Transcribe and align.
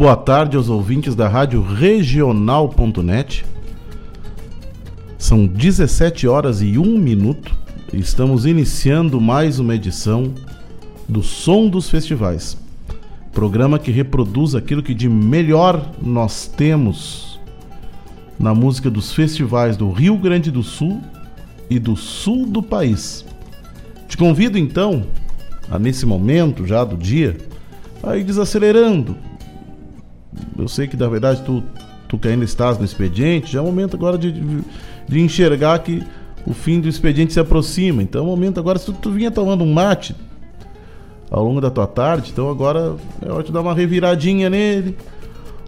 boa 0.00 0.16
tarde 0.16 0.56
aos 0.56 0.70
ouvintes 0.70 1.14
da 1.14 1.28
Rádio 1.28 1.60
Regional.net. 1.60 3.44
São 5.18 5.46
17 5.46 6.26
horas 6.26 6.62
e 6.62 6.78
1 6.78 6.96
minuto. 6.96 7.54
Estamos 7.92 8.46
iniciando 8.46 9.20
mais 9.20 9.58
uma 9.58 9.74
edição 9.74 10.32
do 11.06 11.22
Som 11.22 11.68
dos 11.68 11.90
Festivais. 11.90 12.56
Programa 13.30 13.78
que 13.78 13.90
reproduz 13.90 14.54
aquilo 14.54 14.82
que 14.82 14.94
de 14.94 15.06
melhor 15.06 15.92
nós 16.00 16.46
temos 16.46 17.38
na 18.38 18.54
música 18.54 18.88
dos 18.88 19.12
festivais 19.12 19.76
do 19.76 19.90
Rio 19.90 20.16
Grande 20.16 20.50
do 20.50 20.62
Sul 20.62 21.02
e 21.68 21.78
do 21.78 21.94
sul 21.94 22.46
do 22.46 22.62
país. 22.62 23.22
Te 24.08 24.16
convido 24.16 24.56
então, 24.56 25.04
a 25.70 25.78
nesse 25.78 26.06
momento 26.06 26.66
já 26.66 26.84
do 26.84 26.96
dia, 26.96 27.36
a 28.02 28.16
ir 28.16 28.24
desacelerando, 28.24 29.14
eu 30.60 30.68
sei 30.68 30.86
que 30.86 30.96
na 30.96 31.08
verdade 31.08 31.42
tu, 31.42 31.62
tu 32.08 32.18
que 32.18 32.28
ainda 32.28 32.44
estás 32.44 32.78
no 32.78 32.84
expediente, 32.84 33.52
já 33.52 33.58
é 33.60 33.62
o 33.62 33.66
momento 33.66 33.96
agora 33.96 34.18
de, 34.18 34.32
de, 35.08 35.20
enxergar 35.20 35.78
que 35.80 36.02
o 36.46 36.52
fim 36.52 36.80
do 36.80 36.88
expediente 36.88 37.32
se 37.32 37.40
aproxima. 37.40 38.02
Então 38.02 38.22
é 38.22 38.24
o 38.24 38.26
momento 38.26 38.60
agora, 38.60 38.78
se 38.78 38.86
tu, 38.86 38.92
tu 38.92 39.10
vinha 39.10 39.30
tomando 39.30 39.64
um 39.64 39.72
mate 39.72 40.14
ao 41.30 41.44
longo 41.44 41.60
da 41.60 41.70
tua 41.70 41.86
tarde, 41.86 42.30
então 42.32 42.50
agora 42.50 42.96
é 43.24 43.30
hora 43.30 43.42
de 43.42 43.52
dar 43.52 43.60
uma 43.60 43.74
reviradinha 43.74 44.50
nele. 44.50 44.96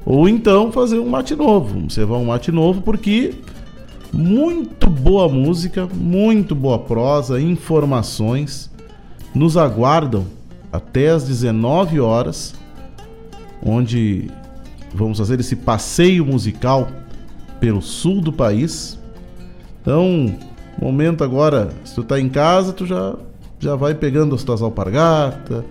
Ou 0.05 0.29
então 0.29 0.73
fazer 0.73 0.99
um 0.99 1.09
mate 1.09 1.37
novo. 1.37 1.87
Vai 1.89 2.19
um 2.19 2.25
mate 2.25 2.51
novo 2.51 2.83
porque 2.83 3.35
muito 4.13 4.91
boa 4.91 5.29
música, 5.29 5.89
muito 5.95 6.55
boa 6.55 6.79
prosa, 6.79 7.41
informações 7.41 8.71
nos 9.35 9.57
aguardam 9.57 10.27
até 10.73 11.09
às 11.09 11.25
19 11.25 12.01
horas, 12.01 12.55
onde 13.65 14.31
Vamos 14.95 15.19
fazer 15.19 15.41
esse 15.41 15.57
passeio 15.57 16.25
musical 16.25 16.89
pelo 17.59 17.81
sul 17.81 18.21
do 18.21 18.33
país. 18.33 18.99
Então, 19.81 20.35
momento 20.81 21.25
agora, 21.25 21.71
se 21.85 21.95
tu 21.95 22.03
tá 22.03 22.21
em 22.21 22.29
casa, 22.29 22.73
tu 22.73 22.87
já, 22.87 23.15
já 23.59 23.75
vai 23.77 23.95
pegando 23.95 24.35
as 24.35 24.43
tuas 24.43 24.61
alpargatas, 24.63 25.65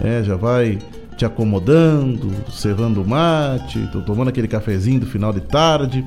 é, 0.00 0.22
já 0.22 0.36
vai 0.36 0.78
te 1.16 1.24
acomodando, 1.24 2.30
serrando 2.52 3.02
o 3.02 3.08
mate, 3.08 3.88
tomando 4.04 4.28
aquele 4.28 4.48
cafezinho 4.48 5.00
do 5.00 5.06
final 5.06 5.32
de 5.32 5.40
tarde. 5.40 6.04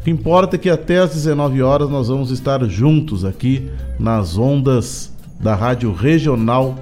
O 0.00 0.02
que 0.02 0.10
importa 0.10 0.56
é 0.56 0.58
que 0.58 0.70
até 0.70 0.98
às 0.98 1.10
19 1.10 1.62
horas 1.62 1.88
nós 1.90 2.08
vamos 2.08 2.30
estar 2.30 2.64
juntos 2.64 3.24
aqui 3.24 3.70
nas 3.98 4.36
ondas 4.36 5.12
da 5.38 5.54
Rádio 5.54 5.92
Regional.net, 5.92 6.74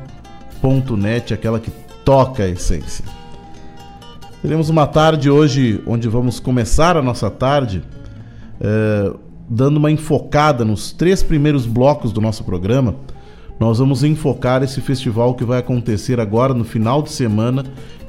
aquela 1.34 1.60
que 1.60 1.70
toca 2.04 2.44
a 2.44 2.48
essência. 2.48 3.04
Teremos 4.40 4.68
uma 4.68 4.86
tarde 4.86 5.28
hoje 5.28 5.82
onde 5.84 6.08
vamos 6.08 6.38
começar 6.38 6.96
a 6.96 7.02
nossa 7.02 7.28
tarde 7.28 7.82
é, 8.60 9.12
dando 9.48 9.78
uma 9.78 9.90
enfocada 9.90 10.64
nos 10.64 10.92
três 10.92 11.24
primeiros 11.24 11.66
blocos 11.66 12.12
do 12.12 12.20
nosso 12.20 12.44
programa. 12.44 12.94
Nós 13.58 13.80
vamos 13.80 14.04
enfocar 14.04 14.62
esse 14.62 14.80
festival 14.80 15.34
que 15.34 15.44
vai 15.44 15.58
acontecer 15.58 16.20
agora 16.20 16.54
no 16.54 16.62
final 16.64 17.02
de 17.02 17.10
semana, 17.10 17.64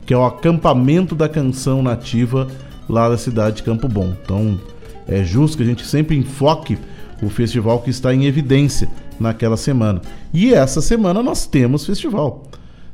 que 0.06 0.14
é 0.14 0.18
o 0.18 0.24
acampamento 0.24 1.16
da 1.16 1.28
canção 1.28 1.82
nativa 1.82 2.48
lá 2.88 3.10
da 3.10 3.18
cidade 3.18 3.58
de 3.58 3.64
Campo 3.64 3.88
Bom. 3.88 4.14
Então 4.24 4.60
é 5.08 5.24
justo 5.24 5.58
que 5.58 5.64
a 5.64 5.66
gente 5.66 5.84
sempre 5.84 6.16
enfoque 6.16 6.78
o 7.24 7.30
festival 7.30 7.80
que 7.80 7.90
está 7.90 8.14
em 8.14 8.26
evidência 8.26 8.88
naquela 9.20 9.58
semana. 9.58 10.00
E 10.32 10.54
essa 10.54 10.80
semana 10.80 11.24
nós 11.24 11.48
temos 11.48 11.88
festival 11.88 12.44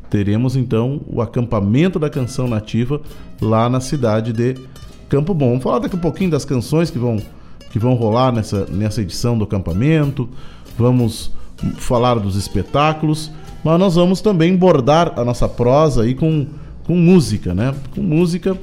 teremos 0.09 0.55
então 0.55 1.01
o 1.07 1.21
acampamento 1.21 1.99
da 1.99 2.09
canção 2.09 2.47
nativa 2.47 3.01
lá 3.41 3.69
na 3.69 3.79
cidade 3.79 4.31
de 4.31 4.55
Campo 5.09 5.33
Bom. 5.33 5.49
Vamos 5.49 5.63
falar 5.63 5.79
daqui 5.79 5.95
a 5.95 5.99
pouquinho 5.99 6.31
das 6.31 6.45
canções 6.45 6.89
que 6.89 6.97
vão, 6.97 7.21
que 7.71 7.79
vão 7.79 7.93
rolar 7.93 8.31
nessa, 8.31 8.65
nessa 8.65 9.01
edição 9.01 9.37
do 9.37 9.43
acampamento, 9.43 10.29
vamos 10.77 11.31
falar 11.77 12.15
dos 12.15 12.35
espetáculos, 12.35 13.31
mas 13.63 13.79
nós 13.79 13.95
vamos 13.95 14.21
também 14.21 14.55
bordar 14.55 15.13
a 15.15 15.23
nossa 15.23 15.47
prosa 15.47 16.03
aí 16.03 16.13
com, 16.13 16.47
com 16.83 16.95
música, 16.95 17.53
né? 17.53 17.73
Com 17.93 18.01
música, 18.01 18.57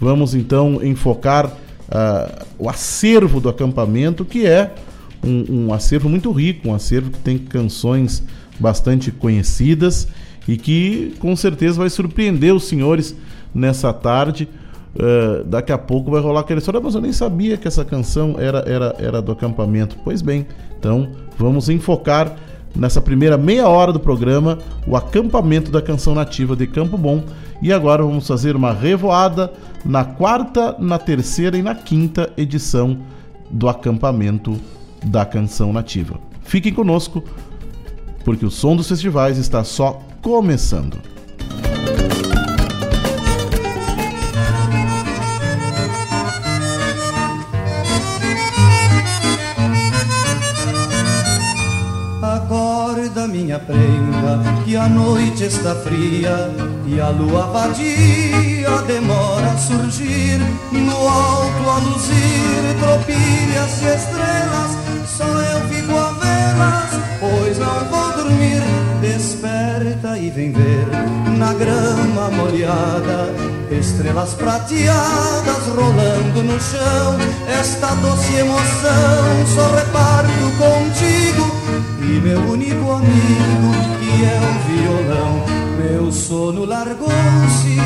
vamos 0.00 0.34
então 0.34 0.82
enfocar 0.82 1.46
uh, 1.46 2.46
o 2.58 2.68
acervo 2.68 3.40
do 3.40 3.48
acampamento, 3.48 4.24
que 4.24 4.46
é 4.46 4.74
um, 5.24 5.66
um 5.66 5.72
acervo 5.72 6.08
muito 6.08 6.30
rico, 6.32 6.68
um 6.68 6.74
acervo 6.74 7.10
que 7.10 7.18
tem 7.18 7.38
canções 7.38 8.22
bastante 8.58 9.10
conhecidas 9.10 10.08
e 10.48 10.56
que 10.56 11.14
com 11.20 11.36
certeza 11.36 11.78
vai 11.78 11.90
surpreender 11.90 12.54
os 12.54 12.64
senhores 12.64 13.14
nessa 13.54 13.92
tarde. 13.92 14.48
Uh, 14.96 15.44
daqui 15.44 15.70
a 15.70 15.76
pouco 15.76 16.10
vai 16.10 16.20
rolar 16.20 16.40
aquela 16.40 16.58
história, 16.58 16.80
mas 16.80 16.94
eu 16.94 17.00
nem 17.02 17.12
sabia 17.12 17.58
que 17.58 17.68
essa 17.68 17.84
canção 17.84 18.36
era, 18.38 18.64
era, 18.66 18.96
era 18.98 19.22
do 19.22 19.30
acampamento. 19.30 19.96
Pois 20.02 20.22
bem, 20.22 20.46
então 20.78 21.10
vamos 21.36 21.68
enfocar 21.68 22.34
nessa 22.74 23.00
primeira 23.00 23.36
meia 23.36 23.68
hora 23.68 23.92
do 23.92 24.00
programa 24.00 24.58
o 24.86 24.96
acampamento 24.96 25.70
da 25.70 25.82
canção 25.82 26.14
nativa 26.14 26.56
de 26.56 26.66
Campo 26.66 26.96
Bom. 26.96 27.22
E 27.60 27.72
agora 27.72 28.02
vamos 28.02 28.26
fazer 28.26 28.56
uma 28.56 28.72
revoada 28.72 29.52
na 29.84 30.04
quarta, 30.04 30.74
na 30.78 30.98
terceira 30.98 31.58
e 31.58 31.62
na 31.62 31.74
quinta 31.74 32.32
edição 32.36 32.98
do 33.50 33.68
acampamento 33.68 34.58
da 35.04 35.26
canção 35.26 35.72
nativa. 35.72 36.18
Fiquem 36.42 36.72
conosco, 36.72 37.22
porque 38.24 38.46
o 38.46 38.50
som 38.50 38.74
dos 38.74 38.88
festivais 38.88 39.38
está 39.38 39.62
só 39.62 40.00
começando. 40.22 40.98
Acorda 52.22 53.26
minha 53.28 53.58
prenda, 53.58 54.40
que 54.64 54.76
a 54.76 54.88
noite 54.88 55.44
está 55.44 55.74
fria 55.74 56.50
e 56.86 57.00
a 57.00 57.10
lua 57.10 57.46
vadia 57.46 58.82
demora 58.86 59.52
a 59.52 59.56
surgir. 59.56 60.38
No 60.72 61.08
alto 61.08 61.70
a 61.70 61.78
luzir 61.78 62.76
tropilhas 62.80 63.82
e 63.82 63.94
estrelas, 63.94 64.70
só 65.06 65.24
eu 65.24 65.68
fico 65.68 65.96
a 65.96 66.12
vê-las, 66.12 66.90
pois 67.20 67.58
não 67.58 67.84
vou 67.90 68.24
dormir 68.24 68.77
e 70.06 70.30
vem 70.30 70.52
ver 70.52 70.86
na 71.36 71.52
grama 71.54 72.30
molhada 72.30 73.34
estrelas 73.68 74.32
prateadas 74.34 75.66
rolando 75.74 76.42
no 76.44 76.60
chão. 76.60 77.16
Esta 77.48 77.94
doce 77.96 78.32
emoção 78.36 79.46
só 79.54 79.74
reparto 79.74 80.30
contigo 80.56 81.50
e 82.00 82.20
meu 82.20 82.38
único 82.48 82.92
amigo 82.92 83.72
que 83.98 84.24
é 84.24 84.40
um 84.40 84.58
violão. 84.68 85.46
Meu 85.78 86.12
sono 86.12 86.64
largou-se 86.64 87.76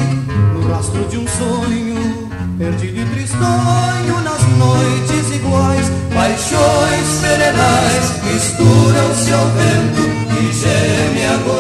no 0.55 0.71
rastro 0.71 1.05
de 1.09 1.17
um 1.17 1.27
sonho, 1.27 2.29
perdido 2.59 3.01
e 3.01 3.07
tristonho 3.07 4.21
nas 4.23 4.43
noites 4.59 5.35
iguais. 5.35 5.91
Paixões 6.13 7.21
perenais 7.23 8.23
misturam-se 8.23 9.33
ao 9.33 9.47
vento 9.47 10.37
que 10.37 10.53
geme 10.53 11.13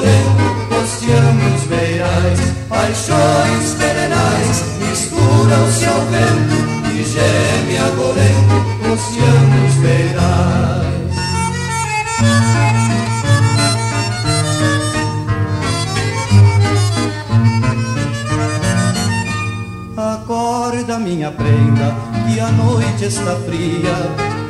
beirais, 0.02 0.41
paixões 2.82 3.74
perenais, 3.78 4.64
misturam-se 4.80 5.84
ao 5.86 6.00
vento, 6.06 6.90
que 6.90 7.04
geme 7.04 7.78
agorento, 7.78 8.56
costeando 8.82 9.66
os 9.68 9.74
beirais. 9.74 10.92
Acorda 19.96 20.98
minha 20.98 21.30
prenda, 21.30 21.94
que 22.26 22.40
a 22.40 22.50
noite 22.50 23.04
está 23.04 23.36
fria 23.46 23.96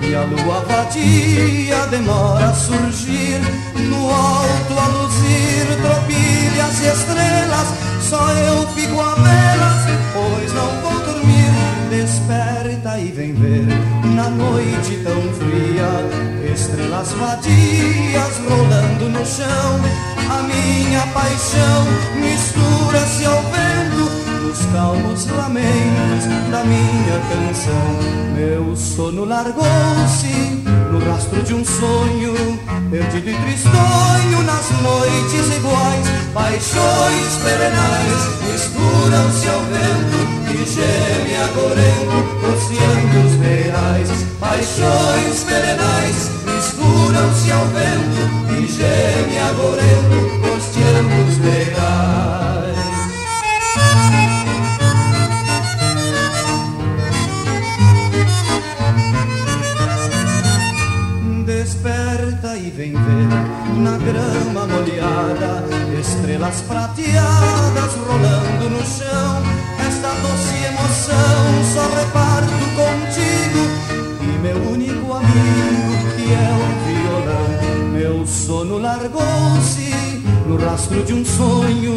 e 0.01 0.15
a 0.15 0.23
lua 0.23 0.61
vadia 0.61 1.87
demora 1.91 2.47
a 2.47 2.55
surgir 2.55 3.41
No 3.89 4.11
alto 4.11 4.79
a 4.79 4.87
luzir 4.89 5.67
tropilhas 5.83 6.81
e 6.81 6.87
estrelas 6.87 7.92
Só 8.13 8.31
eu 8.31 8.67
fico 8.75 9.01
a 9.01 9.15
velas, 9.15 9.87
pois 10.13 10.53
não 10.53 10.69
vou 10.83 11.01
dormir. 11.01 11.51
Desperta 11.89 12.99
e 12.99 13.11
vem 13.11 13.33
ver 13.33 13.67
na 14.15 14.29
noite 14.29 15.01
tão 15.03 15.23
fria 15.33 16.53
Estrelas 16.53 17.11
vadias 17.13 18.39
rolando 18.47 19.09
no 19.09 19.25
chão. 19.25 19.81
A 20.29 20.43
minha 20.43 21.07
paixão 21.07 21.87
mistura-se 22.21 23.25
ao 23.25 23.43
vento 23.45 24.11
Nos 24.43 24.59
calmos 24.67 25.27
lamentos 25.29 26.27
da 26.51 26.65
minha 26.65 27.19
canção. 27.31 28.35
Meu 28.37 28.77
sono 28.77 29.25
largou-se 29.25 30.62
rastro 31.11 31.43
de 31.43 31.55
um 31.55 31.65
sonho 31.65 32.35
Perdido 32.91 33.31
e 33.31 33.35
tristonho 33.35 34.43
nas 34.45 34.71
noites 34.83 35.57
iguais 35.57 36.07
Paixões 36.35 37.37
perenais 37.43 38.21
misturam-se 38.51 39.49
ao 39.49 39.61
vento 39.61 40.19
E 40.51 40.67
geme 40.67 41.37
agorento, 41.37 42.19
rociando 42.43 43.27
os 43.27 43.35
reais 43.41 44.09
Paixões 44.39 45.45
perenais 45.45 46.31
misturam-se 46.45 47.53
ao 47.53 47.67
vento 47.67 48.59
E 48.59 48.67
geme 48.67 49.39
agorento, 49.39 50.41
rociando 50.43 51.29
os 51.29 51.39
reais 51.39 52.32
na 63.77 63.99
grama 63.99 64.67
molhada 64.67 65.65
estrelas 65.99 66.63
prateadas 66.63 67.95
rolando 68.07 68.71
no 68.71 68.85
chão. 68.85 69.43
Esta 69.79 70.09
doce 70.09 70.65
emoção 70.65 71.65
só 71.73 71.87
reparto 71.95 72.65
contigo 72.77 73.63
e 74.21 74.39
meu 74.39 74.57
único 74.73 75.13
amigo 75.13 75.93
que 76.17 76.33
é 76.33 76.51
o 76.59 76.69
violão. 76.87 77.93
Meu 77.93 78.27
sono 78.27 78.79
largou-se 78.79 79.93
no 80.47 80.57
rastro 80.57 81.03
de 81.05 81.15
um 81.15 81.25
sonho. 81.25 81.95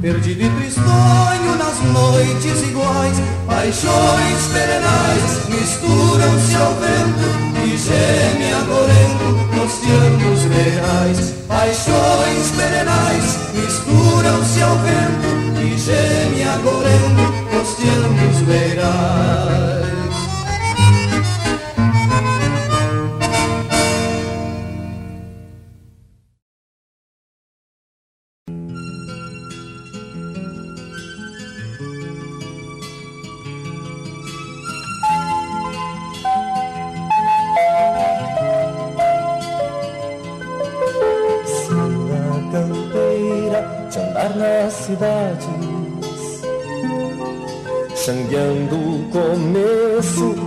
Perdido 0.00 0.42
e 0.42 0.50
tristonho 0.50 1.56
nas 1.58 1.80
noites 1.92 2.62
iguais 2.62 3.16
Paixões 3.48 4.46
perenais 4.52 5.48
misturam-se 5.48 6.54
ao 6.54 6.72
vento 6.74 7.64
E 7.64 7.76
geme 7.76 8.52
agorento 8.52 9.58
rosteando 9.58 10.27
os 10.58 10.64
reais 10.64 11.34
Paixões 11.46 12.50
perenais 12.56 13.38
misturam-se 13.54 14.62
ao 14.62 14.76
vento 14.78 15.60
E 15.62 15.78
geme 15.78 16.42
agorento 16.42 17.22
rosteando 17.52 18.30
os 18.30 18.40
reais 18.46 19.67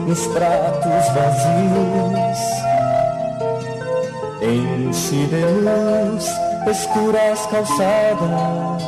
nos 0.08 0.28
pratos 0.28 1.06
vazios. 1.14 2.40
Enche 4.42 5.28
de 5.28 5.46
luz 5.62 6.26
escuras 6.68 7.46
calçadas, 7.48 8.84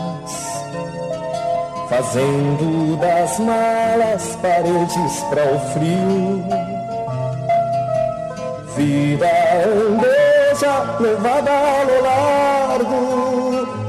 fazendo 1.89 2.98
das 2.98 3.39
malas 3.39 4.38
paredes 4.42 5.24
para 5.30 5.44
o 5.44 5.60
frio. 5.74 6.45
Vida 8.75 9.30
andeja 9.66 10.98
levada 11.00 11.51
ao 11.51 11.86
largo 12.01 13.44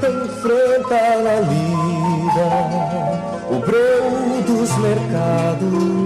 enfrenta 0.07 1.03
na 1.23 1.41
lida 1.41 2.05
o 3.51 3.59
breu 3.61 4.43
dos 4.47 4.71
mercados, 4.79 6.04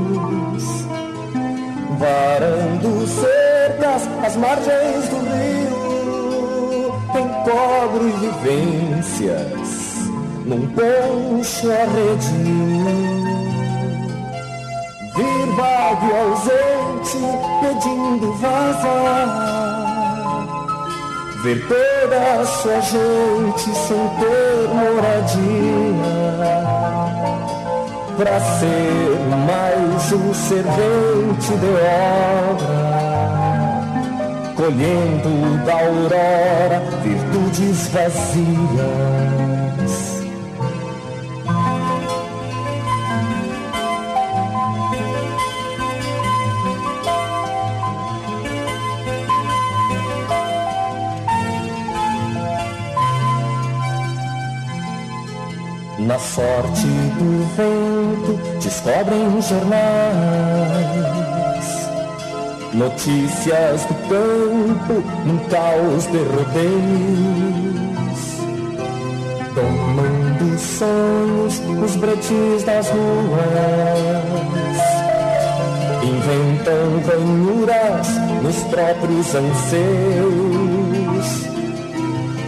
varando 1.98 3.06
cercas 3.06 4.08
as 4.24 4.36
margens 4.36 5.08
do 5.08 5.18
rio, 5.18 6.94
encobre 7.14 8.10
vivências 8.20 9.68
num 10.46 10.66
poncho 10.68 11.70
arredio. 11.70 13.38
Vir 15.16 15.46
vago 15.56 16.06
e 16.06 16.12
ausente 16.16 17.18
pedindo 17.60 18.32
vazar 18.34 19.58
Ver 21.42 21.60
toda 21.66 22.40
a 22.40 22.46
sua 22.46 22.80
gente 22.80 23.62
sem 23.62 24.08
ter 24.18 24.68
moradia 24.74 25.18
Pra 28.18 28.40
ser 28.40 29.16
mais 29.46 30.12
um 30.12 30.34
servente 30.34 31.52
de 31.56 31.70
obra 32.56 32.98
Colhendo 34.56 35.64
da 35.64 35.72
aurora 35.74 36.82
virtudes 37.04 37.86
vazias 37.86 39.47
Na 56.08 56.18
sorte 56.18 56.88
do 57.18 57.44
vento 57.54 58.32
descobrem 58.62 59.42
jornais. 59.42 60.08
Notícias 62.72 63.84
do 63.84 63.94
campo 64.08 65.04
num 65.26 65.36
caos 65.50 66.06
de 66.06 66.16
rodeios. 66.16 67.28
Tomando 69.54 70.58
sonhos 70.58 71.60
os 71.84 71.96
bretins 71.96 72.64
das 72.64 72.88
ruas. 72.88 73.28
Inventam 76.04 77.02
ranhuras 77.06 78.08
nos 78.42 78.56
próprios 78.70 79.34
anseios. 79.34 80.38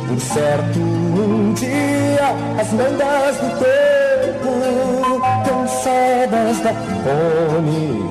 Por 0.08 0.18
certo, 0.18 0.89
um 1.18 1.52
dia 1.54 2.34
as 2.60 2.72
mandas 2.72 3.36
do 3.36 3.48
tempo, 3.58 4.52
cansadas 5.44 6.58
da 6.60 6.72
fome, 7.02 8.08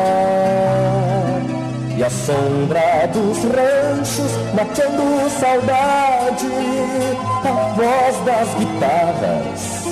E 1.97 2.03
a 2.03 2.09
sombra 2.09 3.07
dos 3.13 3.39
ranchos, 3.45 4.33
matando 4.55 5.29
saudade, 5.39 6.47
a 7.45 7.53
voz 7.75 8.17
das 8.25 8.49
guitarras, 8.55 9.85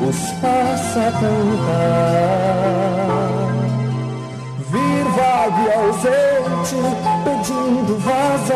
os 0.00 0.18
passa 0.40 1.00
a 1.00 1.12
cantar. 1.12 2.56
Vir 4.70 5.04
vago 5.14 5.60
e 5.62 5.68
ausente, 5.74 6.76
pedindo 7.66 7.98
vazar. 7.98 8.54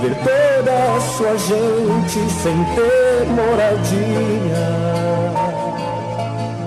Ver 0.00 0.16
toda 0.16 0.72
a 0.96 1.00
sua 1.00 1.36
gente 1.36 2.30
sem 2.42 2.64
ter 2.74 3.26
moradia. 3.28 4.66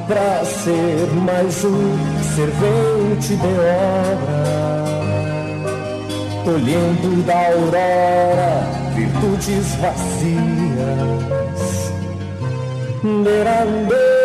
Pra 0.08 0.46
ser 0.46 1.08
mais 1.26 1.64
um 1.66 1.98
servente 2.36 3.36
de 3.36 3.48
obra. 3.48 4.60
Colhendo 6.44 7.24
da 7.24 7.48
aurora 7.48 8.52
virtudes 8.96 9.76
vazias. 9.76 11.60
Lerandê, 13.04 14.19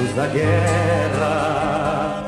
dialetos 0.00 0.14
da 0.14 0.26
guerra 0.26 2.24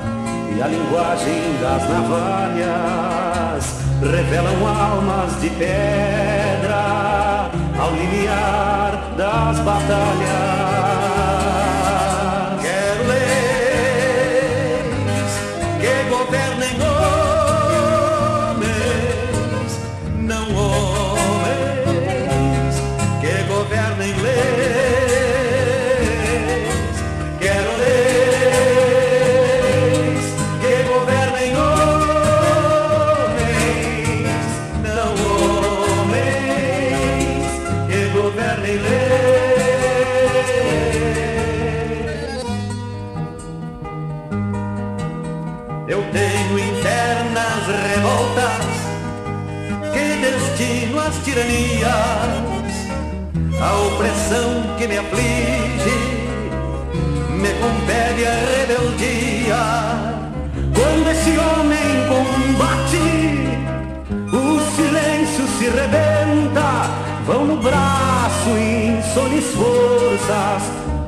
e 0.54 0.62
a 0.62 0.66
linguagem 0.66 1.56
das 1.60 1.82
navalhas 1.88 3.64
revelam 4.02 4.66
almas 4.66 5.40
de 5.40 5.48
pedra 5.50 7.50
ao 7.78 7.92
limiar 7.92 9.00
das 9.16 9.58
batalhas. 9.60 10.41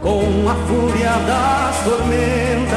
Com 0.01 0.49
a 0.49 0.55
fúria 0.67 1.13
das 1.27 1.85
tormentas. 1.85 2.74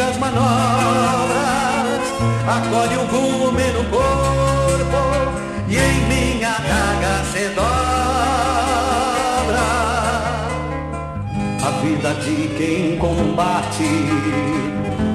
Despóticas 0.00 0.16
manobras 0.16 0.40
acolhe 2.48 2.96
o 2.96 3.06
gume 3.06 3.70
no 3.72 3.84
corpo 3.84 5.02
e 5.68 5.76
em 5.76 6.06
minha 6.08 6.52
daga 6.52 7.22
se 7.30 7.48
dobra. 7.50 7.68
A 11.62 11.70
vida 11.82 12.14
de 12.14 12.48
quem 12.56 12.96
combate 12.98 13.88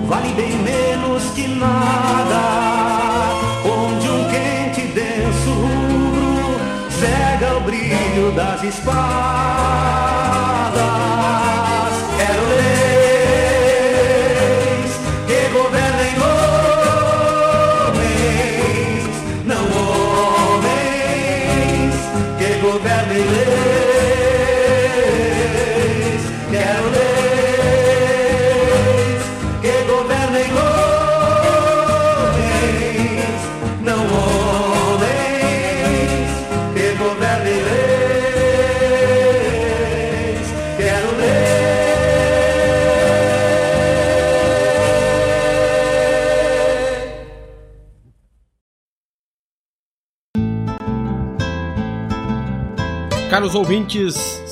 vale 0.07 0.33
bem 0.33 0.55
menos 0.59 1.23
que 1.33 1.47
nada. 1.47 2.43
Onde 3.65 4.07
um 4.07 4.29
quente 4.29 4.81
denso 4.93 5.49
rubro 5.49 6.59
cega 6.91 7.57
o 7.57 7.61
brilho 7.61 8.31
das 8.35 8.63
espadas 8.63 9.65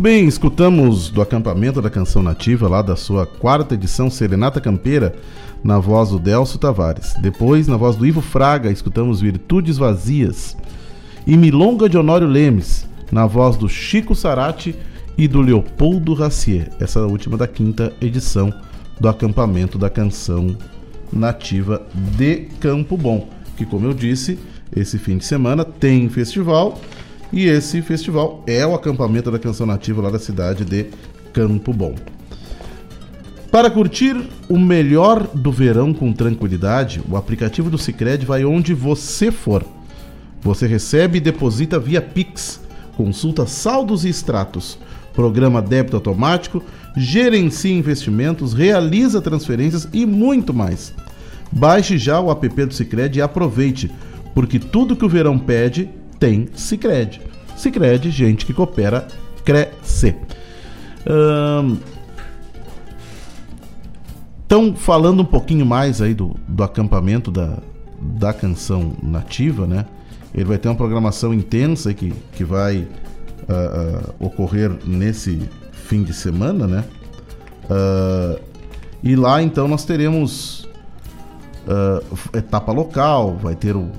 Bem, 0.00 0.26
escutamos 0.26 1.08
do 1.08 1.22
acampamento 1.22 1.80
da 1.80 1.88
canção 1.88 2.22
nativa, 2.22 2.68
lá 2.68 2.82
da 2.82 2.94
sua 2.94 3.24
quarta 3.24 3.74
edição, 3.74 4.10
Serenata 4.10 4.60
Campeira, 4.60 5.14
na 5.64 5.78
voz 5.78 6.10
do 6.10 6.18
Delcio 6.18 6.58
Tavares. 6.58 7.14
Depois, 7.20 7.66
na 7.66 7.76
voz 7.76 7.96
do 7.96 8.06
Ivo 8.06 8.20
Fraga, 8.20 8.70
escutamos 8.70 9.20
Virtudes 9.20 9.78
Vazias. 9.78 10.56
E 11.26 11.36
Milonga 11.36 11.88
de 11.88 11.96
Honório 11.96 12.26
Lemes, 12.26 12.86
na 13.10 13.26
voz 13.26 13.56
do 13.56 13.68
Chico 13.68 14.14
Sarati 14.14 14.74
e 15.16 15.26
do 15.26 15.40
Leopoldo 15.40 16.12
Racier. 16.12 16.70
Essa 16.78 17.00
última 17.06 17.36
da 17.36 17.48
quinta 17.48 17.92
edição 18.00 18.52
do 19.00 19.08
acampamento 19.08 19.78
da 19.78 19.88
canção 19.88 20.56
nativa 21.12 21.86
de 21.94 22.48
Campo 22.60 22.96
Bom. 22.96 23.28
Que, 23.56 23.64
como 23.64 23.86
eu 23.86 23.94
disse, 23.94 24.38
esse 24.74 24.98
fim 24.98 25.16
de 25.16 25.24
semana 25.24 25.64
tem 25.64 26.08
festival 26.08 26.78
e 27.32 27.46
esse 27.46 27.82
festival 27.82 28.42
é 28.46 28.66
o 28.66 28.74
acampamento 28.74 29.30
da 29.30 29.38
canção 29.38 29.66
nativa 29.66 30.02
lá 30.02 30.10
da 30.10 30.18
cidade 30.18 30.64
de 30.64 30.86
Campo 31.32 31.72
Bom. 31.72 31.94
Para 33.50 33.70
curtir 33.70 34.14
o 34.48 34.58
melhor 34.58 35.26
do 35.34 35.50
verão 35.50 35.94
com 35.94 36.12
tranquilidade, 36.12 37.02
o 37.08 37.16
aplicativo 37.16 37.70
do 37.70 37.78
Sicredi 37.78 38.26
vai 38.26 38.44
onde 38.44 38.74
você 38.74 39.30
for. 39.30 39.64
Você 40.42 40.66
recebe 40.66 41.18
e 41.18 41.20
deposita 41.20 41.78
via 41.78 42.00
Pix. 42.00 42.60
Consulta 42.96 43.46
saldos 43.46 44.04
e 44.04 44.08
extratos. 44.08 44.78
Programa 45.14 45.62
débito 45.62 45.96
automático, 45.96 46.62
gerencia 46.96 47.72
investimentos, 47.72 48.52
realiza 48.52 49.20
transferências 49.20 49.88
e 49.92 50.04
muito 50.04 50.52
mais. 50.54 50.92
Baixe 51.50 51.96
já 51.96 52.20
o 52.20 52.30
app 52.30 52.66
do 52.66 52.74
Sicredi 52.74 53.18
e 53.18 53.22
aproveite, 53.22 53.90
porque 54.34 54.58
tudo 54.58 54.94
que 54.94 55.04
o 55.04 55.08
verão 55.08 55.38
pede 55.38 55.88
tem 56.18 56.48
Sicredi. 56.54 57.20
Sicredi, 57.56 58.10
gente 58.10 58.46
que 58.46 58.52
coopera, 58.52 59.06
cresce. 59.44 60.14
Então, 64.46 64.74
falando 64.74 65.20
um 65.20 65.24
pouquinho 65.26 65.66
mais 65.66 66.00
aí 66.00 66.14
do, 66.14 66.34
do 66.48 66.62
acampamento 66.64 67.30
da, 67.30 67.58
da 68.00 68.32
canção 68.32 68.92
nativa, 69.02 69.66
né? 69.66 69.84
Ele 70.34 70.44
vai 70.44 70.58
ter 70.58 70.68
uma 70.68 70.74
programação 70.74 71.34
intensa 71.34 71.92
que, 71.92 72.12
que 72.32 72.44
vai 72.44 72.78
uh, 72.78 74.14
uh, 74.22 74.26
ocorrer 74.26 74.70
nesse 74.86 75.40
fim 75.72 76.02
de 76.02 76.14
semana, 76.14 76.66
né? 76.66 76.84
Uh, 77.64 78.40
e 79.02 79.14
lá 79.16 79.42
então 79.42 79.68
nós 79.68 79.84
teremos 79.84 80.66
etapa 82.32 82.72
local, 82.72 83.36
vai 83.36 83.54
ter 83.54 83.76
o, 83.76 83.90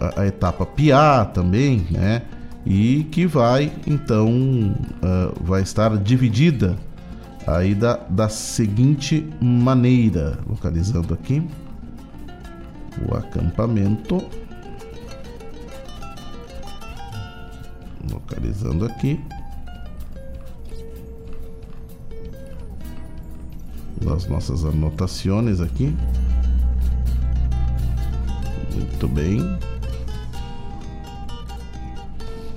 a, 0.00 0.22
a, 0.22 0.26
etapa 0.26 0.64
PIA 0.66 1.24
também, 1.32 1.86
né? 1.90 2.22
E 2.64 3.04
que 3.04 3.26
vai 3.26 3.72
então 3.86 4.74
vai 5.40 5.62
estar 5.62 5.96
dividida 5.98 6.76
aí 7.46 7.74
da, 7.74 7.96
da 8.08 8.28
seguinte 8.28 9.24
maneira, 9.40 10.38
localizando 10.48 11.14
aqui 11.14 11.42
o 13.04 13.14
acampamento. 13.14 14.22
Localizando 18.10 18.86
aqui. 18.86 19.20
Das 24.02 24.26
nossas 24.26 24.64
anotações 24.64 25.60
aqui. 25.60 25.94
Muito 28.76 29.08
bem. 29.08 29.58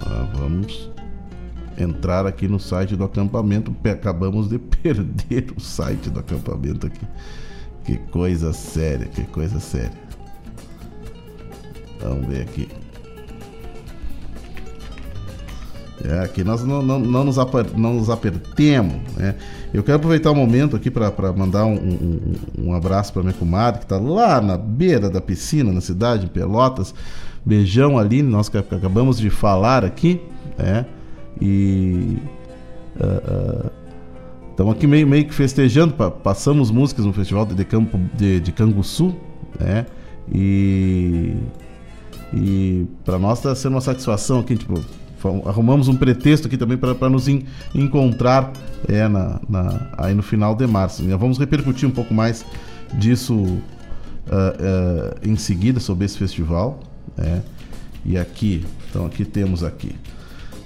Ah, 0.02 0.28
vamos 0.36 0.90
entrar 1.78 2.26
aqui 2.26 2.48
no 2.48 2.60
site 2.60 2.96
do 2.96 3.06
acampamento. 3.06 3.74
Acabamos 3.90 4.50
de 4.50 4.60
perder 4.60 5.54
o 5.56 5.60
site 5.60 6.10
do 6.10 6.20
acampamento 6.20 6.88
aqui. 6.88 7.06
Que 7.86 7.98
coisa 7.98 8.52
séria, 8.54 9.06
que 9.08 9.24
coisa 9.24 9.60
séria. 9.60 9.98
Vamos 12.02 12.28
ver 12.28 12.42
aqui. 12.42 12.68
É, 16.04 16.20
aqui 16.20 16.44
nós 16.44 16.64
não, 16.64 16.82
não, 16.82 17.00
não, 17.00 17.24
nos, 17.24 17.38
aper, 17.38 17.66
não 17.78 17.96
nos 17.96 18.10
apertemos. 18.10 18.96
Né? 19.16 19.36
Eu 19.74 19.84
quero 19.84 19.98
aproveitar 19.98 20.32
o 20.32 20.34
um 20.34 20.38
momento 20.38 20.76
aqui 20.76 20.90
para 20.90 21.12
mandar 21.32 21.66
um, 21.66 21.76
um, 21.76 22.36
um 22.70 22.74
abraço 22.74 23.14
para 23.14 23.22
minha 23.22 23.34
comadre, 23.34 23.80
que 23.80 23.86
está 23.86 23.98
lá 23.98 24.42
na 24.42 24.58
beira 24.58 25.10
da 25.10 25.22
piscina, 25.22 25.72
na 25.72 25.82
cidade 25.82 26.26
de 26.26 26.32
Pelotas. 26.32 26.94
Beijão, 27.46 27.98
Aline, 27.98 28.28
nós 28.28 28.52
acabamos 28.54 29.20
de 29.20 29.30
falar 29.30 29.86
aqui. 29.86 30.22
Né? 30.58 30.86
E. 31.40 32.18
Estamos 34.52 34.74
uh, 34.74 34.76
uh, 34.76 34.78
aqui 34.78 34.88
meio, 34.88 35.08
meio 35.08 35.26
que 35.26 35.34
festejando, 35.34 35.94
passamos 35.94 36.72
músicas 36.72 37.06
no 37.06 37.14
festival 37.14 37.46
de, 37.46 37.64
campo 37.64 38.00
de, 38.16 38.40
de 38.40 38.52
Canguçu, 38.52 39.16
né? 39.60 39.86
E. 40.34 41.36
E 42.34 42.86
para 43.04 43.18
nós 43.18 43.40
está 43.40 43.56
sendo 43.56 43.74
uma 43.74 43.82
satisfação 43.82 44.40
aqui, 44.40 44.56
tipo, 44.56 44.80
arrumamos 45.46 45.88
um 45.88 45.96
pretexto 45.96 46.48
aqui 46.48 46.58
também 46.58 46.78
para 46.78 47.10
nos 47.10 47.28
in, 47.28 47.44
encontrar 47.74 48.52
é, 48.88 49.08
na, 49.08 49.40
na, 49.48 49.88
aí 49.98 50.14
no 50.14 50.24
final 50.24 50.56
de 50.56 50.66
março. 50.66 51.04
Né? 51.04 51.16
Vamos 51.18 51.38
repercutir 51.38 51.88
um 51.88 51.92
pouco 51.92 52.14
mais 52.14 52.46
disso 52.94 53.36
uh, 53.36 53.54
uh, 53.54 55.20
em 55.22 55.36
seguida 55.36 55.80
sobre 55.80 56.06
esse 56.06 56.18
festival. 56.18 56.80
Né? 57.18 57.42
E 58.06 58.18
aqui, 58.18 58.66
então 58.90 59.06
aqui 59.06 59.26
temos 59.26 59.64
aqui 59.64 59.94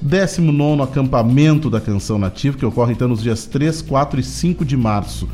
19 0.01 0.81
acampamento 0.81 1.69
da 1.69 1.79
canção 1.79 2.19
nativa, 2.19 2.57
que 2.57 2.65
ocorre 2.65 2.91
então 2.91 3.07
nos 3.07 3.23
dias 3.23 3.45
3, 3.45 3.81
4 3.81 4.19
e 4.19 4.23
5 4.23 4.65
de 4.65 4.75
março. 4.75 5.29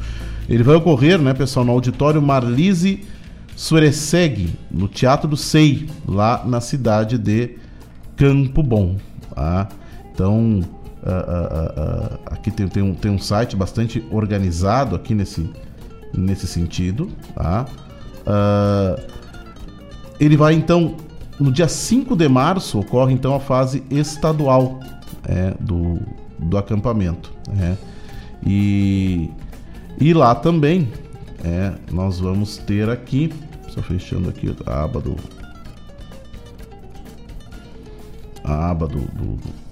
Ele 0.48 0.64
vai 0.64 0.76
ocorrer, 0.76 1.20
né, 1.20 1.34
pessoal, 1.34 1.66
no 1.66 1.72
auditório 1.72 2.22
Marlise 2.22 3.02
Sureseg, 3.56 4.54
no 4.72 4.88
Teatro 4.88 5.28
do 5.28 5.36
Sei, 5.36 5.90
lá 6.08 6.44
na 6.46 6.62
cidade 6.62 7.18
de 7.18 7.58
Campo 8.16 8.64
Bom. 8.64 8.98
Tá? 9.40 9.70
Então, 10.14 10.60
uh, 10.60 11.08
uh, 11.08 12.14
uh, 12.14 12.20
aqui 12.26 12.52
tem, 12.52 12.68
tem, 12.68 12.84
um, 12.84 12.94
tem 12.94 13.10
um 13.10 13.18
site 13.18 13.56
bastante 13.56 14.06
organizado 14.12 14.98
aqui 14.98 15.16
nesse, 15.16 15.50
nesse 16.14 16.46
sentido. 16.46 17.10
Tá? 17.34 17.66
ele 20.20 20.38
vai 20.38 20.54
então 20.54 20.96
no 21.40 21.52
dia 21.52 21.68
5 21.68 22.16
de 22.16 22.28
março 22.28 22.78
ocorre 22.78 23.12
então 23.12 23.34
a 23.34 23.40
fase 23.40 23.82
estadual 23.90 24.80
é, 25.26 25.56
do, 25.60 26.00
do 26.38 26.58
acampamento. 26.58 27.34
É, 27.60 27.76
e, 28.46 29.32
e 30.00 30.14
lá 30.14 30.36
também 30.36 30.92
é, 31.44 31.74
nós 31.92 32.20
vamos 32.20 32.58
ter 32.58 32.88
aqui, 32.88 33.34
só 33.70 33.82
fechando 33.82 34.30
aqui 34.30 34.54
a 34.66 34.84
aba 34.84 35.00
do. 35.00 35.16
A 38.50 38.70
aba 38.70 38.88
do, 38.88 39.00
do, 39.00 39.36
do 39.36 39.70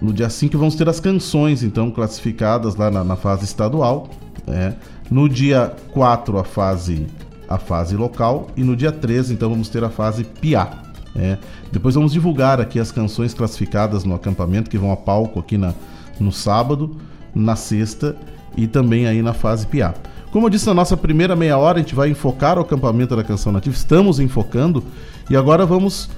no 0.00 0.12
dia 0.12 0.28
5 0.28 0.58
vamos 0.58 0.74
ter 0.74 0.88
as 0.88 1.00
canções, 1.00 1.62
então, 1.62 1.90
classificadas 1.90 2.76
lá 2.76 2.90
na, 2.90 3.02
na 3.02 3.16
fase 3.16 3.44
estadual. 3.44 4.08
É. 4.46 4.74
No 5.10 5.28
dia 5.28 5.74
4, 5.92 6.38
a 6.38 6.44
fase 6.44 7.06
a 7.48 7.58
fase 7.58 7.94
local 7.94 8.48
e 8.56 8.64
no 8.64 8.74
dia 8.74 8.90
13 8.90 9.34
então 9.34 9.50
vamos 9.50 9.68
ter 9.68 9.84
a 9.84 9.90
fase 9.90 10.24
PIA. 10.24 10.68
É. 11.16 11.38
Depois 11.70 11.94
vamos 11.94 12.12
divulgar 12.12 12.60
aqui 12.60 12.80
as 12.80 12.90
canções 12.90 13.32
classificadas 13.32 14.04
no 14.04 14.14
acampamento 14.14 14.68
que 14.68 14.78
vão 14.78 14.90
a 14.90 14.96
palco 14.96 15.38
aqui 15.38 15.56
na, 15.56 15.72
no 16.18 16.32
sábado, 16.32 16.96
na 17.34 17.54
sexta 17.54 18.16
e 18.56 18.66
também 18.66 19.06
aí 19.06 19.22
na 19.22 19.32
fase 19.32 19.66
PIA. 19.66 19.94
Como 20.32 20.46
eu 20.46 20.50
disse 20.50 20.66
na 20.66 20.74
nossa 20.74 20.96
primeira 20.96 21.36
meia 21.36 21.56
hora, 21.56 21.78
a 21.78 21.80
gente 21.80 21.94
vai 21.94 22.10
enfocar 22.10 22.58
o 22.58 22.62
acampamento 22.62 23.14
da 23.14 23.22
canção 23.22 23.52
nativa, 23.52 23.74
estamos 23.74 24.18
enfocando 24.18 24.82
e 25.30 25.36
agora 25.36 25.64
vamos 25.64 26.10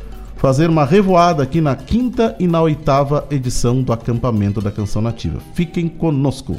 fazer 0.46 0.70
uma 0.70 0.84
revoada 0.84 1.42
aqui 1.42 1.60
na 1.60 1.74
quinta 1.74 2.36
e 2.38 2.46
na 2.46 2.62
oitava 2.62 3.26
edição 3.32 3.82
do 3.82 3.92
acampamento 3.92 4.60
da 4.60 4.70
canção 4.70 5.02
nativa. 5.02 5.40
Fiquem 5.54 5.88
conosco. 5.88 6.54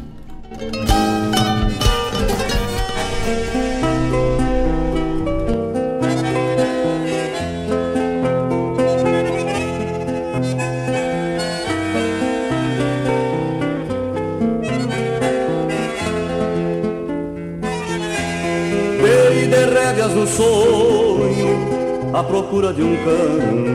sonho 20.27 21.77
à 22.13 22.23
procura 22.23 22.73
de 22.73 22.83
um 22.83 22.95
canto 22.97 23.66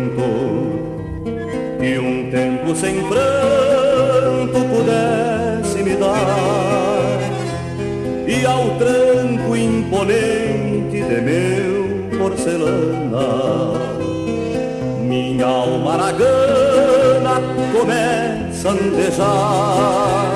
começa 18.72 19.22
a 19.22 19.32
andejar 19.32 20.32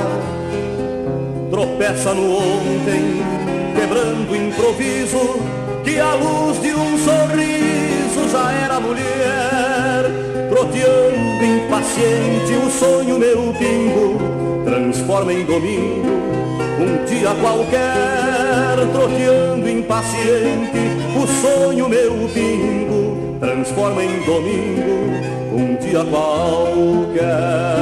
tropeça 1.51 2.15
no 2.15 2.37
ontem 2.37 3.23
quebrando 3.75 4.37
improviso 4.37 5.41
que 5.85 5.99
a 5.99 6.15
luz 6.15 6.61
de 6.61 6.75
um 6.75 6.99
sorriso 6.99 8.29
já 8.31 8.51
era 8.53 8.81
mulher, 8.81 10.05
troteando 10.49 11.45
impaciente 11.45 12.53
o 12.67 12.71
sonho 12.71 13.19
meu 13.19 13.55
pingo, 13.59 14.19
transforma 14.65 15.33
em 15.33 15.45
domingo 15.45 16.17
um 16.79 17.05
dia 17.07 17.31
qualquer, 17.41 18.77
troteando 18.93 19.69
impaciente 19.69 20.81
o 21.17 21.27
sonho 21.27 21.89
meu 21.89 22.29
pingo, 22.35 23.39
transforma 23.41 24.03
em 24.03 24.21
domingo 24.25 25.36
dia 25.87 26.05
qualquer. 26.05 27.77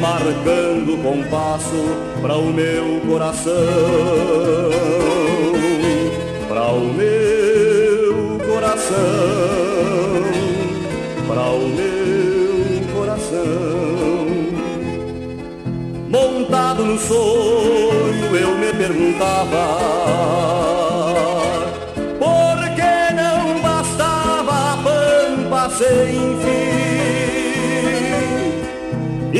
Marcando 0.00 0.94
o 0.94 0.98
compasso 0.98 1.96
para 2.20 2.36
o 2.36 2.52
meu 2.52 3.00
coração. 3.06 3.52
Para 6.48 6.72
o 6.72 6.92
meu 6.92 8.38
coração. 8.46 8.96
Para 11.26 11.42
o 11.50 11.68
meu 11.68 12.94
coração. 12.94 14.26
Montado 16.08 16.84
no 16.84 16.98
sonho, 16.98 18.36
eu 18.36 18.56
me 18.56 18.72
perguntava 18.72 20.47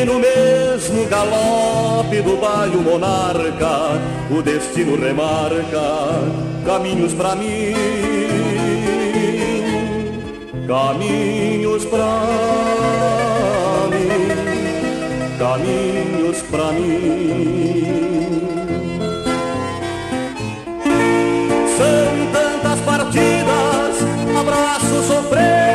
no 0.08 0.18
mesmo 0.18 1.06
galope 1.06 2.22
do 2.22 2.36
baio 2.40 2.80
monarca, 2.80 4.00
o 4.30 4.42
destino 4.42 4.96
remarca 4.96 5.86
caminhos 6.64 7.12
pra 7.12 7.36
mim, 7.36 7.74
caminhos 10.66 11.84
pra 11.84 11.98
mim 11.98 13.18
caminhos 15.38 16.42
pra 16.50 16.72
mim. 16.72 18.08
São 21.76 22.32
tantas 22.32 22.80
partidas, 22.80 23.96
abraços 24.38 25.06
sofrendo, 25.06 25.67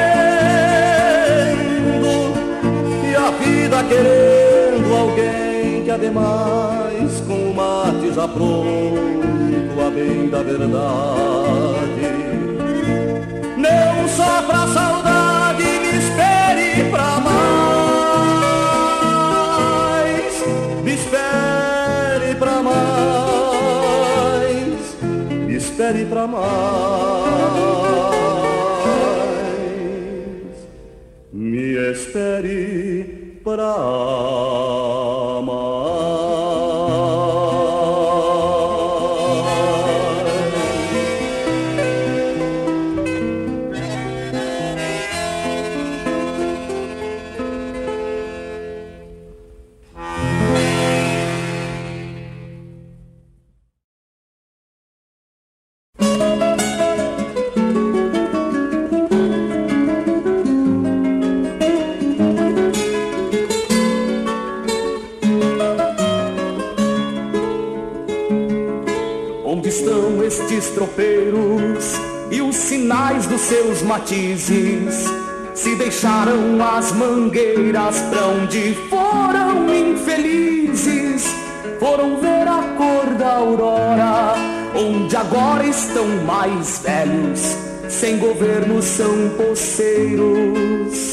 querendo 3.89 4.93
alguém 4.95 5.83
que 5.83 5.91
ademais 5.91 7.21
com 7.27 7.51
o 7.51 7.53
mate 7.53 8.13
já 8.13 8.27
pronto, 8.27 9.79
a 9.85 9.89
bem 9.89 10.29
da 10.29 10.43
verdade. 10.43 12.13
Não 13.57 14.07
só 14.09 14.41
pra 14.43 14.67
saudade, 14.67 15.63
me 15.63 15.97
espere 15.97 16.89
pra 16.89 17.19
mais. 17.19 17.43
Me 20.83 20.93
espere 20.93 22.35
pra 22.35 22.61
mais. 22.61 22.83
Me 25.47 25.55
espere 25.55 26.05
pra 26.05 26.27
mais. 26.27 26.53
Me 31.31 31.91
espere 31.91 32.72
pra 33.55 33.77
mais. 33.77 34.12
Matizes? 74.43 75.05
Se 75.53 75.75
deixaram 75.75 76.61
as 76.61 76.91
mangueiras 76.91 78.01
pra 78.09 78.27
onde 78.27 78.75
foram 78.89 79.73
infelizes? 79.73 81.33
Foram 81.79 82.19
ver 82.19 82.47
a 82.47 82.63
cor 82.77 83.13
da 83.17 83.35
aurora, 83.35 84.33
onde 84.75 85.15
agora 85.15 85.65
estão 85.65 86.07
mais 86.25 86.79
velhos, 86.79 87.55
sem 87.87 88.17
governo 88.17 88.81
são 88.81 89.29
poceiros. 89.37 91.12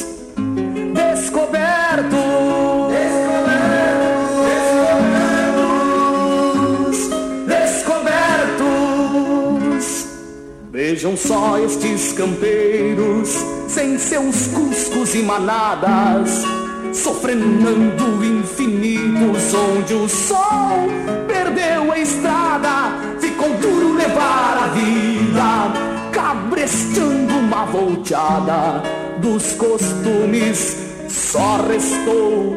Vejam 11.01 11.17
só 11.17 11.57
estes 11.57 12.13
campeiros, 12.13 13.31
sem 13.69 13.99
seus 13.99 14.49
cuscos 14.49 15.15
e 15.15 15.23
manadas, 15.23 16.45
sofrenando 16.93 18.23
infinitos, 18.23 19.55
onde 19.55 19.95
o 19.95 20.07
sol 20.07 20.91
perdeu 21.27 21.91
a 21.91 21.99
estrada, 21.99 22.93
ficou 23.19 23.49
duro 23.55 23.95
levar 23.95 24.59
a 24.63 24.67
vida, 24.75 25.73
cabrestando 26.13 27.33
uma 27.33 27.65
volteada 27.65 28.83
dos 29.23 29.55
costumes, 29.55 30.77
só 31.09 31.63
restou 31.67 32.55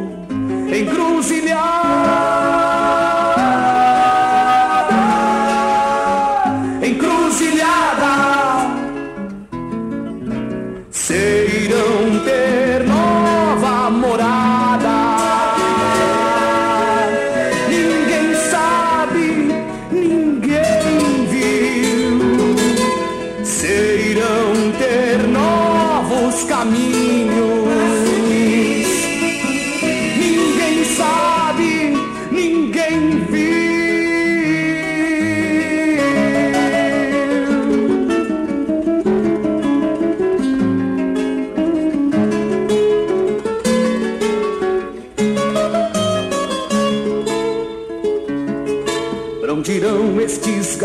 encruzilhada, 0.67 2.72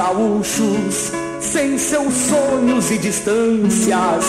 gaúchos, 0.09 1.13
sem 1.41 1.77
seus 1.77 2.15
sonhos 2.15 2.91
e 2.91 2.99
distâncias, 2.99 4.25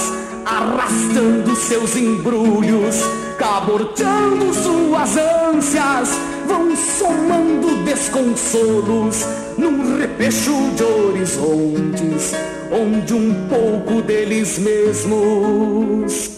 arrastando 0.46 1.56
seus 1.56 1.96
embrulhos, 1.96 2.98
caborteando 3.38 4.54
suas 4.54 5.16
ânsias, 5.16 6.20
vão 6.48 6.76
somando 6.76 7.84
desconsolos 7.86 9.26
num 9.58 9.98
repecho 9.98 10.52
de 10.76 10.84
horizontes, 10.84 12.34
onde 12.72 13.14
um 13.14 13.48
pouco 13.48 14.02
deles 14.02 14.60
mesmos 14.60 16.32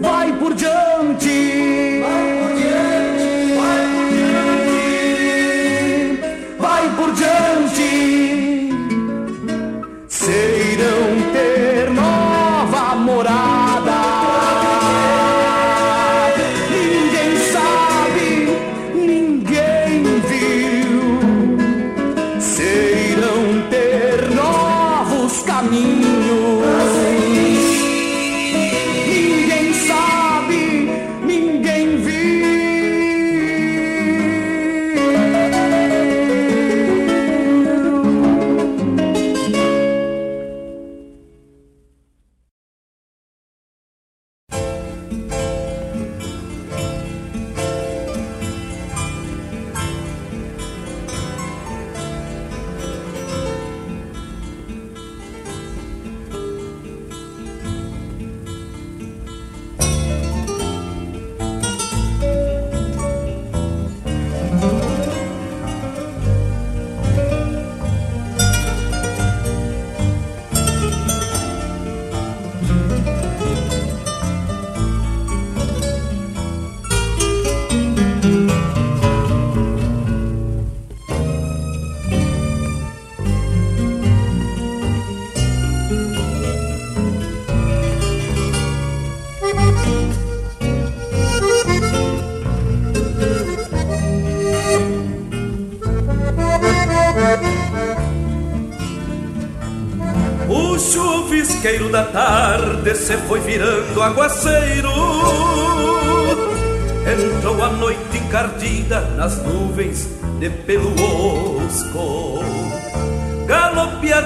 vai 0.00 0.32
por 0.38 0.54
diante. 0.54 1.75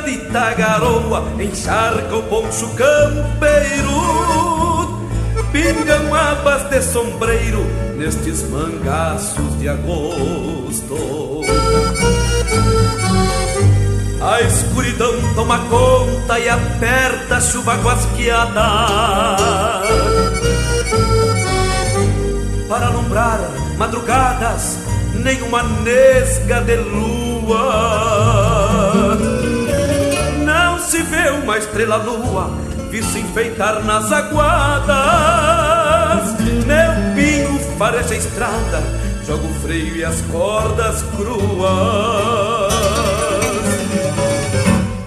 Galopeadita 0.00 0.54
garoa 0.54 1.24
encharca 1.38 2.16
o 2.16 2.22
poncho 2.22 2.68
campeiro. 2.70 4.00
Pingam 5.52 6.14
abas 6.14 6.62
de 6.70 6.80
sombreiro 6.82 7.64
nestes 7.96 8.48
mangaços 8.48 9.58
de 9.58 9.68
agosto. 9.68 11.42
A 14.22 14.40
escuridão 14.42 15.12
toma 15.34 15.58
conta 15.68 16.38
e 16.38 16.48
aperta 16.48 17.36
a 17.36 17.40
chuva 17.40 17.74
guasqueada 17.76 18.68
Para 22.68 22.88
alumbrar 22.88 23.40
madrugadas, 23.78 24.76
nenhuma 25.14 25.62
nesga 25.62 26.60
de 26.60 26.76
lua 26.76 28.49
vê 31.10 31.28
uma 31.30 31.58
estrela 31.58 31.96
lua 31.96 32.50
vir 32.90 33.04
se 33.04 33.18
enfeitar 33.18 33.84
nas 33.84 34.10
aguadas. 34.12 34.90
Meu 36.40 36.92
pingo 37.14 37.58
fareja 37.76 38.14
a 38.14 38.16
estrada, 38.16 38.82
joga 39.26 39.44
o 39.44 39.54
freio 39.60 39.96
e 39.96 40.04
as 40.04 40.20
cordas 40.22 41.02
cruas. 41.16 42.70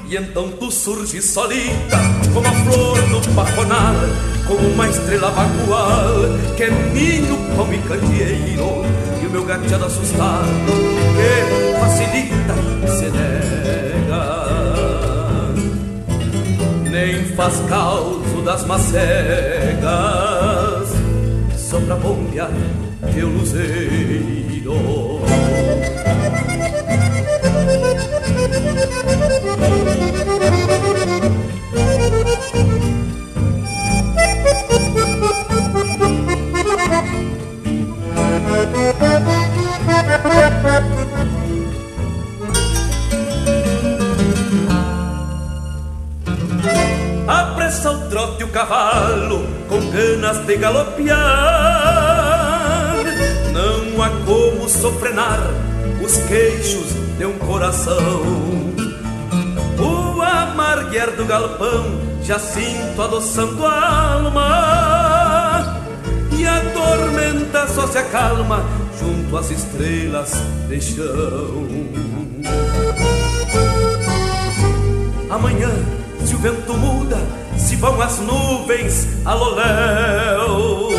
E 0.09 0.15
então 0.15 0.49
tu 0.59 0.69
surges 0.69 1.25
solita 1.25 1.97
Como 2.35 2.47
a 2.47 2.51
flor 2.51 3.01
do 3.01 3.19
pajonal 3.33 3.95
Como 4.45 4.67
uma 4.69 4.87
estrela 4.87 5.31
vacual 5.31 6.13
Que 6.55 6.65
é 6.65 6.69
ninho, 6.69 7.35
pão 7.55 7.73
e 7.73 7.79
candeeiro 7.79 8.85
E 9.23 9.25
o 9.25 9.29
meu 9.31 9.43
gateado 9.43 9.85
assustado 9.85 10.45
Que 11.15 11.79
facilita, 11.79 12.53
se 12.95 13.05
nega 13.05 13.62
Nem 16.93 17.25
faz 17.36 17.60
causo 17.67 18.43
das 18.43 18.63
macegas 18.67 18.93
Só 21.58 21.79
pra 21.79 21.95
bombear 21.95 22.51
teu 23.15 23.29
luzeiro. 23.29 24.73
Apressa 30.53 30.83
o 48.43 48.45
o 48.45 48.49
cavalo 48.49 49.47
com 49.67 49.89
ganas 49.89 50.45
de 50.45 50.58
galopear. 50.58 51.17
Não 53.51 54.01
há 54.03 54.10
como 54.25 54.69
sofrenar 54.69 55.39
os 56.03 56.17
queixos 56.27 56.93
de 57.17 57.25
um 57.25 57.38
coração 57.39 58.73
amarguer 60.63 61.12
do 61.15 61.25
galpão, 61.25 61.99
já 62.23 62.39
sinto 62.39 63.01
adoçando 63.01 63.65
a 63.65 64.13
alma. 64.13 65.82
E 66.32 66.45
a 66.45 66.60
tormenta 66.71 67.67
só 67.67 67.88
se 67.88 67.97
acalma 67.97 68.63
junto 68.99 69.38
às 69.38 69.51
estrelas 69.51 70.32
de 70.67 70.82
chão. 70.82 71.67
Amanhã, 75.29 75.71
se 76.25 76.36
o 76.36 76.38
vento 76.38 76.73
muda, 76.73 77.17
se 77.57 77.75
vão 77.75 78.01
as 78.01 78.19
nuvens 78.19 79.07
a 79.25 79.33
loléu. 79.33 80.89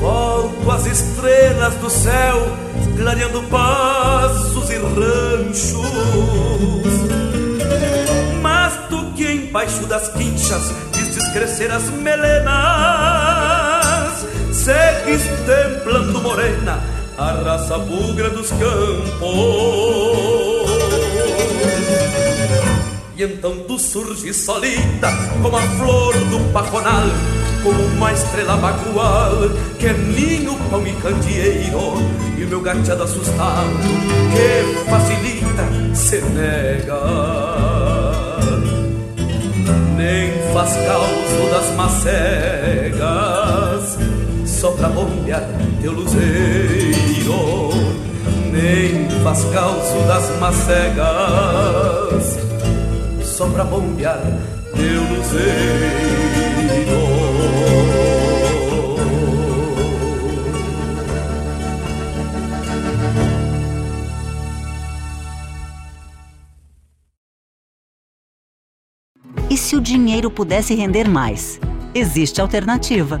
Volto 0.00 0.70
às 0.70 0.86
estrelas 0.86 1.74
do 1.74 1.90
céu, 1.90 2.56
clareando 2.96 3.42
passos 3.44 4.70
e 4.70 4.76
ranchos 4.76 5.92
embaixo 9.52 9.86
das 9.86 10.08
quinchas 10.08 10.72
vistes 10.94 11.28
crescer 11.28 11.70
as 11.70 11.90
melenas, 11.90 12.56
segues 14.50 15.22
templando 15.44 16.22
morena 16.22 16.82
a 17.18 17.32
raça 17.32 17.76
bugra 17.78 18.30
dos 18.30 18.48
campos. 18.48 20.31
Então 23.22 23.54
tu 23.68 23.78
surges 23.78 24.36
solita 24.36 25.12
como 25.40 25.56
a 25.56 25.60
flor 25.60 26.12
do 26.12 26.52
pajonal, 26.52 27.04
como 27.62 27.80
uma 27.94 28.12
estrela 28.12 28.56
bagual, 28.56 29.48
que 29.78 29.86
é 29.86 29.92
ninho, 29.92 30.56
pão 30.68 30.84
e 30.84 30.92
candeeiro, 30.94 31.94
e 32.36 32.42
o 32.42 32.48
meu 32.48 32.60
gateado 32.60 33.04
assustado, 33.04 33.78
que 34.32 34.74
facilita, 34.90 35.68
se 35.94 36.20
nega. 36.20 36.98
Nem 39.96 40.32
faz 40.52 40.72
causo 40.84 41.48
das 41.52 41.70
macegas, 41.76 43.06
só 44.44 44.72
pra 44.72 44.88
bombear 44.88 45.48
teu 45.80 45.92
luzeiro, 45.92 47.70
nem 48.50 49.08
faz 49.22 49.44
causo 49.44 50.00
das 50.08 50.28
macegas, 50.40 52.41
só 53.42 53.48
pra 53.50 53.64
bombear 53.64 54.20
teu 54.76 55.02
luzeiro. 55.02 56.12
E 69.50 69.56
se 69.56 69.74
o 69.74 69.80
dinheiro 69.80 70.30
pudesse 70.30 70.74
render 70.74 71.08
mais? 71.08 71.58
Existe 71.92 72.40
alternativa. 72.40 73.20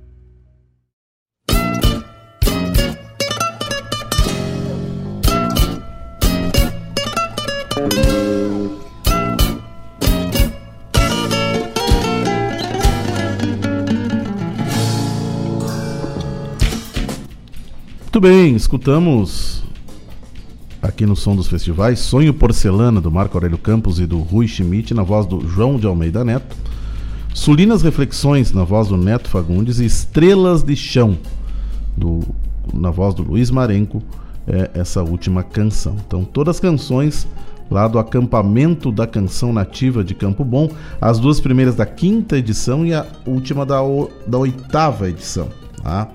Muito 18.13 18.27
bem, 18.27 18.57
escutamos 18.57 19.63
aqui 20.81 21.05
no 21.05 21.15
Som 21.15 21.33
dos 21.33 21.47
Festivais 21.47 21.97
Sonho 21.97 22.33
Porcelana 22.33 22.99
do 22.99 23.09
Marco 23.09 23.37
Aurélio 23.37 23.57
Campos 23.57 24.01
e 24.01 24.05
do 24.05 24.19
Rui 24.19 24.49
Schmidt 24.49 24.93
na 24.93 25.01
voz 25.01 25.25
do 25.25 25.47
João 25.47 25.77
de 25.77 25.87
Almeida 25.87 26.21
Neto. 26.25 26.53
Sulinas 27.33 27.81
Reflexões 27.81 28.51
na 28.51 28.65
voz 28.65 28.89
do 28.89 28.97
Neto 28.97 29.29
Fagundes 29.29 29.79
e 29.79 29.85
Estrelas 29.85 30.61
de 30.61 30.75
Chão 30.75 31.17
do, 31.95 32.19
na 32.73 32.91
voz 32.91 33.15
do 33.15 33.23
Luiz 33.23 33.49
Marenco, 33.49 34.03
é 34.45 34.71
essa 34.73 35.01
última 35.01 35.41
canção. 35.41 35.95
Então, 36.05 36.25
todas 36.25 36.57
as 36.57 36.59
canções 36.59 37.25
lá 37.69 37.87
do 37.87 37.97
acampamento 37.97 38.91
da 38.91 39.07
canção 39.07 39.53
nativa 39.53 40.03
de 40.03 40.13
Campo 40.13 40.43
Bom, 40.43 40.69
as 40.99 41.17
duas 41.17 41.39
primeiras 41.39 41.75
da 41.75 41.85
quinta 41.85 42.37
edição 42.37 42.85
e 42.85 42.93
a 42.93 43.05
última 43.25 43.65
da, 43.65 43.79
da 44.27 44.37
oitava 44.37 45.09
edição. 45.09 45.47
Tá? 45.81 46.09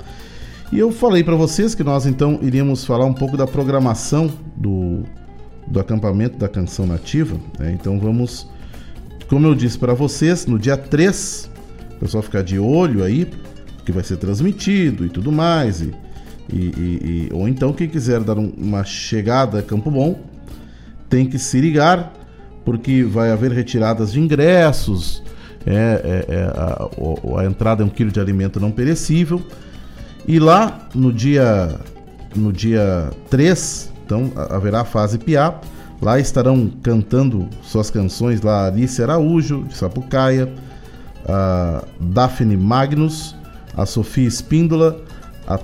E 0.73 0.79
eu 0.79 0.91
falei 0.91 1.23
para 1.23 1.37
vocês 1.37 1.75
que 1.75 1.85
nós 1.85 2.07
então 2.07 2.41
iríamos 2.43 2.85
falar 2.85 3.07
um 3.07 3.15
pouco 3.15 3.37
da 3.37 3.47
programação 3.47 4.33
do, 4.57 5.05
do 5.67 5.79
acampamento 5.79 6.37
da 6.37 6.49
canção 6.49 6.87
nativa. 6.87 7.37
Né? 7.59 7.73
Então 7.73 8.01
vamos, 8.01 8.49
como 9.29 9.47
eu 9.47 9.55
disse 9.55 9.79
para 9.79 9.95
vocês, 9.95 10.45
no 10.47 10.59
dia 10.59 10.77
3, 10.77 11.51
o 11.97 12.01
pessoal 12.01 12.23
ficar 12.23 12.43
de 12.43 12.59
olho 12.59 13.05
aí, 13.05 13.31
que 13.85 13.93
vai 13.93 14.03
ser 14.03 14.17
transmitido 14.17 15.07
e 15.07 15.09
tudo 15.09 15.31
mais. 15.31 15.81
E, 15.81 15.95
e, 16.53 16.57
e, 16.57 17.29
ou 17.33 17.49
então 17.49 17.73
quem 17.73 17.89
quiser 17.89 18.21
dar 18.21 18.37
um, 18.37 18.53
uma 18.57 18.85
chegada 18.85 19.61
a 19.61 19.63
Campo 19.63 19.91
Bom 19.91 20.19
tem 21.09 21.27
que 21.27 21.39
se 21.39 21.61
ligar 21.61 22.13
porque 22.65 23.05
vai 23.05 23.31
haver 23.31 23.53
retiradas 23.53 24.13
de 24.13 24.21
ingressos. 24.21 25.23
É, 25.65 26.25
é, 26.29 26.35
é 26.35 26.43
a, 26.43 27.41
a, 27.41 27.45
entrada 27.45 27.83
é 27.83 27.87
um 27.87 27.89
quilo 27.89 28.11
de 28.11 28.19
alimento 28.19 28.59
não 28.59 28.73
perecível. 28.73 29.41
E 30.27 30.39
lá 30.39 30.89
no 30.95 31.12
dia 31.12 31.79
no 32.35 32.53
dia 32.53 33.11
3, 33.31 33.93
então 34.05 34.33
haverá 34.51 34.81
a 34.81 34.85
fase 34.85 35.19
Piá. 35.19 35.55
Lá 36.01 36.21
estarão 36.21 36.71
cantando 36.83 37.49
suas 37.62 37.91
canções 37.91 38.43
lá 38.43 38.67
Alice 38.67 39.03
Araújo, 39.03 39.65
de 39.65 39.75
Sapucaia, 39.75 40.53
a 41.27 41.83
Daphne 41.99 42.57
Magnus, 42.57 43.35
a 43.75 43.87
Sofia 43.87 44.29
Espíndola, 44.29 45.01
a 45.47 45.59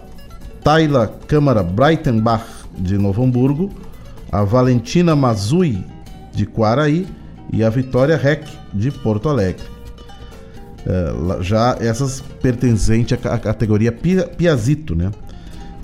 Tayla 0.63 1.07
Câmara 1.27 1.63
Breitenbach, 1.63 2.47
de 2.79 2.97
Novo 2.97 3.23
Hamburgo, 3.23 3.71
a 4.31 4.43
Valentina 4.43 5.15
Mazui, 5.15 5.85
de 6.33 6.47
Quaraí, 6.47 7.07
e 7.53 7.63
a 7.63 7.69
Vitória 7.69 8.17
Reck, 8.17 8.49
de 8.73 8.91
Porto 8.91 9.29
Alegre. 9.29 9.63
É, 10.85 11.43
já 11.43 11.77
essas 11.81 12.21
pertencentes 12.43 13.17
à 13.25 13.39
categoria 13.39 13.93
Piazito, 13.93 14.95
né? 14.95 15.11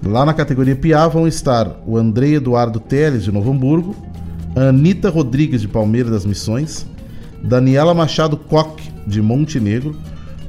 Lá 0.04 0.24
na 0.24 0.32
categoria 0.32 0.76
Piá 0.76 1.08
vão 1.08 1.26
estar 1.26 1.80
o 1.86 1.96
Andrei 1.96 2.36
Eduardo 2.36 2.78
Teles, 2.78 3.24
de 3.24 3.32
Novo 3.32 3.50
Hamburgo, 3.50 3.96
Anitta 4.54 5.10
Rodrigues, 5.10 5.60
de 5.60 5.68
Palmeiras 5.68 6.10
das 6.10 6.26
Missões, 6.26 6.86
Daniela 7.42 7.94
Machado 7.94 8.36
Coque, 8.36 8.90
de 9.06 9.20
Montenegro, 9.20 9.96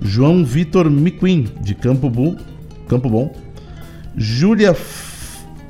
João 0.01 0.45
Vitor 0.45 0.89
Miquim, 0.89 1.47
de 1.61 1.73
Campo, 1.75 2.09
Bu, 2.09 2.37
Campo 2.87 3.09
Bom, 3.09 3.35
Júlia 4.15 4.75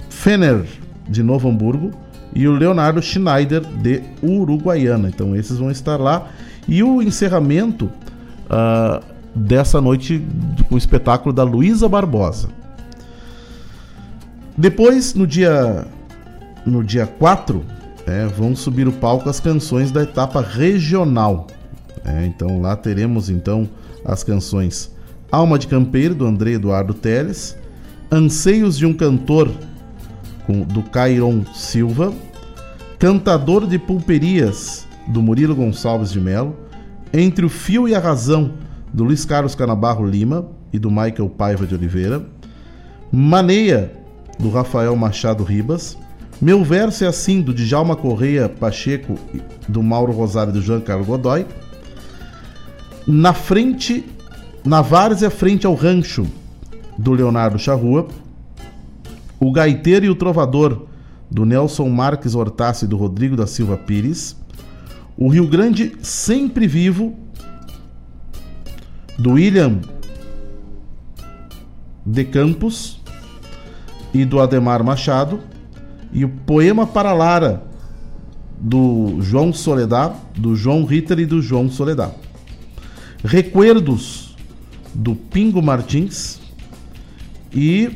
Fener, 0.10 0.64
de 1.08 1.24
Novo 1.24 1.50
Hamburgo, 1.50 1.92
e 2.34 2.48
o 2.48 2.54
Leonardo 2.54 3.02
Schneider, 3.02 3.62
de 3.62 4.02
Uruguaiana. 4.22 5.10
Então, 5.10 5.36
esses 5.36 5.58
vão 5.58 5.72
estar 5.72 5.98
lá. 5.98 6.28
E 6.68 6.84
o 6.84 7.02
encerramento 7.02 7.90
uh, 8.50 9.04
dessa 9.34 9.80
noite 9.80 10.26
com 10.68 10.76
o 10.76 10.78
espetáculo 10.78 11.34
da 11.34 11.44
Luísa 11.44 11.88
Barbosa. 11.88 12.50
Depois, 14.58 15.14
no 15.14 15.26
dia 15.26 15.88
no 16.66 16.84
dia 16.84 17.08
4, 17.08 17.64
é, 18.06 18.26
vão 18.26 18.56
subir 18.56 18.88
o 18.88 18.92
palco 18.92 19.30
as 19.30 19.40
canções 19.40 19.92
da 19.92 20.04
etapa 20.04 20.42
regional. 20.42 21.48
É, 22.04 22.26
então 22.26 22.62
lá 22.62 22.76
teremos 22.76 23.30
então 23.30 23.70
as 24.04 24.24
canções 24.24 24.92
Alma 25.32 25.60
de 25.60 25.68
Campeiro, 25.68 26.16
do 26.16 26.26
André 26.26 26.54
Eduardo 26.54 26.94
Teles, 26.94 27.56
Anseios 28.12 28.78
de 28.78 28.86
um 28.86 28.94
Cantor, 28.94 29.52
com, 30.46 30.62
do 30.62 30.82
Cairon 30.82 31.46
Silva, 31.54 32.12
Cantador 32.98 33.68
de 33.68 33.78
Pulperias, 33.78 34.88
do 35.08 35.22
Murilo 35.22 35.56
Gonçalves 35.56 36.12
de 36.12 36.20
Melo, 36.20 36.56
Entre 37.12 37.44
o 37.44 37.50
Fio 37.50 37.88
e 37.88 37.96
a 37.96 38.00
Razão, 38.00 38.54
do 38.94 39.04
Luiz 39.04 39.26
Carlos 39.26 39.56
Canabarro 39.56 40.06
Lima 40.06 40.48
e 40.72 40.78
do 40.78 40.92
Michael 40.92 41.30
Paiva 41.30 41.66
de 41.66 41.74
Oliveira, 41.74 42.24
Maneia, 43.12 43.92
do 44.38 44.52
Rafael 44.52 44.96
Machado 44.96 45.44
Ribas, 45.44 45.98
Meu 46.40 46.64
Verso 46.64 47.04
é 47.04 47.08
Assim, 47.08 47.42
do 47.42 47.52
Djalma 47.52 47.96
Correia 47.96 48.48
Pacheco, 48.48 49.16
do 49.68 49.82
Mauro 49.82 50.14
Rosário 50.14 50.52
e 50.52 50.54
do 50.54 50.62
João 50.62 50.82
Carlos 50.82 51.08
Godoy, 51.08 51.48
Na 53.08 53.34
Frente, 53.34 54.06
na 54.64 54.82
Várzea 54.82 55.32
Frente 55.32 55.66
ao 55.66 55.74
Rancho, 55.74 56.28
do 56.96 57.14
Leonardo 57.14 57.58
Charrua, 57.58 58.08
O 59.40 59.52
Gaiteiro 59.52 60.06
e 60.06 60.10
o 60.10 60.16
Trovador, 60.16 60.86
do 61.32 61.44
Nelson 61.44 61.90
Marques 61.90 62.36
Hortácio 62.36 62.86
e 62.86 62.88
do 62.88 62.98
Rodrigo 62.98 63.36
da 63.36 63.48
Silva 63.48 63.78
Pires, 63.78 64.39
O 65.22 65.28
Rio 65.28 65.46
Grande 65.50 65.98
Sempre 66.02 66.66
Vivo, 66.66 67.14
do 69.18 69.32
William 69.32 69.82
de 72.06 72.24
Campos 72.24 73.02
e 74.14 74.24
do 74.24 74.40
Ademar 74.40 74.82
Machado, 74.82 75.42
e 76.14 76.24
o 76.24 76.30
Poema 76.30 76.88
para 76.88 77.12
Lara, 77.12 77.62
do 78.58 79.18
João 79.20 79.52
Soledad, 79.52 80.16
do 80.38 80.56
João 80.56 80.86
Ritter 80.86 81.20
e 81.20 81.26
do 81.26 81.42
João 81.42 81.70
Soledad. 81.70 82.14
Recuerdos, 83.22 84.38
do 84.94 85.16
Pingo 85.16 85.62
Martins, 85.62 86.40
e 87.54 87.92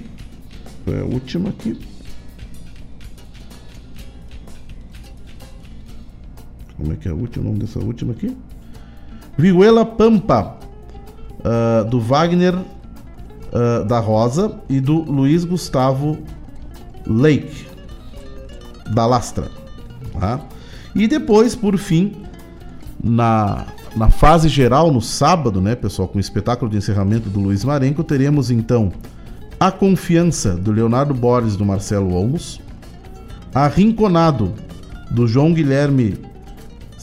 é 0.88 1.00
a 1.00 1.06
última 1.06 1.52
aqui. 1.52 1.93
Como 6.84 6.92
é 6.92 6.98
que 6.98 7.08
é 7.08 7.14
o 7.14 7.16
último 7.16 7.46
nome 7.46 7.60
dessa 7.60 7.80
última 7.80 8.12
aqui? 8.12 8.36
Vihuela 9.38 9.86
Pampa, 9.86 10.58
uh, 11.40 11.90
do 11.90 11.98
Wagner 11.98 12.56
uh, 12.56 13.86
da 13.88 14.00
Rosa 14.00 14.60
e 14.70 14.82
do 14.82 15.00
Luiz 15.00 15.46
Gustavo 15.46 16.18
Lake, 17.08 17.66
da 18.94 19.06
Lastra. 19.06 19.50
Tá? 20.20 20.42
E 20.94 21.08
depois, 21.08 21.56
por 21.56 21.78
fim, 21.78 22.18
na, 23.02 23.66
na 23.96 24.10
fase 24.10 24.50
geral, 24.50 24.92
no 24.92 25.02
sábado, 25.02 25.62
né, 25.62 25.76
pessoal, 25.76 26.10
com 26.10 26.18
o 26.18 26.22
espetáculo 26.22 26.70
de 26.70 26.76
encerramento 26.76 27.30
do 27.30 27.40
Luiz 27.40 27.64
Marenco, 27.64 28.04
teremos 28.04 28.52
então 28.52 28.92
A 29.58 29.72
Confiança, 29.72 30.54
do 30.54 30.70
Leonardo 30.70 31.14
Borges, 31.14 31.56
do 31.56 31.64
Marcelo 31.64 32.14
Olmos, 32.14 32.60
Arrinconado, 33.56 34.54
do 35.10 35.26
João 35.26 35.54
Guilherme 35.54 36.33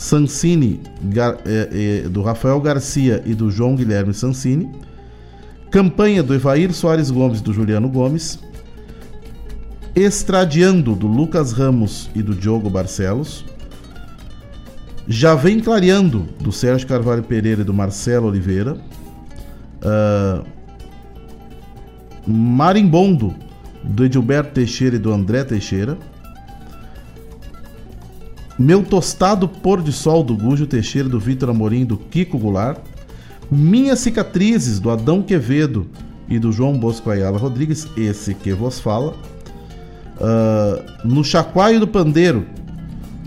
Sansini, 0.00 0.80
Gar, 1.12 1.36
é, 1.44 2.04
é, 2.06 2.08
do 2.08 2.22
Rafael 2.22 2.58
Garcia 2.58 3.22
e 3.26 3.34
do 3.34 3.50
João 3.50 3.76
Guilherme 3.76 4.14
Sansini, 4.14 4.72
Campanha 5.70 6.22
do 6.22 6.34
Evair 6.34 6.72
Soares 6.72 7.10
Gomes 7.10 7.42
do 7.42 7.52
Juliano 7.52 7.86
Gomes, 7.86 8.38
Estradiando 9.94 10.94
do 10.94 11.06
Lucas 11.06 11.52
Ramos 11.52 12.08
e 12.14 12.22
do 12.22 12.34
Diogo 12.34 12.70
Barcelos, 12.70 13.44
Já 15.06 15.34
Vem 15.34 15.60
Clareando 15.60 16.26
do 16.40 16.50
Sérgio 16.50 16.88
Carvalho 16.88 17.22
Pereira 17.22 17.60
e 17.60 17.64
do 17.64 17.74
Marcelo 17.74 18.28
Oliveira, 18.28 18.78
uh, 19.84 20.42
Marimbondo 22.26 23.34
do 23.84 24.06
Edilberto 24.06 24.54
Teixeira 24.54 24.96
e 24.96 24.98
do 24.98 25.12
André 25.12 25.44
Teixeira, 25.44 25.98
meu 28.60 28.82
Tostado 28.82 29.48
Pôr 29.48 29.80
de 29.80 29.90
Sol 29.90 30.22
do 30.22 30.36
Gujo 30.36 30.66
Teixeira, 30.66 31.08
do 31.08 31.18
Vitor 31.18 31.48
Amorim, 31.48 31.86
do 31.86 31.96
Kiko 31.96 32.38
Goulart. 32.38 32.78
Minhas 33.50 34.00
Cicatrizes 34.00 34.78
do 34.78 34.90
Adão 34.90 35.22
Quevedo 35.22 35.86
e 36.28 36.38
do 36.38 36.52
João 36.52 36.78
Bosco 36.78 37.08
Ayala 37.08 37.38
Rodrigues, 37.38 37.88
esse 37.96 38.34
que 38.34 38.52
vos 38.52 38.78
fala. 38.78 39.14
Uh, 40.20 41.08
no 41.08 41.24
Chacoalho 41.24 41.80
do 41.80 41.88
Pandeiro, 41.88 42.44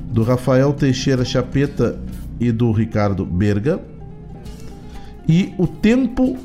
do 0.06 0.22
Rafael 0.22 0.72
Teixeira 0.72 1.26
Chapeta 1.26 2.00
e 2.40 2.52
do 2.52 2.72
Ricardo 2.72 3.26
Berga. 3.26 3.82
E 5.28 5.52
o 5.58 5.66
Tempo 5.66 6.38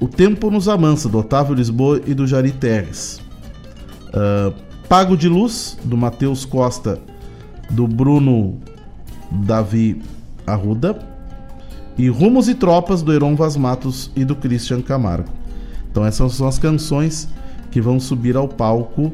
o 0.00 0.08
Tempo 0.08 0.50
nos 0.50 0.66
Amansa, 0.66 1.08
do 1.08 1.18
Otávio 1.18 1.54
Lisboa 1.54 2.00
e 2.04 2.14
do 2.14 2.26
Jari 2.26 2.50
Terres. 2.50 3.20
Uh, 4.08 4.52
Pago 4.88 5.16
de 5.16 5.28
Luz, 5.28 5.78
do 5.84 5.96
Matheus 5.96 6.44
Costa 6.44 7.11
do 7.72 7.86
Bruno 7.88 8.58
Davi 9.30 10.00
Arruda 10.46 10.98
e 11.98 12.08
Rumos 12.08 12.48
e 12.48 12.54
Tropas 12.54 13.02
do 13.02 13.12
Heron 13.12 13.34
Vaz 13.34 13.56
Matos 13.56 14.10
e 14.14 14.24
do 14.24 14.36
Christian 14.36 14.80
Camargo. 14.80 15.28
Então 15.90 16.04
essas 16.04 16.34
são 16.34 16.46
as 16.46 16.58
canções 16.58 17.28
que 17.70 17.80
vão 17.80 17.98
subir 17.98 18.36
ao 18.36 18.48
palco 18.48 19.12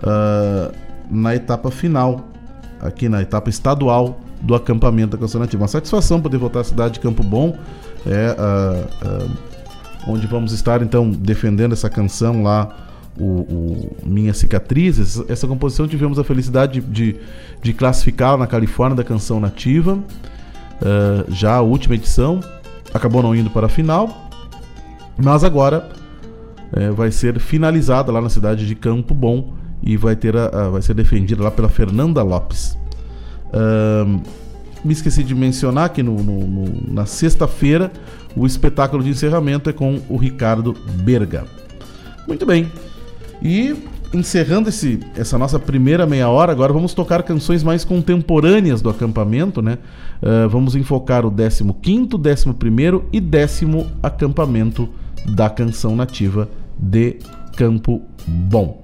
uh, 0.00 0.74
na 1.10 1.34
etapa 1.34 1.70
final, 1.70 2.28
aqui 2.80 3.08
na 3.08 3.22
etapa 3.22 3.50
estadual 3.50 4.20
do 4.40 4.54
acampamento 4.54 5.16
da 5.16 5.18
Canção 5.18 5.40
Nativa. 5.40 5.62
Uma 5.62 5.68
satisfação 5.68 6.20
poder 6.20 6.38
voltar 6.38 6.60
à 6.60 6.64
cidade 6.64 6.94
de 6.94 7.00
Campo 7.00 7.22
Bom, 7.22 7.56
é, 8.06 8.36
uh, 8.38 9.26
uh, 9.26 9.30
onde 10.08 10.26
vamos 10.26 10.52
estar 10.52 10.82
então 10.82 11.10
defendendo 11.10 11.72
essa 11.72 11.90
canção 11.90 12.42
lá 12.42 12.89
o, 13.20 13.46
o 13.48 13.96
Minha 14.04 14.32
Cicatrizes, 14.32 15.22
essa 15.28 15.46
composição 15.46 15.86
tivemos 15.86 16.18
a 16.18 16.24
felicidade 16.24 16.80
de, 16.80 16.86
de, 16.86 17.20
de 17.62 17.72
classificá-la 17.72 18.38
na 18.38 18.46
Califórnia 18.46 18.96
da 18.96 19.04
canção 19.04 19.38
nativa, 19.38 19.94
uh, 19.94 21.32
já 21.32 21.54
a 21.54 21.60
última 21.60 21.94
edição, 21.94 22.40
acabou 22.92 23.22
não 23.22 23.34
indo 23.34 23.50
para 23.50 23.66
a 23.66 23.68
final, 23.68 24.30
mas 25.16 25.44
agora 25.44 25.88
uh, 26.72 26.94
vai 26.94 27.10
ser 27.10 27.38
finalizada 27.38 28.10
lá 28.10 28.20
na 28.20 28.28
cidade 28.28 28.66
de 28.66 28.74
Campo 28.74 29.14
Bom 29.14 29.54
e 29.82 29.96
vai, 29.96 30.16
ter 30.16 30.36
a, 30.36 30.46
a 30.46 30.68
vai 30.70 30.82
ser 30.82 30.94
defendida 30.94 31.42
lá 31.42 31.50
pela 31.50 31.68
Fernanda 31.68 32.22
Lopes. 32.22 32.78
Uh, 33.52 34.20
me 34.82 34.92
esqueci 34.92 35.22
de 35.22 35.34
mencionar 35.34 35.90
que 35.90 36.02
no, 36.02 36.22
no, 36.22 36.46
no, 36.46 36.92
na 36.94 37.04
sexta-feira 37.04 37.92
O 38.36 38.46
espetáculo 38.46 39.02
de 39.02 39.10
encerramento 39.10 39.68
é 39.68 39.72
com 39.72 40.00
o 40.08 40.16
Ricardo 40.16 40.74
Berga. 41.02 41.44
Muito 42.26 42.46
bem. 42.46 42.70
E 43.42 43.76
encerrando 44.12 44.68
esse, 44.68 45.00
essa 45.16 45.38
nossa 45.38 45.58
primeira 45.58 46.06
meia 46.06 46.28
hora, 46.28 46.52
agora 46.52 46.72
vamos 46.72 46.94
tocar 46.94 47.22
canções 47.22 47.62
mais 47.62 47.84
contemporâneas 47.84 48.82
do 48.82 48.90
acampamento, 48.90 49.62
né? 49.62 49.78
Uh, 50.22 50.48
vamos 50.48 50.74
enfocar 50.74 51.24
o 51.24 51.30
15 51.30 52.08
11 52.16 53.02
e 53.12 53.20
décimo 53.20 53.86
acampamento 54.02 54.88
da 55.26 55.48
canção 55.48 55.94
nativa 55.94 56.48
de 56.76 57.18
Campo 57.56 58.02
Bom. 58.26 58.79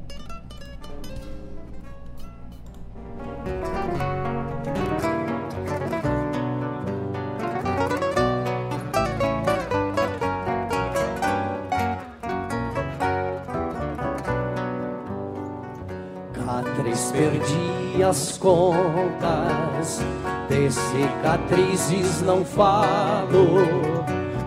Perdi 18.07 18.09
as 18.09 18.39
contas, 18.39 20.01
de 20.49 20.71
cicatrizes 20.71 22.23
não 22.23 22.45
falo, 22.45 24.05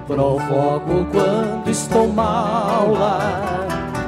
provoco 0.08 1.06
quando 1.12 1.70
estou 1.70 2.08
mal 2.08 2.94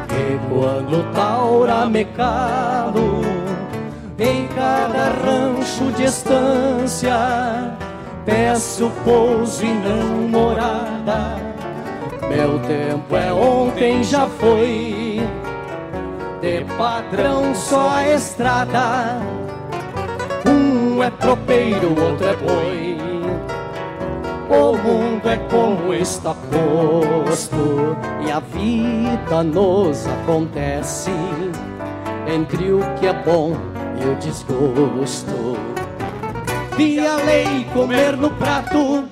e 0.09 0.39
quando 0.49 1.13
taura 1.13 1.85
me 1.87 2.05
calo, 2.05 3.21
em 4.17 4.47
cada 4.47 5.09
rancho 5.23 5.91
de 5.97 6.03
estância, 6.03 7.77
peço 8.25 8.89
pouso 9.03 9.65
e 9.65 9.73
não 9.73 10.29
morada, 10.29 11.37
meu 12.29 12.59
tempo 12.59 13.15
é 13.15 13.33
ontem, 13.33 14.03
já 14.03 14.27
foi. 14.27 15.19
De 16.41 16.65
padrão 16.75 17.53
só 17.53 17.97
a 17.97 18.15
estrada. 18.15 19.40
Um 21.01 21.03
é 21.03 21.09
tropeiro, 21.09 21.99
outro 21.99 22.27
é 22.27 22.35
boi. 22.35 22.97
O 24.47 24.77
mundo 24.77 25.27
é 25.27 25.37
como 25.49 25.91
está 25.95 26.35
posto 26.35 27.97
e 28.23 28.31
a 28.31 28.39
vida 28.39 29.43
nos 29.43 30.05
acontece 30.05 31.09
entre 32.27 32.71
o 32.71 32.81
que 32.99 33.07
é 33.07 33.13
bom 33.13 33.55
e 33.99 34.09
o 34.09 34.15
desgosto. 34.17 35.57
Vi 36.77 36.99
a 36.99 37.15
lei 37.15 37.65
comer 37.73 38.15
no 38.15 38.29
prato, 38.29 39.03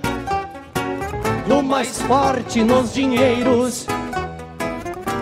no 1.47 1.63
mais 1.63 1.99
forte 2.03 2.63
nos 2.63 2.93
dinheiros 2.93 3.87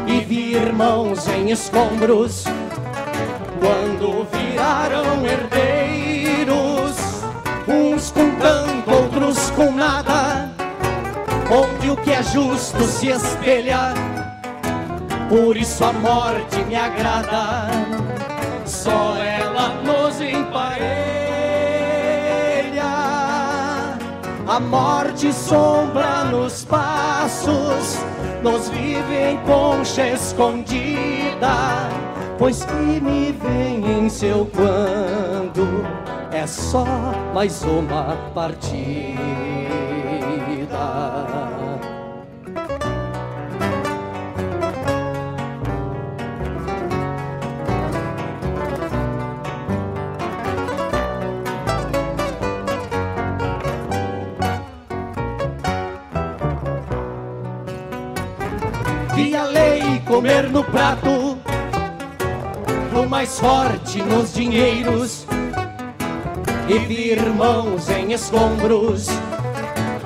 e 0.05 0.19
vi 0.19 0.53
irmãos 0.53 1.29
em 1.29 1.49
escombros 1.49 2.43
quando 3.61 4.27
viraram 4.33 5.25
herdeiros, 5.25 5.76
uns 7.67 8.11
com 8.11 8.31
tanto, 8.35 8.91
outros 8.91 9.49
com 9.51 9.71
nada, 9.71 10.49
onde 11.51 11.89
o 11.89 11.97
que 11.97 12.11
é 12.11 12.23
justo 12.23 12.83
se 12.83 13.07
espelha. 13.07 13.93
Por 15.29 15.57
isso 15.57 15.83
a 15.83 15.91
morte 15.91 16.57
me 16.63 16.75
agrada, 16.75 17.67
só 18.65 19.17
ela 19.17 19.69
nos 19.83 20.21
emparelha. 20.21 20.87
A 24.47 24.59
morte 24.61 25.33
sombra 25.33 26.23
nos 26.25 26.63
passos 26.63 27.97
nos 28.41 28.69
vive 28.69 29.15
em 29.15 29.37
concha 29.41 30.07
escondida, 30.07 31.89
pois 32.37 32.63
que 32.63 33.01
me 33.01 33.33
vem 33.33 33.99
em 33.99 34.09
seu 34.09 34.45
quando 34.45 36.06
é 36.37 36.45
só 36.45 36.85
mais 37.33 37.63
uma 37.63 38.15
partida. 38.35 39.17
comer 60.05 60.49
no 60.49 60.63
prato, 60.63 61.37
no 62.93 63.07
mais 63.09 63.37
forte 63.37 64.01
nos 64.01 64.33
dinheiros, 64.33 65.26
e 66.67 66.79
vi 66.79 67.11
irmãos 67.11 67.89
em 67.89 68.11
escombros, 68.11 69.07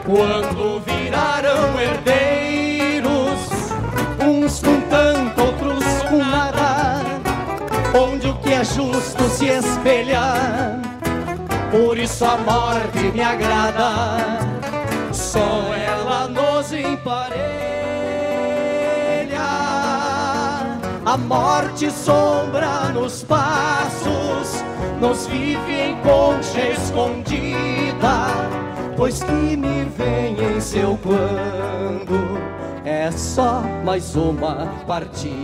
quando 0.06 0.80
viraram 0.86 1.80
herdeiros, 1.80 3.40
uns 4.24 4.60
com 4.60 4.80
tanto, 4.82 5.42
outros 5.42 5.84
com 6.10 6.18
nada, 6.18 7.02
onde 8.00 8.28
o 8.28 8.36
que 8.36 8.54
é 8.54 8.64
justo 8.64 9.24
se 9.30 9.48
espelha, 9.48 10.80
por 11.72 11.98
isso 11.98 12.24
a 12.26 12.38
morte 12.38 13.12
me 13.12 13.22
agrada, 13.22 14.40
só 15.12 15.74
ela 15.74 16.28
nos 16.28 16.72
empareja. 16.72 17.42
A 21.04 21.18
morte 21.18 21.90
sombra 21.90 22.90
nos 22.94 23.24
passos, 23.24 24.64
nos 25.02 25.26
vive 25.26 25.82
em 25.82 25.96
concha 26.02 26.62
escondida, 26.70 28.28
pois 28.96 29.24
que 29.24 29.58
me 29.58 29.86
vem 29.98 30.38
em 30.40 30.62
seu 30.62 30.96
quando 31.02 32.40
é 32.86 33.10
só 33.10 33.64
mais 33.84 34.16
uma 34.16 34.68
partida. 34.86 35.42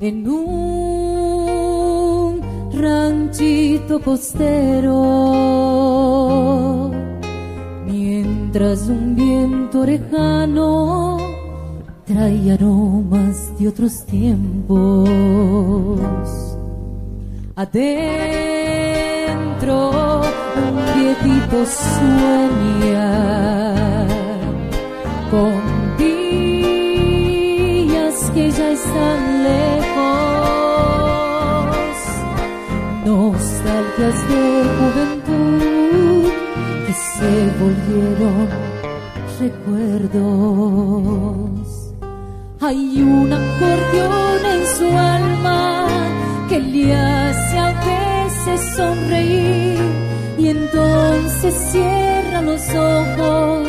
En 0.00 0.28
un 0.28 2.42
ranchito 2.74 3.98
costero, 4.00 4.90
mientras 7.86 8.88
un 8.88 9.16
viento 9.16 9.86
lejano 9.86 11.16
trae 12.04 12.52
aromas 12.52 13.58
de 13.58 13.68
otros 13.68 14.04
tiempos. 14.04 15.08
Adentro 17.56 17.80
un 20.20 20.76
viejito 21.00 21.64
sueña 21.64 23.79
de 34.00 34.12
juventud 34.78 36.24
que 36.86 36.94
se 36.94 37.32
volvieron 37.60 38.48
recuerdos. 39.38 40.22
Hay 42.60 43.02
un 43.02 43.30
acordeón 43.30 44.40
en 44.54 44.62
su 44.78 44.88
alma 44.96 45.86
que 46.48 46.60
le 46.60 46.94
hace 46.94 47.58
a 47.58 47.72
veces 47.90 48.60
sonreír 48.74 49.78
y 50.38 50.48
entonces 50.48 51.54
cierra 51.70 52.40
los 52.40 52.62
ojos 52.70 53.68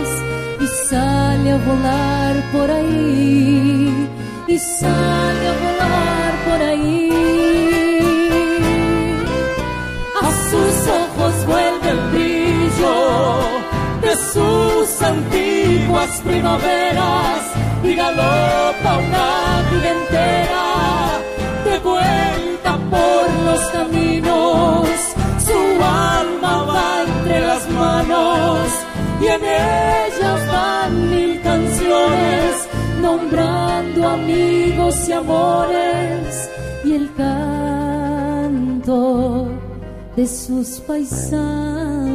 y 0.62 0.66
sale 0.90 1.52
a 1.52 1.58
volar 1.58 2.36
por 2.54 2.72
ahí 2.72 4.08
y 4.48 4.58
sale 4.58 5.48
a 5.50 5.56
volar 5.66 6.34
por 6.48 6.62
ahí. 6.70 7.51
Sus 10.52 10.88
ojos 10.88 11.34
vuelve 11.46 11.90
el 11.92 12.02
brillo 12.12 12.96
de 14.02 14.14
sus 14.34 15.02
antiguas 15.02 16.22
primaveras 16.26 17.40
y 17.84 17.96
galopa 17.96 18.98
una 19.08 19.64
vida 19.72 19.90
entera 19.98 20.68
de 21.64 21.80
vuelta 21.80 22.72
por 22.90 23.24
los 23.46 23.62
caminos. 23.78 24.90
Su 25.48 25.60
alma 25.82 26.54
va 26.64 27.04
entre 27.08 27.40
las 27.48 27.70
manos 27.70 28.68
y 29.22 29.28
en 29.28 29.42
ellas 29.46 30.48
van 30.52 31.10
mil 31.12 31.42
canciones 31.42 32.68
nombrando 33.02 34.10
amigos 34.10 35.08
y 35.08 35.14
amores 35.14 36.50
y 36.84 36.94
el 36.96 37.14
canto 37.16 38.22
de 40.16 40.28
sus 40.28 40.80
paisanos. 40.82 42.12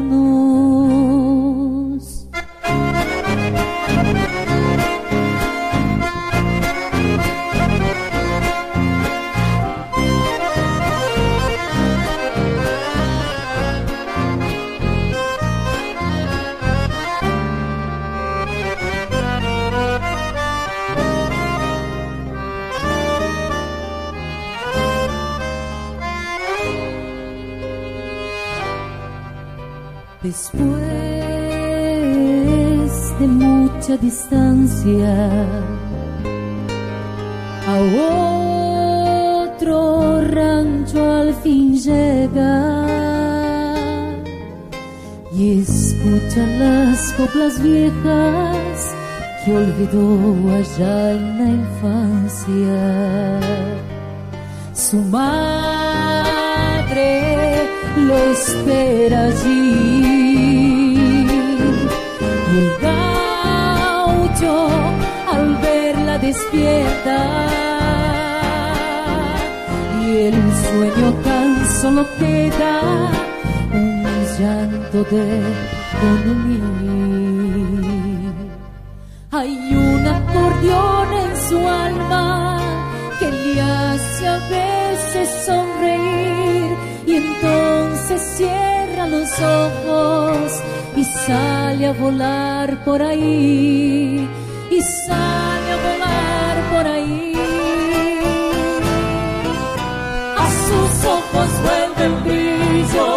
Mucha 33.87 34.03
distancia, 34.03 35.15
a 37.69 37.79
otro 39.45 40.21
rancho 40.23 41.13
al 41.13 41.33
fin 41.35 41.77
llega 41.79 42.87
y 45.33 45.61
escucha 45.61 46.45
las 46.59 47.13
coplas 47.13 47.63
viejas 47.63 48.95
que 49.45 49.53
olvidó 49.57 50.19
allá 50.57 51.13
en 51.13 51.39
la 51.39 51.49
infancia. 51.63 52.81
Su 54.75 54.97
madre 54.97 55.29
lo 57.97 58.17
espera 58.33 59.27
allí. 59.27 60.16
Despierta. 66.27 67.21
Y 70.03 70.07
el 70.29 70.39
sueño 70.65 71.09
tan 71.27 71.51
solo 71.81 72.03
queda 72.19 72.75
un 73.73 74.05
llanto 74.39 74.99
de 75.15 75.27
dormir. 76.03 76.63
Hay 79.39 79.55
un 79.89 80.03
acordeón 80.19 81.09
en 81.25 81.33
su 81.49 81.59
alma 81.89 82.59
que 83.19 83.29
le 83.31 83.61
hace 83.61 84.23
a 84.37 84.39
veces 84.59 85.29
sonreír 85.47 86.71
y 87.07 87.13
entonces 87.25 88.21
cierra 88.37 89.07
los 89.07 89.31
ojos 89.63 90.63
y 90.97 91.05
sale 91.05 91.87
a 91.87 91.93
volar 91.93 92.85
por 92.85 93.01
ahí 93.03 94.29
y 94.71 94.81
sale 95.07 95.56
por 96.77 96.87
ahí. 96.87 97.33
A 100.45 100.47
sus 100.67 100.93
ojos 101.17 101.49
vuelve 101.65 102.03
el 102.11 102.17
brillo 102.27 103.11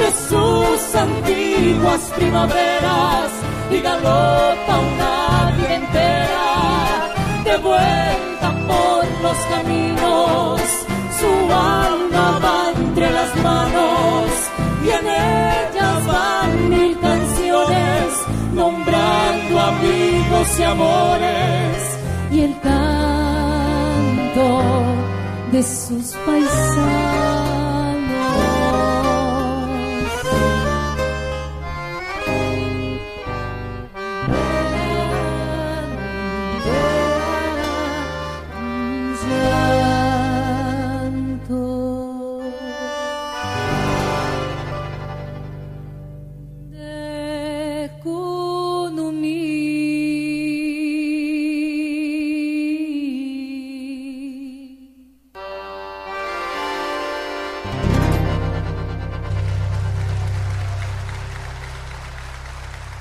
de 0.00 0.08
sus 0.28 0.94
antiguas 1.06 2.00
primaveras 2.16 3.30
y 3.70 3.78
galota 3.80 4.72
una 4.90 5.52
vida 5.56 5.74
entera 5.82 6.48
de 7.46 7.56
vuelta 7.68 8.48
por 8.68 9.02
los 9.24 9.38
caminos. 9.52 10.60
Su 11.20 11.32
alma 11.52 12.26
va 12.44 12.60
entre 12.76 13.10
las 13.18 13.30
manos 13.48 14.26
y 14.84 14.88
en 14.98 15.06
ellas 15.06 16.06
van 16.06 16.70
mil 16.70 16.98
canciones 16.98 18.06
nombrando 18.54 19.60
amigos 19.60 20.48
y 20.58 20.62
amores 20.62 21.89
el 22.44 22.58
canto 22.60 24.02
de 25.52 25.62
sus 25.62 26.14
paisanos. 26.24 27.59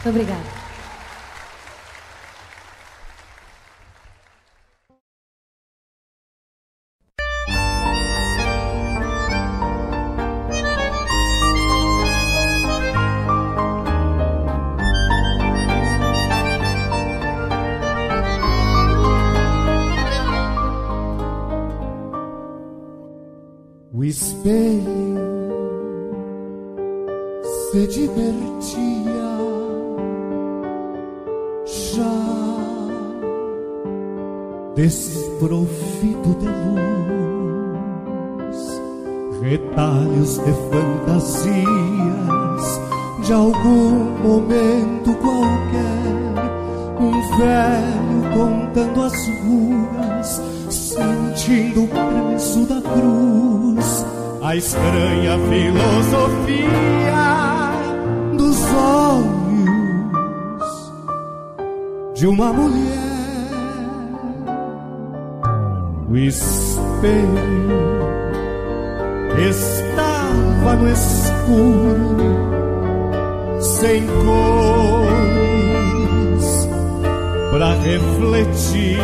Obrigada. 0.09 0.48
De 62.19 62.27
uma 62.27 62.51
mulher. 62.51 62.99
O 66.09 66.17
espelho 66.17 67.39
estava 69.49 70.75
no 70.75 70.91
escuro, 70.91 72.27
sem 73.61 74.05
cores, 74.25 75.07
pra 77.51 77.73
refletir. 77.75 78.99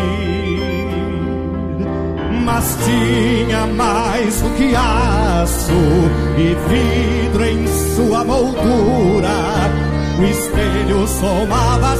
Mas 2.44 2.78
tinha 2.84 3.66
mais 3.68 4.42
do 4.42 4.50
que 4.58 4.76
aço 4.76 5.72
e 6.38 6.54
vidro 6.68 7.46
em 7.46 7.66
sua 7.96 8.26
moldura. 8.26 9.56
O 10.20 10.24
espelho 10.24 11.08
somava 11.08 11.96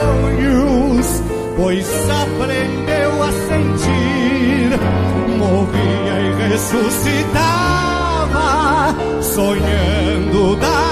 sonhos, 0.00 1.22
pois 1.56 1.86
aprendeu 2.10 3.22
a 3.22 3.30
sentir. 3.48 4.70
Morria 5.38 6.20
e 6.20 6.32
ressuscitava, 6.48 7.54
sonhando 9.22 10.56
da 10.56 10.89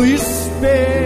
no 0.00 0.06
espelho. 0.06 0.99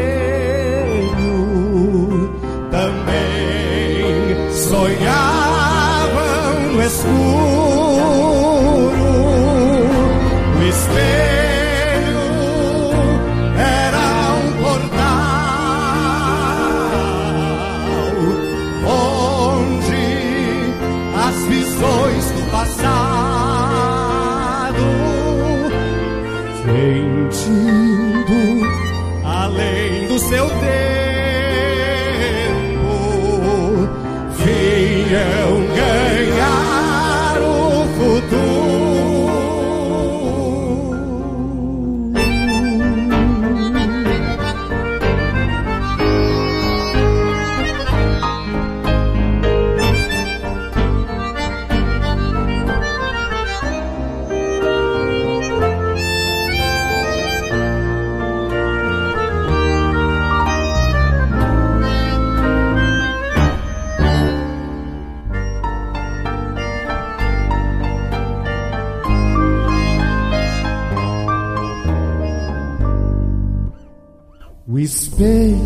Espelho 74.94 75.58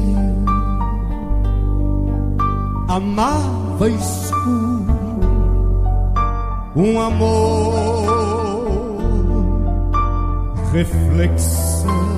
amava 2.88 3.90
escuro, 3.90 4.86
um 6.74 6.98
amor, 6.98 8.06
reflexão. 10.72 12.08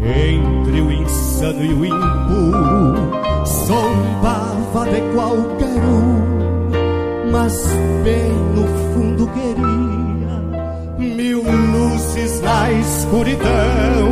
Entre 0.00 0.80
o 0.80 0.92
insano 0.92 1.64
e 1.64 1.74
o 1.74 1.84
impuro, 1.84 3.10
zombava 3.46 4.86
de 4.90 5.00
qualquer 5.14 5.84
um, 5.84 7.30
mas 7.30 7.66
bem 8.02 8.32
no 8.54 8.66
fundo 8.94 9.26
queria 9.28 11.14
mil 11.14 11.42
luzes 11.42 12.40
na 12.40 12.72
escuridão 12.72 14.03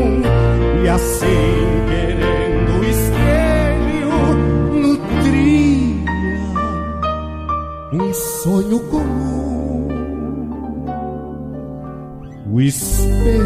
assim 0.94 1.26
querendo 1.88 2.84
espelho 2.84 4.10
nutria 4.74 6.04
um 7.92 8.12
sonho 8.12 8.80
comum. 8.90 9.88
O 12.52 12.60
espelho 12.60 13.42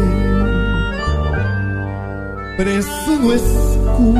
preso 2.57 3.11
no 3.21 3.33
escuro 3.33 4.17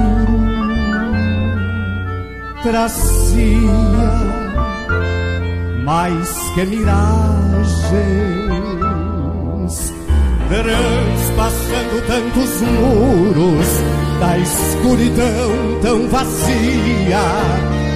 trazia 2.64 3.72
mais 5.84 6.30
que 6.56 6.66
miragens 6.66 7.38
transpassando 11.38 12.02
tantos 12.08 12.62
muros 12.62 13.68
da 14.20 14.38
escuridão 14.40 15.80
tão 15.84 16.08
vazia. 16.10 17.22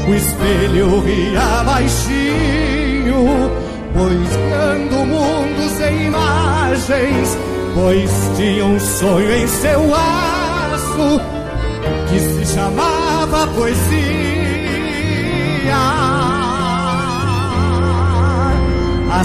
O 0.07 0.13
espelho 0.13 0.99
ria 1.01 1.63
baixinho, 1.63 3.51
poisando 3.93 5.05
mundos 5.07 5.81
em 5.81 6.05
imagens, 6.05 7.37
pois 7.73 8.11
tinha 8.37 8.65
um 8.65 8.79
sonho 8.79 9.33
em 9.33 9.47
seu 9.47 9.95
aço 9.95 11.21
que 12.09 12.19
se 12.19 12.53
chamava 12.53 13.47
poesia. 13.47 13.81
A 19.11 19.23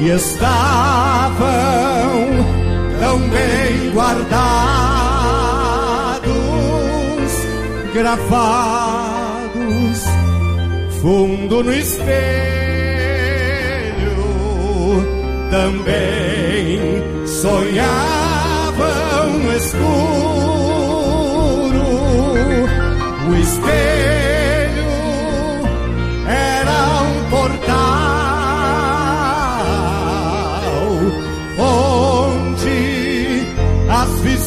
e 0.00 0.10
estavam 0.10 1.38
tão 3.00 3.18
bem 3.28 3.90
guardados, 3.92 4.28
gravados 7.92 9.28
fundo 11.00 11.62
no 11.64 11.72
espelho. 11.72 12.08
Também 15.50 17.02
sonhavam 17.26 17.78
escuro. 19.56 20.28
O 23.28 23.36
espelho 23.36 24.37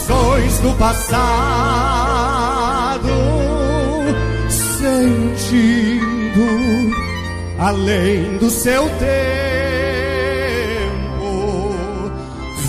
visões 0.01 0.59
do 0.59 0.73
passado 0.73 1.09
sentindo 4.49 6.01
além 7.59 8.37
do 8.37 8.49
seu 8.49 8.89
tempo. 8.89 9.11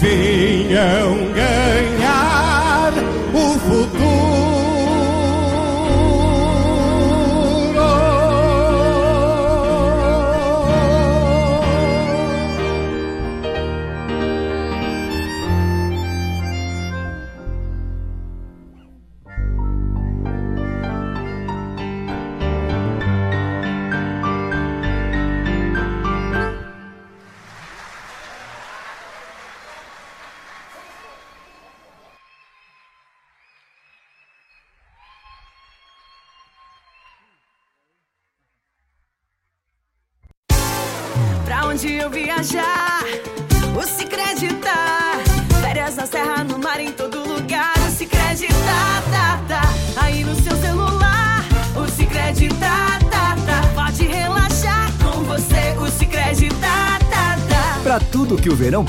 Vinham 0.00 1.32
ganhar 1.32 2.01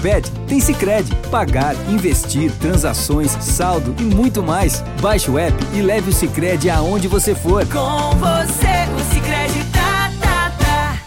pede, 0.04 0.30
tem 0.49 0.60
Cicred. 0.60 1.10
Pagar, 1.32 1.74
investir, 1.89 2.51
transações, 2.60 3.32
saldo 3.39 3.95
e 3.97 4.04
muito 4.04 4.43
mais. 4.43 4.82
Baixe 5.01 5.32
o 5.32 5.39
app 5.39 5.56
e 5.74 5.82
leve 5.82 6.10
o 6.10 6.14
Cicred 6.14 6.70
aonde 6.70 7.08
você 7.08 7.34
for. 7.34 7.66
Com 7.68 8.12
você, 8.18 8.84
o 8.93 9.14
Cicred 9.14 9.72
tá, 9.72 10.12
tá, 10.22 10.51
tá. 10.60 11.01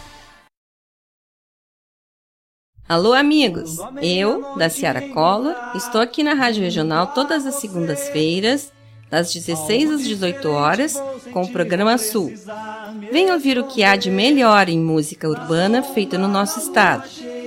Alô, 2.88 3.12
amigos! 3.12 3.76
Eu, 4.00 4.56
da 4.56 4.70
Ciara 4.70 5.02
Collor, 5.10 5.54
estou 5.74 6.00
aqui 6.00 6.22
na 6.22 6.32
Rádio 6.32 6.62
Regional 6.62 7.08
todas 7.08 7.44
as 7.44 7.56
segundas-feiras, 7.56 8.72
das 9.10 9.32
16 9.32 9.90
às 9.90 10.04
18 10.04 10.48
horas, 10.48 10.94
com 11.32 11.42
o 11.42 11.52
programa 11.52 11.98
Sul. 11.98 12.32
Venha 13.12 13.34
ouvir 13.34 13.58
o 13.58 13.64
que 13.64 13.84
há 13.84 13.94
de 13.94 14.10
melhor 14.10 14.70
em 14.70 14.80
música 14.80 15.28
urbana 15.28 15.82
feita 15.82 16.16
no 16.16 16.26
nosso 16.26 16.58
estado, 16.58 17.04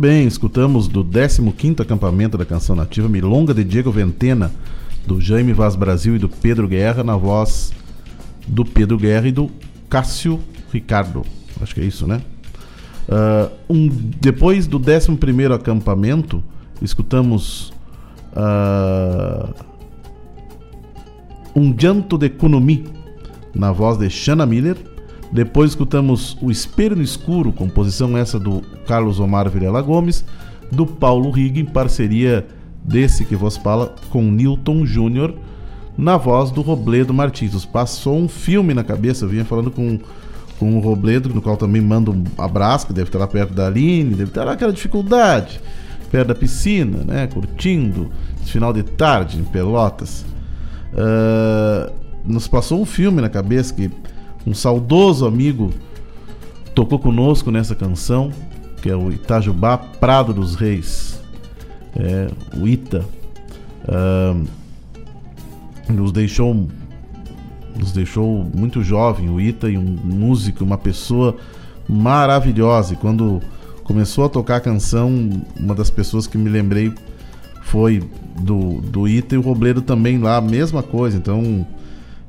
Bem, 0.00 0.26
escutamos 0.26 0.88
do 0.88 1.04
15º 1.04 1.82
acampamento 1.82 2.38
da 2.38 2.46
canção 2.46 2.74
nativa 2.74 3.06
Milonga 3.06 3.52
de 3.52 3.62
Diego 3.62 3.90
Ventena, 3.92 4.50
do 5.06 5.20
Jaime 5.20 5.52
Vaz 5.52 5.76
Brasil 5.76 6.16
e 6.16 6.18
do 6.18 6.26
Pedro 6.26 6.66
Guerra, 6.66 7.04
na 7.04 7.18
voz 7.18 7.70
do 8.48 8.64
Pedro 8.64 8.96
Guerra 8.96 9.28
e 9.28 9.32
do 9.32 9.50
Cássio 9.90 10.40
Ricardo. 10.72 11.22
Acho 11.60 11.74
que 11.74 11.82
é 11.82 11.84
isso, 11.84 12.06
né? 12.06 12.22
Ah, 13.10 13.50
um, 13.68 13.88
depois 13.88 14.66
do 14.66 14.80
11º 14.80 15.54
acampamento, 15.54 16.42
escutamos 16.80 17.70
ah, 18.34 19.52
Um 21.54 21.74
Janto 21.78 22.16
de 22.16 22.30
Kunumi, 22.30 22.86
na 23.54 23.70
voz 23.70 23.98
de 23.98 24.08
Shanna 24.08 24.46
Miller. 24.46 24.78
Depois 25.32 25.70
escutamos 25.70 26.36
O 26.40 26.50
Espelho 26.50 26.96
no 26.96 27.02
Escuro, 27.02 27.52
composição 27.52 28.16
essa 28.16 28.38
do 28.38 28.62
Carlos 28.86 29.20
Omar 29.20 29.48
Vilela 29.48 29.80
Gomes, 29.80 30.24
do 30.72 30.86
Paulo 30.86 31.30
Rig, 31.30 31.60
em 31.60 31.64
parceria 31.64 32.46
desse 32.82 33.24
que 33.24 33.36
vos 33.36 33.56
fala 33.56 33.94
com 34.10 34.22
Newton 34.22 34.84
Júnior, 34.84 35.34
na 35.96 36.16
voz 36.16 36.50
do 36.50 36.62
Robledo 36.62 37.14
Martins. 37.14 37.64
Passou 37.64 38.18
um 38.18 38.28
filme 38.28 38.74
na 38.74 38.82
cabeça, 38.82 39.24
eu 39.24 39.28
vinha 39.28 39.44
falando 39.44 39.70
com, 39.70 39.98
com 40.58 40.76
o 40.76 40.80
Robledo, 40.80 41.28
no 41.28 41.42
qual 41.42 41.56
também 41.56 41.80
mando 41.80 42.12
um 42.12 42.24
abraço, 42.38 42.86
que 42.86 42.92
deve 42.92 43.08
estar 43.08 43.18
lá 43.18 43.26
perto 43.26 43.54
da 43.54 43.66
Aline, 43.66 44.10
deve 44.10 44.30
estar 44.30 44.44
lá 44.44 44.52
aquela 44.52 44.72
dificuldade, 44.72 45.60
perto 46.10 46.28
da 46.28 46.34
piscina, 46.34 47.04
né? 47.04 47.26
Curtindo, 47.28 48.10
final 48.44 48.72
de 48.72 48.82
tarde 48.82 49.38
em 49.38 49.44
Pelotas. 49.44 50.24
Ah, 50.94 51.92
nos 52.24 52.48
passou 52.48 52.80
um 52.80 52.84
filme 52.84 53.20
na 53.20 53.28
cabeça 53.28 53.72
que 53.72 53.90
um 54.46 54.54
saudoso 54.54 55.26
amigo 55.26 55.70
tocou 56.74 56.98
conosco 56.98 57.50
nessa 57.50 57.74
canção, 57.74 58.32
que 58.80 58.88
é 58.88 58.96
o 58.96 59.12
Itajubá 59.12 59.76
Prado 59.76 60.32
dos 60.32 60.54
Reis. 60.54 61.20
É, 61.96 62.30
o 62.56 62.66
Ita. 62.66 63.04
Ah, 63.86 64.36
nos 65.88 66.12
deixou 66.12 66.68
nos 67.76 67.92
deixou 67.92 68.46
muito 68.54 68.82
jovem 68.82 69.30
o 69.30 69.40
Ita 69.40 69.68
e 69.70 69.78
um 69.78 69.96
músico, 70.04 70.64
uma 70.64 70.76
pessoa 70.76 71.36
maravilhosa. 71.88 72.94
E 72.94 72.96
quando 72.96 73.40
começou 73.84 74.24
a 74.24 74.28
tocar 74.28 74.56
a 74.56 74.60
canção, 74.60 75.30
uma 75.58 75.74
das 75.74 75.88
pessoas 75.88 76.26
que 76.26 76.36
me 76.36 76.50
lembrei 76.50 76.92
foi 77.62 78.02
do, 78.38 78.80
do 78.80 79.08
Ita 79.08 79.34
e 79.34 79.38
o 79.38 79.40
Robledo 79.40 79.80
também 79.80 80.18
lá, 80.18 80.40
mesma 80.40 80.82
coisa. 80.82 81.16
Então, 81.16 81.66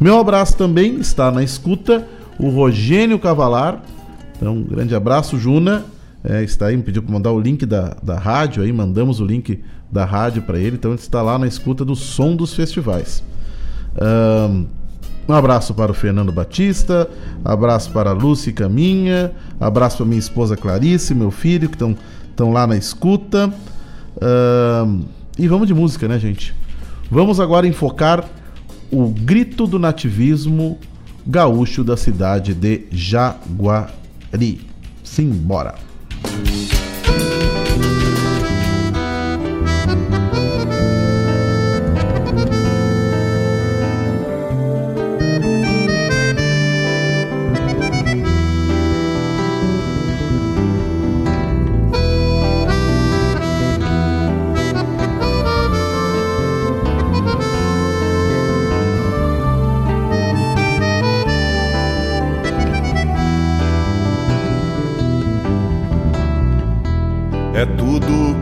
Meu 0.00 0.18
abraço 0.18 0.56
também 0.56 0.96
está 0.96 1.30
na 1.30 1.42
escuta 1.42 2.06
o 2.38 2.50
Rogênio 2.50 3.18
Cavalar. 3.18 3.82
Então, 4.36 4.56
um 4.56 4.62
grande 4.62 4.94
abraço, 4.94 5.38
Juna. 5.38 5.84
É, 6.24 6.42
está 6.42 6.66
aí, 6.66 6.76
me 6.76 6.82
pediu 6.82 7.02
para 7.02 7.12
mandar 7.12 7.32
o 7.32 7.40
link 7.40 7.64
da, 7.64 7.96
da 8.02 8.18
rádio 8.18 8.62
aí, 8.62 8.72
mandamos 8.72 9.20
o 9.20 9.24
link 9.24 9.62
da 9.90 10.04
rádio 10.04 10.42
para 10.42 10.58
ele, 10.58 10.76
então 10.76 10.90
ele 10.90 11.00
está 11.00 11.22
lá 11.22 11.38
na 11.38 11.46
escuta 11.46 11.84
do 11.84 11.94
som 11.94 12.34
dos 12.34 12.54
festivais. 12.54 13.22
Ahn, 14.00 14.66
um 15.28 15.32
abraço 15.32 15.74
para 15.74 15.92
o 15.92 15.94
Fernando 15.94 16.32
Batista, 16.32 17.08
abraço 17.44 17.90
para 17.90 18.10
a 18.10 18.12
Lúcia 18.12 18.52
Caminha, 18.52 19.32
abraço 19.60 19.98
para 19.98 20.06
minha 20.06 20.18
esposa 20.18 20.56
Clarice, 20.56 21.14
meu 21.14 21.30
filho, 21.30 21.68
que 21.68 21.76
estão 21.76 22.50
lá 22.50 22.66
na 22.66 22.76
escuta. 22.76 23.52
E 25.38 25.46
vamos 25.46 25.68
de 25.68 25.74
música, 25.74 26.08
né, 26.08 26.18
gente? 26.18 26.54
Vamos 27.10 27.40
agora 27.40 27.66
enfocar 27.66 28.24
o 28.90 29.08
grito 29.08 29.66
do 29.66 29.78
nativismo 29.78 30.78
gaúcho 31.26 31.84
da 31.84 31.96
cidade 31.96 32.54
de 32.54 32.86
Jaguari. 32.90 34.66
Simbora! 35.04 35.87
Thank 36.22 37.52
you. 37.52 37.57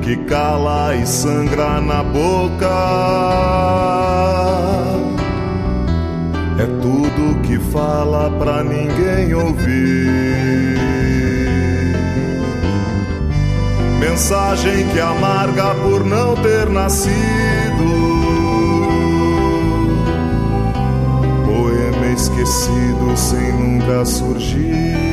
Que 0.07 0.17
cala 0.19 0.95
e 0.95 1.05
sangra 1.05 1.81
na 1.81 2.01
boca. 2.01 2.71
É 6.61 6.67
tudo 6.81 7.43
que 7.43 7.59
fala 7.73 8.31
pra 8.39 8.63
ninguém 8.63 9.35
ouvir. 9.35 10.79
Mensagem 13.99 14.87
que 14.93 15.01
amarga 15.01 15.75
por 15.75 16.05
não 16.05 16.37
ter 16.37 16.69
nascido. 16.69 17.17
Poema 21.45 22.07
esquecido 22.15 23.17
sem 23.17 23.53
nunca 23.55 24.05
surgir. 24.05 25.06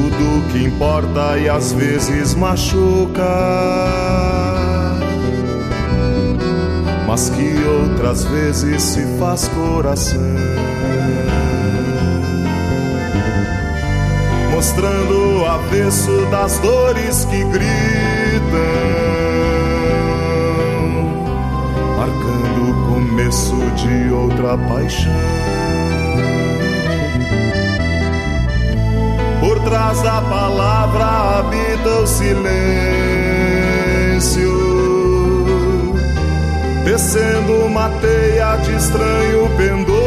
Tudo 0.00 0.50
que 0.50 0.64
importa 0.64 1.38
e 1.38 1.48
às 1.48 1.72
vezes 1.72 2.34
machuca. 2.34 3.22
Mas 7.06 7.28
que 7.30 7.52
outras 7.64 8.24
vezes 8.24 8.82
se 8.82 9.04
faz 9.18 9.48
coração. 9.48 10.20
Mostrando 14.52 15.40
o 15.40 15.46
avesso 15.46 16.26
das 16.30 16.58
dores 16.60 17.24
que 17.26 17.44
gritam. 17.44 17.60
Marcando 21.96 22.70
o 22.70 22.94
começo 22.94 23.56
de 23.76 24.12
outra 24.12 24.56
paixão. 24.56 25.39
Trás 29.64 30.00
da 30.02 30.22
palavra 30.22 31.38
habita 31.38 31.88
o 31.88 32.06
silêncio, 32.06 32.50
descendo 36.84 37.66
uma 37.66 37.90
teia 38.00 38.56
de 38.56 38.74
estranho 38.74 39.50
pendor. 39.56 40.00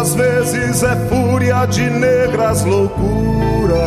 Às 0.00 0.14
vezes 0.16 0.82
é 0.82 0.96
fúria 1.08 1.64
de 1.66 1.88
negras 1.88 2.64
loucuras, 2.64 3.78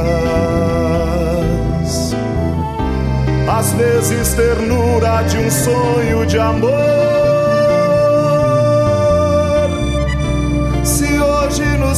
às 3.50 3.74
vezes 3.74 4.34
ternura 4.34 5.24
de 5.24 5.38
um 5.38 5.52
sonho 5.52 6.26
de 6.26 6.40
amor. 6.40 7.14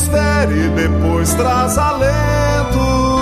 Fere, 0.07 0.69
depois 0.69 1.33
traz 1.33 1.77
alento. 1.77 3.17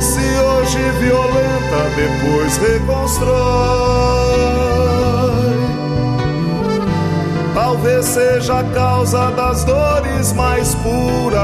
Se 0.00 0.38
hoje 0.38 0.78
violenta, 1.00 1.90
depois 1.96 2.56
reconstrói. 2.58 3.30
Talvez 7.54 8.04
seja 8.06 8.60
a 8.60 8.64
causa 8.64 9.30
das 9.32 9.64
dores 9.64 10.32
mais 10.32 10.74
puras. 10.76 11.40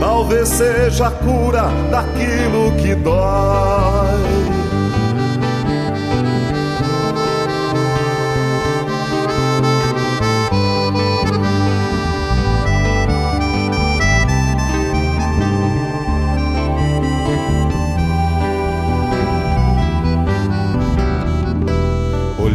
Talvez 0.00 0.48
seja 0.48 1.08
a 1.08 1.10
cura 1.10 1.70
daquilo 1.90 2.72
que 2.80 2.94
dói. 2.94 4.31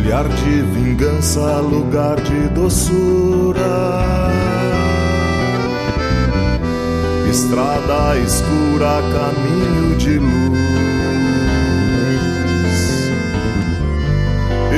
Olhar 0.07 0.23
de 0.29 0.61
vingança, 0.61 1.57
lugar 1.57 2.15
de 2.21 2.47
doçura. 2.53 3.59
Estrada 7.29 8.17
escura, 8.19 9.01
caminho 9.11 9.97
de 9.97 10.17
luz. 10.17 10.59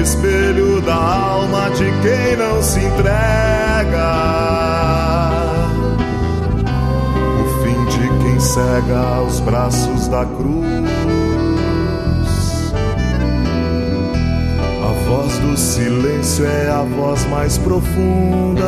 Espelho 0.02 0.82
da 0.82 0.96
alma 0.96 1.70
de 1.78 1.86
quem 2.02 2.36
não 2.36 2.64
se 2.64 2.80
entrega. 2.80 4.10
O 7.40 7.64
fim 7.64 7.86
de 7.86 8.24
quem 8.24 8.40
cega 8.40 8.98
aos 8.98 9.40
braços 9.42 10.08
da 10.08 10.26
cruz. 10.26 10.89
Voz 15.20 15.38
do 15.40 15.58
silêncio 15.58 16.46
é 16.46 16.70
a 16.70 16.84
voz 16.84 17.26
mais 17.26 17.58
profunda 17.58 18.64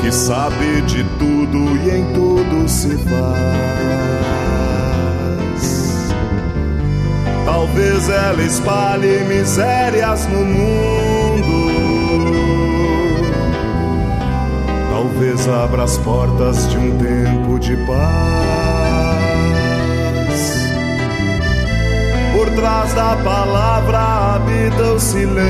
que 0.00 0.10
sabe 0.10 0.80
de 0.82 1.04
tudo 1.18 1.76
e 1.76 1.90
em 1.90 2.04
tudo 2.14 2.66
se 2.68 2.96
faz. 2.96 3.26
Talvez 7.44 8.08
ela 8.08 8.42
espalhe 8.42 9.24
misérias 9.24 10.26
no 10.28 10.44
mundo. 10.44 11.66
Talvez 14.90 15.48
abra 15.48 15.84
as 15.84 15.98
portas 15.98 16.68
de 16.70 16.78
um 16.78 16.96
tempo 16.98 17.58
de 17.58 17.76
paz. 17.84 18.55
Trás 22.56 22.92
da 22.94 23.14
palavra 23.16 23.98
habita 24.34 24.82
o 24.94 24.98
silêncio, 24.98 25.46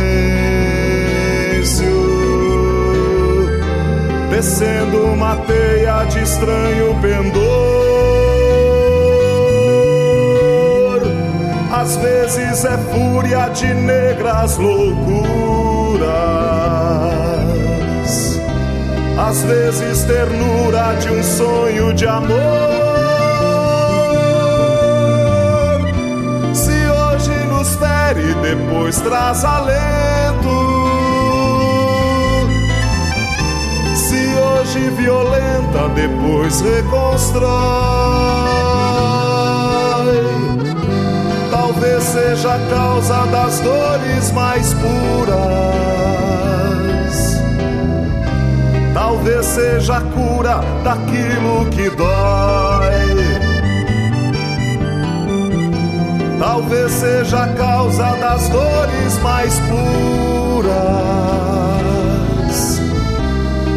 descendo 4.28 5.06
uma 5.12 5.36
teia 5.36 6.04
de 6.04 6.22
estranho 6.22 7.00
pendor. 7.00 7.46
Às 11.72 11.96
vezes 11.96 12.64
é 12.64 12.76
fúria 12.76 13.48
de 13.50 13.72
negras 13.72 14.56
loucuras, 14.58 16.08
às 19.16 19.42
vezes 19.44 20.02
ternura 20.04 20.96
de 21.00 21.10
um 21.10 21.22
sonho 21.22 21.94
de 21.94 22.06
amor. 22.06 22.85
Depois 28.46 29.00
traz 29.00 29.44
alento. 29.44 30.54
Se 33.94 34.34
hoje 34.38 34.90
violenta, 34.90 35.88
depois 35.94 36.60
reconstrói. 36.60 37.46
Talvez 41.50 42.04
seja 42.04 42.54
a 42.54 42.58
causa 42.70 43.26
das 43.26 43.58
dores 43.60 44.30
mais 44.32 44.72
puras. 44.74 44.86
Talvez 48.94 49.44
seja 49.46 49.96
a 49.96 50.00
cura 50.00 50.60
daquilo 50.84 51.66
que 51.70 51.90
dói 51.90 52.65
talvez 56.38 56.92
seja 56.92 57.44
a 57.44 57.48
causa 57.48 58.16
das 58.16 58.48
dores 58.48 59.18
mais 59.22 59.60
puras. 59.60 60.86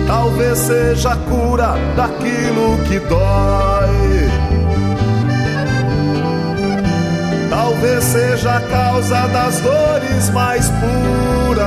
Talvez 0.08 0.58
seja 0.58 1.12
a 1.12 1.16
cura 1.16 1.76
daquilo 1.96 2.78
que 2.88 3.00
dói. 3.00 4.30
Talvez 7.50 8.04
seja 8.04 8.58
a 8.58 8.62
causa 8.62 9.28
das 9.28 9.60
dores 9.62 10.30
mais 10.32 10.70
puras. 10.70 11.60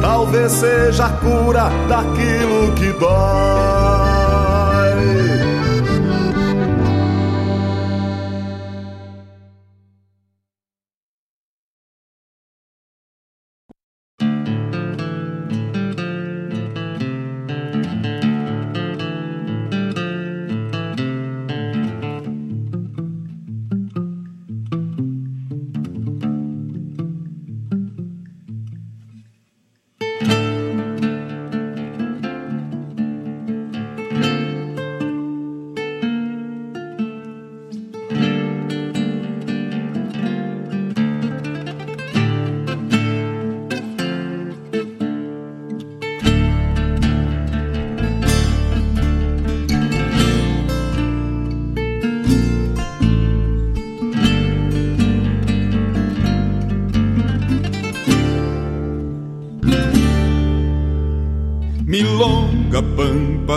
Talvez 0.00 0.52
seja 0.52 1.06
a 1.06 1.10
cura 1.10 1.70
daquilo 1.88 2.72
que 2.74 2.92
dói. 2.92 3.95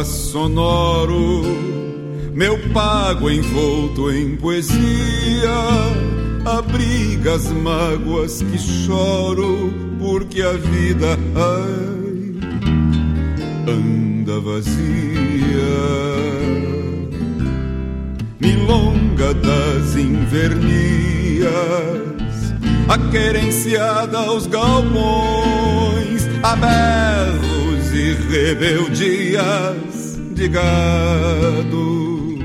Sonoro, 0.03 1.43
meu 2.33 2.57
pago 2.69 3.29
envolto 3.29 4.09
em 4.11 4.37
poesia, 4.37 5.49
abriga 6.45 7.35
as 7.35 7.51
mágoas 7.51 8.41
que 8.41 8.57
choro, 8.57 9.73
porque 9.99 10.41
a 10.41 10.53
vida 10.53 11.17
ai, 11.35 12.33
anda 13.67 14.39
vazia. 14.39 14.79
Milonga 18.39 19.33
das 19.33 19.95
invernias, 19.97 21.49
a 22.87 22.97
querenciada 23.11 24.17
aos 24.19 24.47
galpões, 24.47 26.25
a 26.41 26.55
berros 26.55 27.91
e 27.93 28.13
rebeldias 28.31 29.88
de 30.39 30.47
gado 30.47 32.39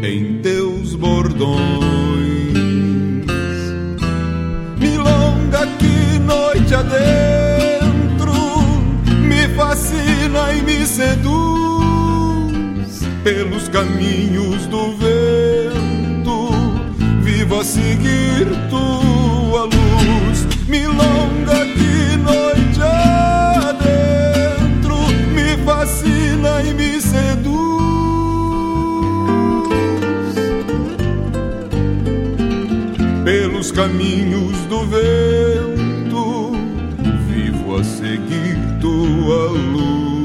em 0.00 0.40
teus 0.40 0.94
bordões. 0.94 1.58
Milonga 4.78 5.66
que 5.76 6.20
noite 6.20 6.72
adentro 6.76 8.32
me 9.08 9.48
fascina 9.56 10.52
e 10.52 10.62
me 10.62 10.86
seduz 10.86 11.18
pelos 13.24 13.68
caminhos 13.68 14.68
do 14.68 14.94
vento. 14.98 16.50
Vivo 17.22 17.58
a 17.58 17.64
seguir 17.64 18.46
tua 18.70 19.64
luz, 19.64 20.46
milonga 20.68 21.66
que 21.74 22.16
noite 22.18 22.47
fascina 26.38 26.62
e 26.62 26.74
me 26.74 27.00
seduz. 27.00 27.78
Pelos 33.24 33.72
caminhos 33.72 34.56
do 34.68 34.86
vento, 34.86 36.52
vivo 37.28 37.76
a 37.76 37.84
seguir 37.84 38.56
tua 38.80 39.50
luz. 39.50 40.17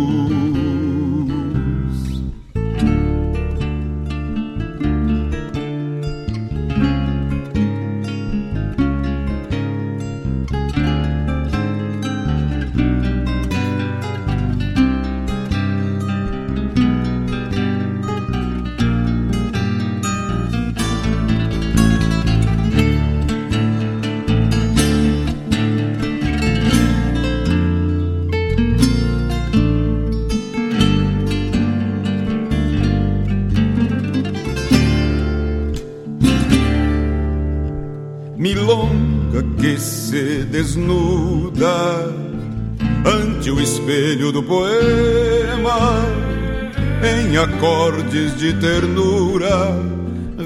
De 48.44 48.52
ternura, 48.56 49.74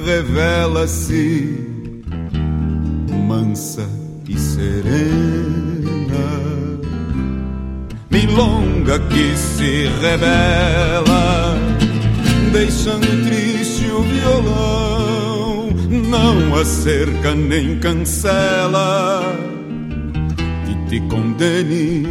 revela-se 0.05 1.65
mansa 3.27 3.89
e 4.29 4.37
serena. 4.37 5.07
Milonga 8.11 8.99
que 8.99 9.35
se 9.35 9.87
revela, 9.99 11.57
deixando 12.53 13.25
triste 13.27 13.89
o 13.89 14.03
violão, 14.03 15.69
não 15.89 16.55
acerca 16.55 17.33
nem 17.33 17.79
cancela 17.79 19.23
e 20.69 20.87
te 20.87 20.99
condene 21.07 22.05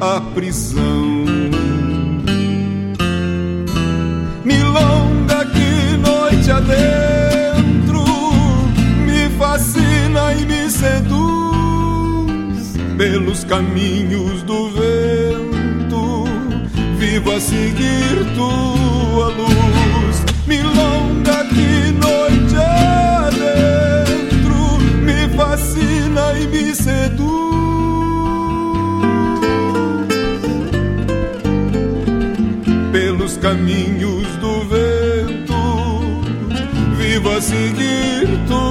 à 0.00 0.18
prisão. 0.34 1.09
Caminhos 13.50 14.44
do 14.44 14.68
vento. 14.68 16.24
Vivo 16.96 17.32
a 17.32 17.40
seguir 17.40 18.24
tua 18.36 19.26
luz, 19.30 20.24
milonga 20.46 21.44
que 21.48 21.90
noite 21.90 22.56
adentro 23.26 24.78
me 25.02 25.28
fascina 25.36 26.32
e 26.38 26.46
me 26.46 26.72
seduz. 26.72 27.50
Pelos 32.92 33.36
caminhos 33.38 34.28
do 34.36 34.64
vento, 34.68 35.60
vivo 36.96 37.32
a 37.32 37.40
seguir 37.40 38.28
tua 38.46 38.69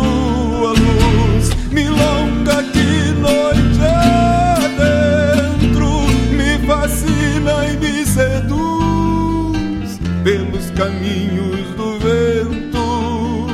caminhos 10.80 11.67
do 11.75 11.99
vento, 11.99 13.47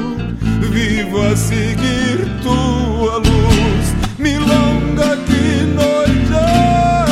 vivo 0.71 1.23
a 1.23 1.35
seguir 1.35 2.19
tua 2.43 3.17
luz, 3.17 3.95
milonga 4.19 5.17
que 5.25 5.63
noite 5.73 6.35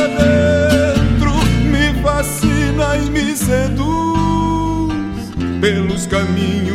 adentro 0.03 1.33
me 1.65 1.99
fascina 2.03 2.95
e 2.97 3.09
me 3.09 3.35
seduz 3.35 4.93
pelos 5.59 6.05
caminhos 6.05 6.72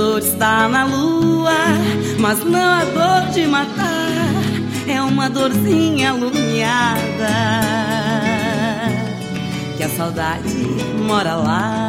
dor 0.00 0.18
está 0.20 0.66
na 0.66 0.84
lua, 0.84 1.52
mas 2.18 2.42
não 2.42 2.58
a 2.58 2.84
dor 2.86 3.30
de 3.34 3.46
matar, 3.46 4.32
é 4.88 5.02
uma 5.02 5.28
dorzinha 5.28 6.12
alumiada, 6.12 7.36
que 9.76 9.82
a 9.82 9.88
saudade 9.90 10.56
mora 11.06 11.34
lá. 11.34 11.79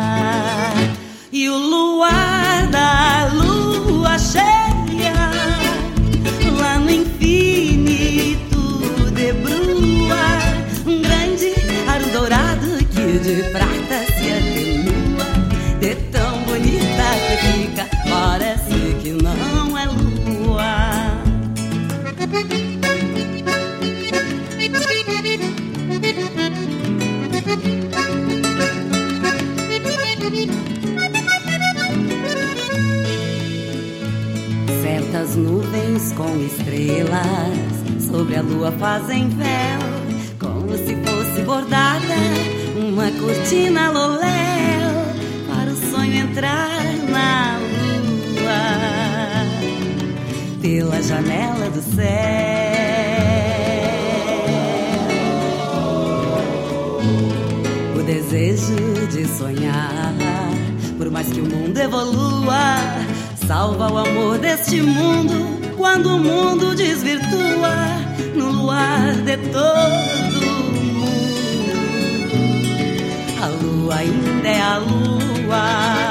Certas 35.31 35.35
nuvens 35.35 36.11
com 36.13 36.35
estrelas 36.37 38.03
sobre 38.05 38.35
a 38.35 38.41
lua 38.41 38.71
fazem 38.73 39.29
véu, 39.29 39.79
como 40.39 40.77
se 40.77 40.95
fosse 40.95 41.41
bordada 41.43 42.15
uma 42.75 43.09
cortina 43.11 43.91
loléu 43.91 44.91
para 45.47 45.71
o 45.71 45.75
sonho 45.75 46.15
entrar 46.15 46.69
na 47.09 47.59
lua 48.39 48.61
pela 50.61 51.01
janela 51.01 51.69
do 51.69 51.81
céu. 51.81 52.05
O 57.99 58.03
desejo 58.03 59.07
de 59.07 59.25
sonhar, 59.27 60.13
por 60.97 61.09
mais 61.09 61.27
que 61.27 61.39
o 61.39 61.45
mundo 61.45 61.77
evolua, 61.77 62.75
salva 63.47 63.91
o 63.91 63.97
amor 63.97 64.37
deste 64.37 64.81
mundo 64.81 65.59
quando 65.77 66.15
o 66.15 66.19
mundo 66.19 66.75
desvirtua 66.75 67.75
no 68.35 68.51
luar 68.51 69.13
de 69.25 69.37
todo 69.37 69.91
mundo. 70.33 71.11
A 73.41 73.47
lua 73.47 73.95
ainda 73.95 74.47
é 74.47 74.61
a 74.61 74.77
lua 74.77 76.10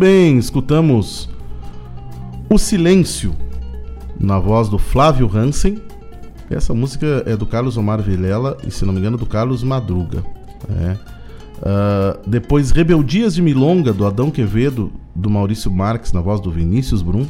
bem, 0.00 0.38
escutamos 0.38 1.28
O 2.48 2.56
Silêncio, 2.56 3.36
na 4.18 4.38
voz 4.38 4.66
do 4.66 4.78
Flávio 4.78 5.30
Hansen. 5.30 5.78
Essa 6.48 6.72
música 6.72 7.22
é 7.26 7.36
do 7.36 7.44
Carlos 7.44 7.76
Omar 7.76 8.00
Vilela 8.00 8.56
e, 8.66 8.70
se 8.70 8.86
não 8.86 8.94
me 8.94 8.98
engano, 8.98 9.18
do 9.18 9.26
Carlos 9.26 9.62
Madruga. 9.62 10.24
É. 10.70 10.96
Ah, 11.62 12.16
depois, 12.26 12.70
Rebeldias 12.70 13.34
de 13.34 13.42
Milonga, 13.42 13.92
do 13.92 14.06
Adão 14.06 14.30
Quevedo, 14.30 14.90
do 15.14 15.28
Maurício 15.28 15.70
Marques, 15.70 16.14
na 16.14 16.22
voz 16.22 16.40
do 16.40 16.50
Vinícius 16.50 17.02
Brum. 17.02 17.26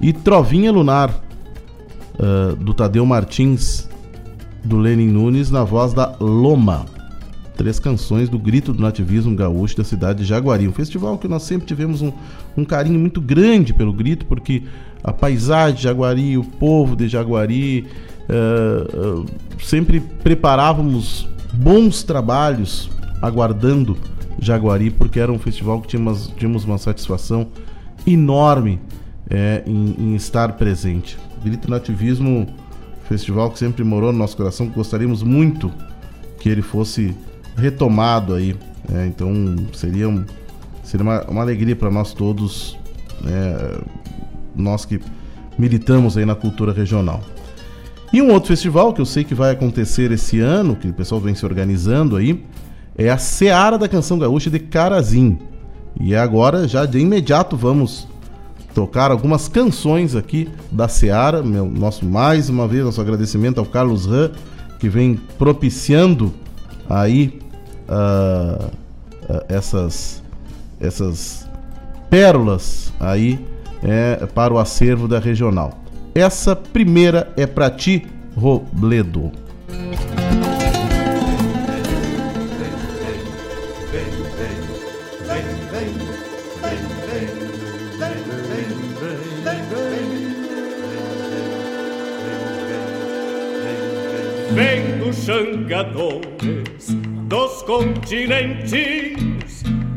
E 0.00 0.12
Trovinha 0.12 0.72
Lunar, 0.72 1.14
ah, 2.18 2.56
do 2.58 2.74
Tadeu 2.74 3.06
Martins, 3.06 3.88
do 4.64 4.78
Lenin 4.78 5.10
Nunes, 5.10 5.48
na 5.48 5.62
voz 5.62 5.92
da 5.92 6.16
Loma 6.18 6.86
três 7.56 7.78
canções 7.78 8.28
do 8.28 8.38
Grito 8.38 8.72
do 8.72 8.82
Nativismo 8.82 9.34
Gaúcho 9.34 9.76
da 9.76 9.84
cidade 9.84 10.20
de 10.20 10.24
Jaguari. 10.24 10.66
Um 10.66 10.72
festival 10.72 11.18
que 11.18 11.28
nós 11.28 11.42
sempre 11.42 11.66
tivemos 11.66 12.02
um, 12.02 12.12
um 12.56 12.64
carinho 12.64 12.98
muito 12.98 13.20
grande 13.20 13.72
pelo 13.72 13.92
Grito, 13.92 14.26
porque 14.26 14.62
a 15.02 15.12
paisagem 15.12 15.76
de 15.76 15.82
Jaguari, 15.82 16.36
o 16.36 16.44
povo 16.44 16.96
de 16.96 17.08
Jaguari, 17.08 17.86
eh, 18.28 18.86
eh, 18.92 19.32
sempre 19.62 20.00
preparávamos 20.00 21.28
bons 21.52 22.02
trabalhos 22.02 22.90
aguardando 23.22 23.96
Jaguari, 24.38 24.90
porque 24.90 25.20
era 25.20 25.30
um 25.30 25.38
festival 25.38 25.80
que 25.80 25.88
tínhamos, 25.88 26.32
tínhamos 26.36 26.64
uma 26.64 26.78
satisfação 26.78 27.46
enorme 28.06 28.80
eh, 29.30 29.62
em, 29.66 29.94
em 29.98 30.14
estar 30.16 30.54
presente. 30.54 31.16
Grito 31.42 31.70
Nativismo, 31.70 32.46
festival 33.08 33.50
que 33.50 33.58
sempre 33.58 33.84
morou 33.84 34.12
no 34.12 34.18
nosso 34.18 34.36
coração, 34.36 34.66
gostaríamos 34.68 35.22
muito 35.22 35.70
que 36.40 36.48
ele 36.48 36.62
fosse 36.62 37.14
retomado 37.56 38.34
aí. 38.34 38.54
né? 38.88 39.06
então 39.06 39.32
seria, 39.72 40.08
um- 40.08 40.24
seria 40.82 41.04
uma, 41.04 41.22
uma 41.24 41.40
alegria 41.42 41.74
para 41.76 41.90
nós 41.90 42.12
todos, 42.12 42.78
né? 43.22 43.78
nós 44.54 44.84
que 44.84 45.00
militamos 45.58 46.16
aí 46.16 46.24
na 46.24 46.34
cultura 46.34 46.72
regional. 46.72 47.20
E 48.12 48.22
um 48.22 48.30
outro 48.32 48.48
festival 48.48 48.92
que 48.92 49.00
eu 49.00 49.06
sei 49.06 49.24
que 49.24 49.34
vai 49.34 49.50
acontecer 49.50 50.12
esse 50.12 50.38
ano, 50.38 50.76
que 50.76 50.88
o 50.88 50.92
pessoal 50.92 51.20
vem 51.20 51.34
se 51.34 51.44
organizando 51.44 52.16
aí, 52.16 52.44
é 52.96 53.10
a 53.10 53.18
Seara 53.18 53.76
da 53.76 53.88
Canção 53.88 54.18
Gaúcha 54.18 54.50
de 54.50 54.60
Carazim. 54.60 55.38
E 56.00 56.14
agora, 56.14 56.68
já 56.68 56.86
de 56.86 56.98
imediato, 56.98 57.56
vamos 57.56 58.06
tocar 58.72 59.10
algumas 59.10 59.48
canções 59.48 60.14
aqui 60.14 60.48
da 60.70 60.86
Seara. 60.86 61.42
Meu, 61.42 61.66
nosso, 61.68 62.04
mais 62.04 62.48
uma 62.48 62.68
vez, 62.68 62.84
nosso 62.84 63.00
agradecimento 63.00 63.58
ao 63.58 63.66
Carlos 63.66 64.06
Ran, 64.06 64.30
que 64.78 64.88
vem 64.88 65.18
propiciando 65.38 66.32
aí 66.88 67.40
uh, 67.88 68.66
uh, 68.66 69.44
essas, 69.48 70.22
essas 70.80 71.48
pérolas 72.10 72.92
aí 73.00 73.38
é, 73.82 74.26
para 74.26 74.54
o 74.54 74.58
acervo 74.58 75.06
da 75.06 75.18
regional. 75.18 75.78
Essa 76.14 76.54
primeira 76.54 77.32
é 77.36 77.46
para 77.46 77.70
ti, 77.70 78.06
Robledo. 78.36 79.32
Vem 94.52 94.98
dos 94.98 95.16
changadores 95.16 97.03
dos 97.34 97.64
continentes, 97.64 99.16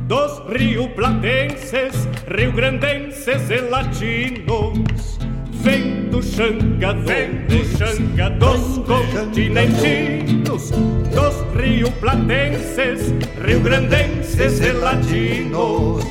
dos 0.08 0.42
rio-platenses, 0.50 2.08
rio-grandenses 2.36 3.52
e 3.52 3.62
latinos. 3.62 5.20
Vem 5.52 6.10
do 6.10 6.24
changadores, 6.24 7.46
do 7.48 7.78
xanga 7.78 8.32
dos 8.32 8.80
continentinos, 8.88 10.72
dos 10.72 11.46
rio-platenses, 11.56 13.14
rio-grandenses 13.46 14.60
e 14.60 14.72
latinos. 14.72 16.04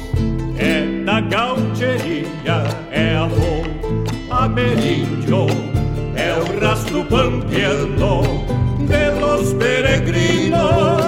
É 0.59 1.03
da 1.05 1.21
gaucheria, 1.23 2.63
é 2.93 3.17
amor 3.17 3.67
ameríndio 4.31 5.49
é 6.17 6.33
o 6.33 6.61
rastro 6.61 7.05
pampeano 7.05 8.23
de 8.87 9.11
los 9.21 9.53
peregrinos, 9.55 11.06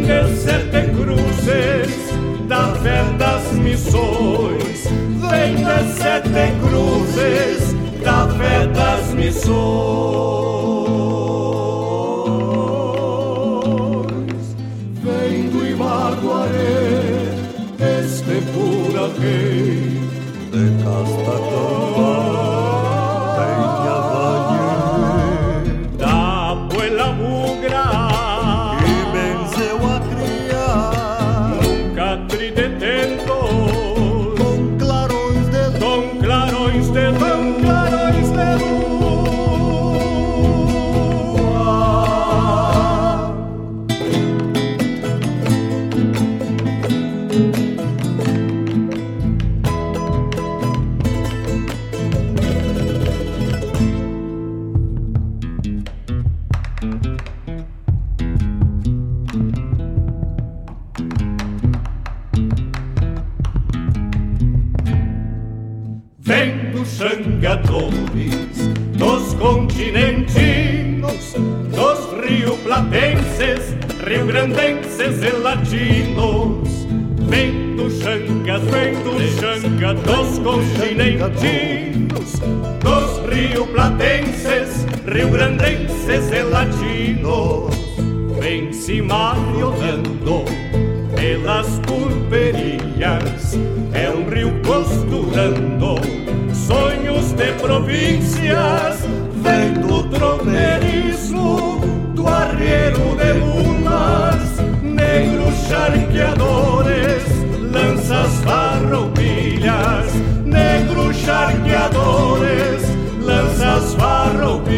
vem 0.00 0.06
de 0.06 0.36
sete 0.36 0.90
cruzes, 0.94 1.90
da 2.48 2.74
fé 2.76 3.02
das 3.18 3.52
missões, 3.52 4.84
vem 5.30 5.56
de 5.56 5.92
sete 5.94 6.52
cruzes, 6.60 7.74
da 8.02 8.28
fé 8.28 8.66
das 8.68 9.12
missões, 9.14 9.99
rio-grandenses 74.40 75.22
e 75.22 75.30
latinos. 75.36 76.86
Vem 77.28 77.76
do 77.76 77.90
xanga, 77.90 78.58
vem 78.58 78.94
do 79.02 79.20
xanga, 79.38 79.92
dos 79.94 80.38
continentinos, 80.38 82.40
dos 82.80 83.20
rio-platenses, 83.32 84.86
rio-grandenses 85.06 86.32
e 86.32 86.42
latinos. 86.42 87.74
Vem 88.40 88.72
se 88.72 89.02
mariolando 89.02 90.46
pelas 91.14 91.78
pulperias, 91.80 93.58
é 93.92 94.08
um 94.08 94.26
rio 94.28 94.58
costurando 94.64 95.96
sonhos 96.54 97.32
de 97.32 97.52
províncias, 97.60 98.89
lanças 108.10 108.34
farroupilhas, 108.44 110.12
negros 110.44 111.16
charqueadores, 111.16 112.82
lanças 113.22 113.94
farroupilhas. 113.94 114.70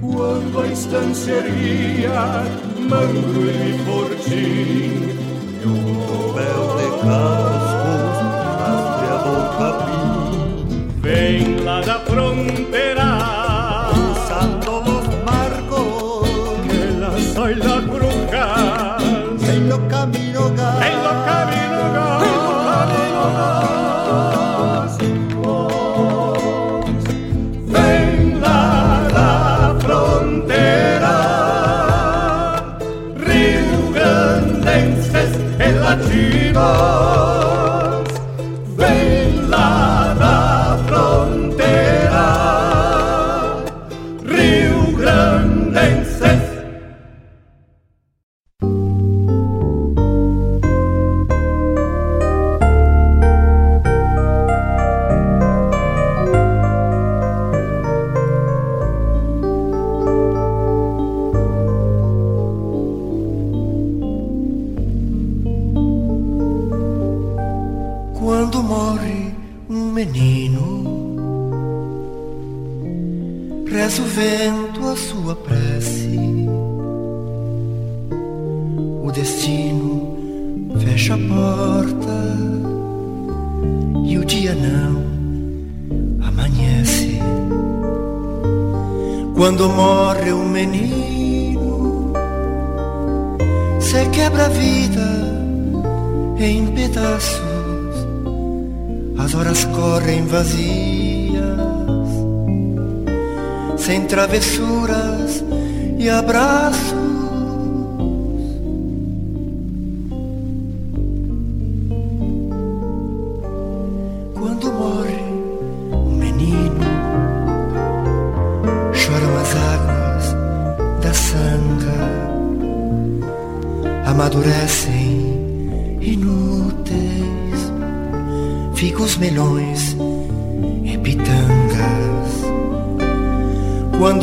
Quando 0.00 0.60
a 0.60 0.66
estância 0.66 1.32
erguia 1.32 2.42
Mangro 2.88 3.48
e 3.48 3.78
Fortim 3.84 5.16
e 5.62 5.66
um 5.66 6.06
tropel 6.06 6.62
de 6.76 6.88
cascos 7.06 8.16
rastreador 8.60 9.44
capim 9.58 11.00
Vem 11.00 11.64
lá 11.64 11.80
da 11.80 12.00
fronteira 12.00 13.03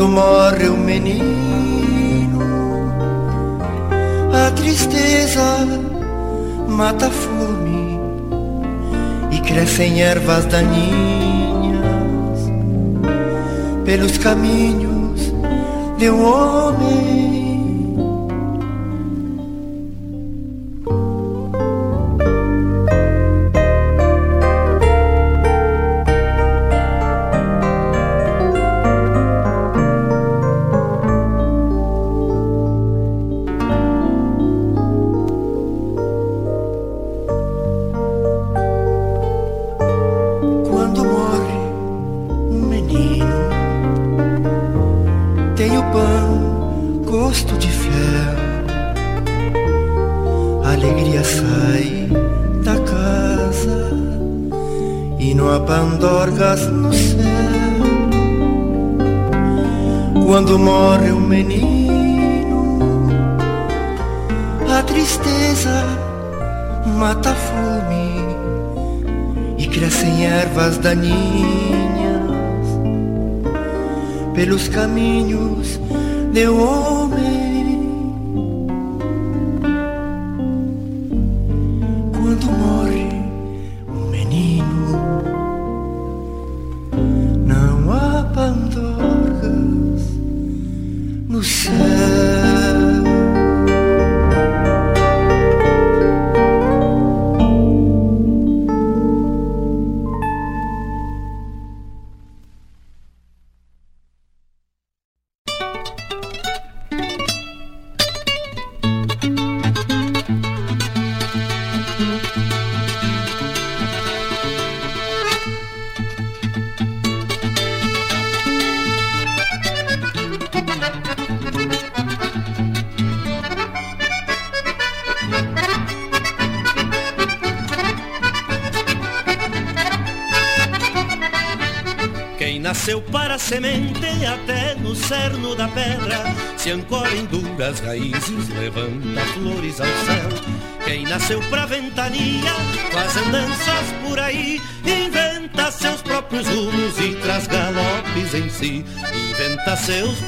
Quando 0.02 0.14
morre 0.14 0.68
o 0.68 0.78
menino, 0.78 2.42
a 4.34 4.50
tristeza 4.50 5.44
mata 6.68 7.06
a 7.06 7.12
fome 7.12 8.00
e 9.32 9.40
crescem 9.42 10.02
ervas 10.02 10.46
daninhas 10.46 11.84
pelos 13.86 14.18
caminhos 14.18 15.32
de 16.00 16.10
um 16.10 16.26
homem. 16.26 17.11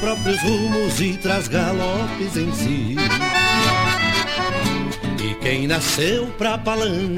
Próprios 0.04 0.42
rumos 0.42 1.00
e 1.00 1.16
traz 1.16 1.48
galopes 1.48 2.36
em 2.36 2.52
si 2.52 2.94
E 5.18 5.34
quem 5.36 5.66
nasceu 5.66 6.26
pra 6.36 6.58
palanque 6.58 7.16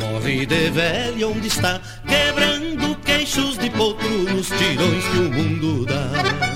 Morre 0.00 0.44
de 0.44 0.70
velho 0.70 1.30
onde 1.30 1.46
está, 1.46 1.80
quebrando 2.04 2.96
queixos 3.04 3.56
de 3.58 3.70
potro 3.70 4.08
nos 4.08 4.48
tirões 4.48 5.04
que 5.04 5.18
o 5.18 5.30
mundo 5.30 5.86
dá. 5.86 6.55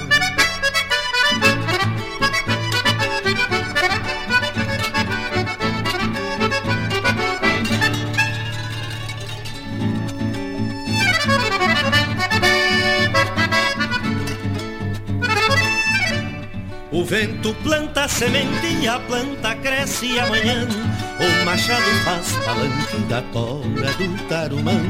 Vento 17.21 17.55
planta 17.63 18.05
a 18.05 18.09
semente 18.09 18.67
e 18.81 18.89
a 18.89 18.99
planta 19.01 19.55
cresce 19.57 20.19
amanhã. 20.19 20.67
O 21.21 21.45
machado 21.45 21.91
faz 22.03 22.33
palanque 22.47 22.97
da 23.11 23.21
tora 23.31 23.93
do 23.99 24.27
tarumã. 24.27 24.81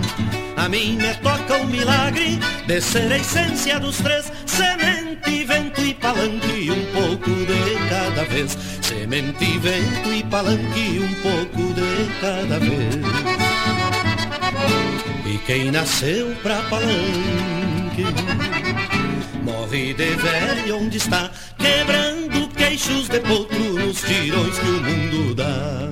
A 0.56 0.68
mim 0.68 0.96
me 0.96 1.12
toca 1.14 1.56
o 1.56 1.66
milagre 1.66 2.38
de 2.68 2.80
ser 2.80 3.10
a 3.10 3.18
essência 3.18 3.80
dos 3.80 3.96
três: 3.96 4.30
semente, 4.46 5.44
vento 5.44 5.80
e 5.80 5.92
palanque, 5.94 6.70
um 6.70 6.84
pouco 6.92 7.30
de 7.30 7.88
cada 7.88 8.24
vez. 8.24 8.56
Semente, 8.80 9.58
vento 9.58 10.12
e 10.12 10.22
palanque, 10.22 11.00
um 11.00 11.14
pouco 11.22 11.74
de 11.74 12.20
cada 12.20 12.60
vez. 12.60 12.94
E 15.26 15.38
quem 15.38 15.72
nasceu 15.72 16.32
pra 16.44 16.62
palanque 16.70 18.04
morre 19.42 19.94
de 19.94 20.10
velho 20.14 20.76
onde 20.76 20.96
está, 20.98 21.30
quebrando 21.58 22.19
queixos 22.70 23.08
de 23.08 23.18
potro 23.18 23.72
nos 23.72 24.00
tirões 24.00 24.56
que 24.56 24.68
o 24.68 24.80
mundo 24.80 25.34
dá. 25.34 25.90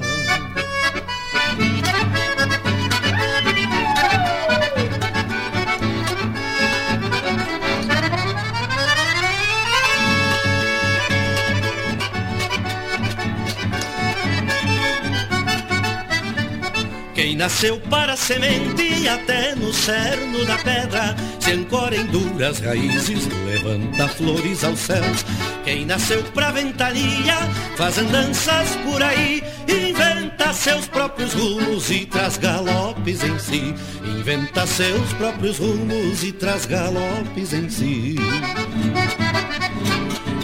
Quem 17.13 17.35
nasceu 17.35 17.81
para 17.91 18.17
semente 18.17 19.09
até 19.09 19.57
no 19.57 19.73
cerno 19.73 20.45
da 20.47 20.57
pedra 20.59 21.17
Se 21.49 21.55
ancora 21.55 21.97
em 21.97 22.05
duras 22.05 22.59
raízes, 22.59 23.27
levanta 23.47 24.07
flores 24.07 24.63
aos 24.65 24.81
céus. 24.81 25.25
Quem 25.65 25.87
nasceu 25.87 26.23
pra 26.35 26.51
ventania, 26.51 27.37
faz 27.75 27.97
andanças 27.97 28.77
por 28.85 29.03
aí 29.03 29.43
Inventa 29.67 30.53
seus 30.53 30.87
próprios 30.89 31.33
rumos 31.33 31.91
e 31.91 32.05
traz 32.05 32.37
galopes 32.37 33.25
em 33.25 33.39
si. 33.39 33.75
Inventa 34.05 34.67
seus 34.67 35.11
próprios 35.15 35.59
rumos 35.59 36.23
e 36.23 36.33
traz 36.33 36.67
galopes 36.67 37.55
em 37.55 37.71
si. 37.71 38.17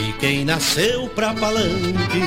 E 0.01 0.13
quem 0.19 0.47
nasceu 0.47 1.07
pra 1.11 1.35
palanque 1.35 2.23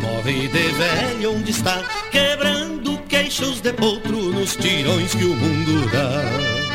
Morre 0.00 0.48
de 0.48 0.68
velho 0.72 1.36
onde 1.36 1.50
está, 1.50 1.82
quebrando 2.10 2.96
queixos 3.08 3.60
de 3.60 3.74
potro 3.74 4.32
nos 4.32 4.56
tirões 4.56 5.14
que 5.14 5.24
o 5.24 5.34
mundo 5.34 5.90
dá. 5.90 6.67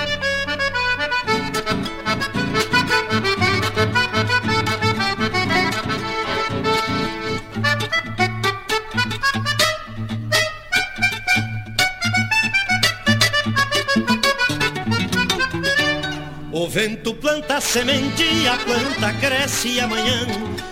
Vento 16.73 17.13
planta 17.13 17.61
semente 17.61 18.47
a 18.47 18.57
planta 18.57 19.13
cresce 19.19 19.73
e 19.73 19.79
amanhã 19.79 20.25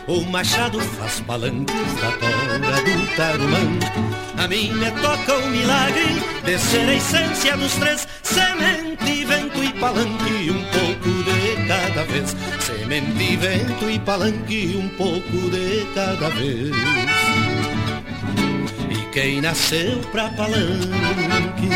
o 0.07 0.22
machado 0.22 0.80
faz 0.80 1.19
palanques 1.22 1.94
da 2.02 2.11
tora 2.14 2.82
do 2.82 3.15
tarumã. 3.15 3.60
A 4.36 4.48
mim 4.48 4.73
me 4.73 4.90
toca 4.99 5.38
o 5.38 5.48
milagre 5.49 6.15
de 6.44 6.57
ser 6.57 6.90
a 6.90 6.95
essência 6.95 7.56
dos 7.56 7.73
três: 7.76 8.07
semente, 8.23 9.26
vento 9.26 9.64
e 9.64 9.72
palanque, 9.73 10.49
um 10.49 10.64
pouco 10.72 11.23
de 11.23 11.68
cada 11.68 12.03
vez. 12.06 12.36
Semente, 12.60 13.38
vento 13.38 13.90
e 13.90 13.99
palanque, 13.99 14.76
um 14.78 14.90
pouco 14.98 15.49
de 15.52 15.86
cada 15.94 16.30
vez. 16.32 16.72
E 18.90 19.14
quem 19.14 19.40
nasceu 19.40 19.99
pra 20.11 20.30
palanque 20.30 21.69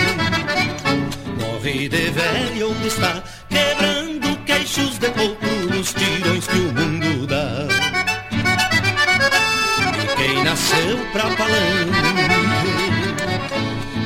morre 1.65 1.89
de 1.89 2.10
velho 2.11 2.72
onde 2.72 2.88
está, 2.88 3.23
quebrando 3.49 4.15
queixos 4.66 4.98
de 4.98 5.12
pouco 5.12 5.46
nos 5.72 5.94
tirões 5.94 6.48
que 6.48 6.58
o 6.58 6.74
mundo 6.74 7.28
dá. 7.28 7.68
E 10.02 10.16
quem 10.16 10.44
nasceu 10.44 10.98
pra 11.12 11.24
palanque 11.36 12.02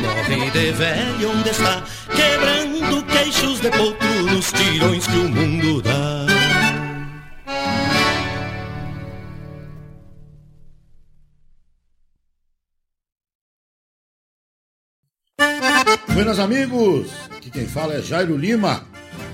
morre 0.02 0.52
de 0.52 0.72
velho 0.74 1.32
onde 1.32 1.50
está, 1.50 1.82
quebrando 2.14 3.06
queixos 3.06 3.62
de 3.62 3.72
pouco 3.72 4.06
nos 4.30 4.52
tirões 4.52 5.08
que 5.08 5.18
o 5.18 5.30
mundo 5.30 5.82
dá. 5.82 6.26
Buenas 16.14 16.38
amigos, 16.38 17.08
aqui 17.38 17.50
quem 17.50 17.66
fala 17.66 17.94
é 17.94 18.02
Jairo 18.02 18.36
Lima. 18.36 18.89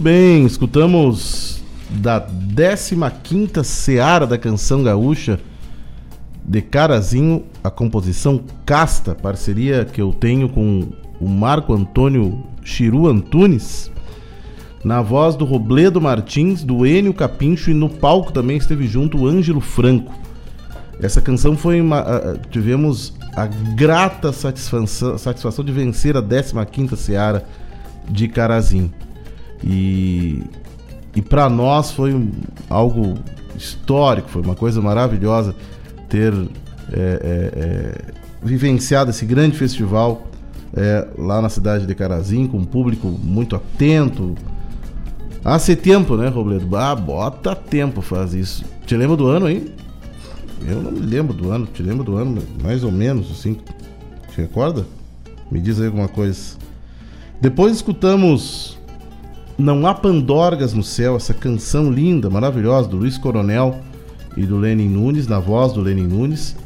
Bem, 0.00 0.46
escutamos 0.46 1.62
da 1.90 2.26
15ª 2.26 3.62
Seara 3.62 4.26
da 4.26 4.38
Canção 4.38 4.82
Gaúcha 4.82 5.38
de 6.42 6.62
Carazinho, 6.62 7.44
a 7.62 7.70
composição 7.70 8.40
Casta, 8.64 9.14
parceria 9.14 9.84
que 9.84 10.00
eu 10.00 10.14
tenho 10.14 10.48
com 10.48 10.88
o 11.20 11.28
Marco 11.28 11.74
Antônio 11.74 12.42
Chiru 12.64 13.08
Antunes, 13.08 13.92
na 14.82 15.02
voz 15.02 15.36
do 15.36 15.44
Robledo 15.44 16.00
Martins, 16.00 16.64
do 16.64 16.86
Enio 16.86 17.12
Capincho 17.12 17.70
e 17.70 17.74
no 17.74 17.90
palco 17.90 18.32
também 18.32 18.56
esteve 18.56 18.86
junto 18.86 19.18
o 19.18 19.26
Ângelo 19.26 19.60
Franco. 19.60 20.14
Essa 21.02 21.20
canção 21.20 21.58
foi 21.58 21.78
uma, 21.78 22.38
tivemos 22.50 23.12
a 23.36 23.46
grata 23.46 24.32
satisfação, 24.32 25.18
satisfação 25.18 25.62
de 25.62 25.72
vencer 25.72 26.16
a 26.16 26.22
15ª 26.22 26.96
Seara 26.96 27.44
de 28.08 28.28
Carazinho. 28.28 28.90
E, 29.62 30.42
e 31.14 31.22
para 31.22 31.48
nós 31.48 31.90
foi 31.90 32.14
um, 32.14 32.30
algo 32.68 33.18
histórico, 33.56 34.28
foi 34.28 34.42
uma 34.42 34.54
coisa 34.54 34.80
maravilhosa 34.80 35.54
ter 36.08 36.32
é, 36.92 36.96
é, 36.96 37.52
é, 37.56 37.98
vivenciado 38.42 39.10
esse 39.10 39.24
grande 39.24 39.56
festival 39.56 40.26
é, 40.74 41.06
lá 41.18 41.40
na 41.40 41.48
cidade 41.48 41.86
de 41.86 41.94
Carazinho, 41.94 42.48
com 42.48 42.58
um 42.58 42.64
público 42.64 43.08
muito 43.08 43.56
atento. 43.56 44.34
Há 45.44 45.56
ah, 45.56 45.76
tempo, 45.76 46.16
né, 46.16 46.28
Robledo? 46.28 46.76
Ah, 46.76 46.94
bota 46.94 47.54
tempo 47.54 48.02
faz 48.02 48.34
isso. 48.34 48.64
Te 48.86 48.94
lembra 48.96 49.16
do 49.16 49.26
ano 49.26 49.46
aí? 49.46 49.72
Eu 50.66 50.82
não 50.82 50.92
me 50.92 51.00
lembro 51.00 51.32
do 51.32 51.50
ano. 51.50 51.66
Te 51.66 51.82
lembra 51.82 52.04
do 52.04 52.16
ano, 52.16 52.42
mais 52.62 52.84
ou 52.84 52.92
menos, 52.92 53.30
assim. 53.30 53.56
Te 54.30 54.42
recorda? 54.42 54.86
Me 55.50 55.60
diz 55.60 55.80
aí 55.80 55.86
alguma 55.86 56.08
coisa. 56.08 56.56
Depois 57.40 57.74
escutamos 57.74 58.78
Não 59.60 59.86
Há 59.86 59.92
Pandorgas 59.92 60.72
no 60.72 60.82
Céu, 60.82 61.16
essa 61.16 61.34
canção 61.34 61.92
linda, 61.92 62.30
maravilhosa, 62.30 62.88
do 62.88 62.96
Luiz 62.96 63.18
Coronel 63.18 63.78
e 64.34 64.46
do 64.46 64.56
Lenin 64.56 64.88
Nunes, 64.88 65.26
na 65.26 65.38
voz 65.38 65.74
do 65.74 65.82
Lenin 65.82 66.06
Nunes. 66.06 66.56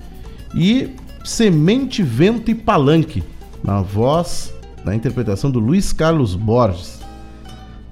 E 0.55 0.91
Semente, 1.25 2.05
Vento 2.05 2.53
e 2.53 2.55
Palanque, 2.55 3.25
na 3.65 3.83
voz, 3.83 4.55
na 4.85 4.95
interpretação 4.95 5.51
do 5.51 5.59
Luiz 5.59 5.93
Carlos 5.93 6.37
Borges. 6.37 7.01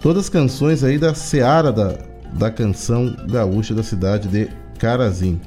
Todas 0.01 0.25
as 0.25 0.29
canções 0.29 0.85
aí 0.85 0.99
da 0.99 1.15
seara 1.15 1.73
da, 1.73 1.99
da 2.35 2.51
canção 2.51 3.17
gaúcha 3.29 3.75
da 3.75 3.83
cidade 3.83 4.29
de 4.29 4.49
Carazim. 4.79 5.41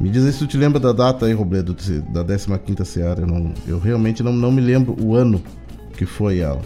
Me 0.00 0.10
diz 0.10 0.24
aí 0.24 0.32
se 0.32 0.40
tu 0.40 0.46
te 0.48 0.56
lembra 0.56 0.80
da 0.80 0.92
data 0.92 1.26
aí, 1.26 1.32
Robledo, 1.32 1.72
da 2.08 2.24
15ª 2.24 2.84
Seara. 2.84 3.20
Eu, 3.20 3.26
não, 3.26 3.54
eu 3.66 3.78
realmente 3.78 4.22
não, 4.22 4.32
não 4.32 4.50
me 4.50 4.60
lembro 4.60 4.96
o 5.00 5.14
ano 5.14 5.40
que 5.96 6.04
foi 6.04 6.40
ela. 6.40 6.60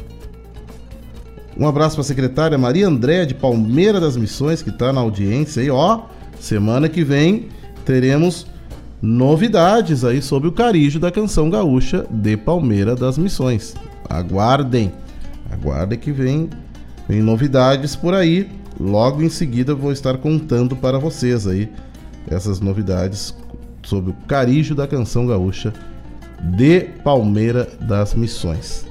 Um 1.60 1.68
abraço 1.68 1.96
para 1.96 2.00
a 2.00 2.04
secretária 2.04 2.56
Maria 2.56 2.88
Andréa 2.88 3.26
de 3.26 3.34
Palmeira 3.34 4.00
das 4.00 4.16
Missões, 4.16 4.62
que 4.62 4.70
está 4.70 4.94
na 4.94 5.02
audiência 5.02 5.60
aí. 5.60 5.68
Ó, 5.68 6.04
semana 6.40 6.88
que 6.88 7.04
vem 7.04 7.48
teremos 7.84 8.46
novidades 9.02 10.02
aí 10.02 10.22
sobre 10.22 10.48
o 10.48 10.52
carijo 10.52 10.98
da 10.98 11.10
canção 11.10 11.50
gaúcha 11.50 12.06
de 12.10 12.34
Palmeira 12.34 12.96
das 12.96 13.18
Missões. 13.18 13.74
Aguardem, 14.08 14.90
aguardem 15.50 15.98
que 15.98 16.10
vem, 16.10 16.48
vem 17.06 17.20
novidades 17.20 17.94
por 17.94 18.14
aí. 18.14 18.50
Logo 18.80 19.22
em 19.22 19.28
seguida 19.28 19.74
vou 19.74 19.92
estar 19.92 20.16
contando 20.16 20.74
para 20.74 20.98
vocês 20.98 21.46
aí 21.46 21.68
essas 22.30 22.58
novidades 22.58 23.34
sobre 23.82 24.12
o 24.12 24.16
carijo 24.26 24.74
da 24.74 24.88
canção 24.88 25.26
gaúcha 25.26 25.74
de 26.56 26.84
Palmeira 27.04 27.68
das 27.82 28.14
Missões. 28.14 28.89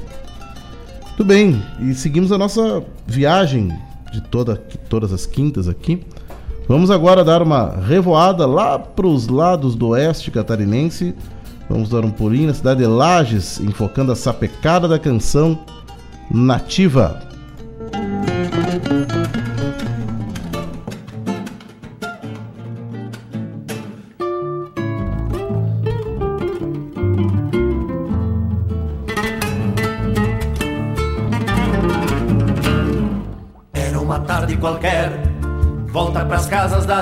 Tudo 1.19 1.27
bem, 1.27 1.61
e 1.81 1.93
seguimos 1.93 2.31
a 2.31 2.37
nossa 2.37 2.81
viagem 3.05 3.77
de 4.09 4.21
toda, 4.21 4.55
todas 4.87 5.11
as 5.11 5.25
quintas 5.25 5.67
aqui. 5.67 6.01
Vamos 6.65 6.89
agora 6.89 7.25
dar 7.25 7.41
uma 7.41 7.75
revoada 7.75 8.47
lá 8.47 8.79
para 8.79 9.05
os 9.05 9.27
lados 9.27 9.75
do 9.75 9.89
oeste 9.89 10.31
catarinense. 10.31 11.13
Vamos 11.69 11.89
dar 11.89 12.05
um 12.05 12.09
pulinho 12.09 12.47
na 12.47 12.53
cidade 12.53 12.79
de 12.79 12.87
Lages, 12.87 13.59
enfocando 13.59 14.13
a 14.13 14.15
sapecada 14.15 14.87
da 14.87 14.97
canção 14.97 15.59
nativa. 16.31 17.21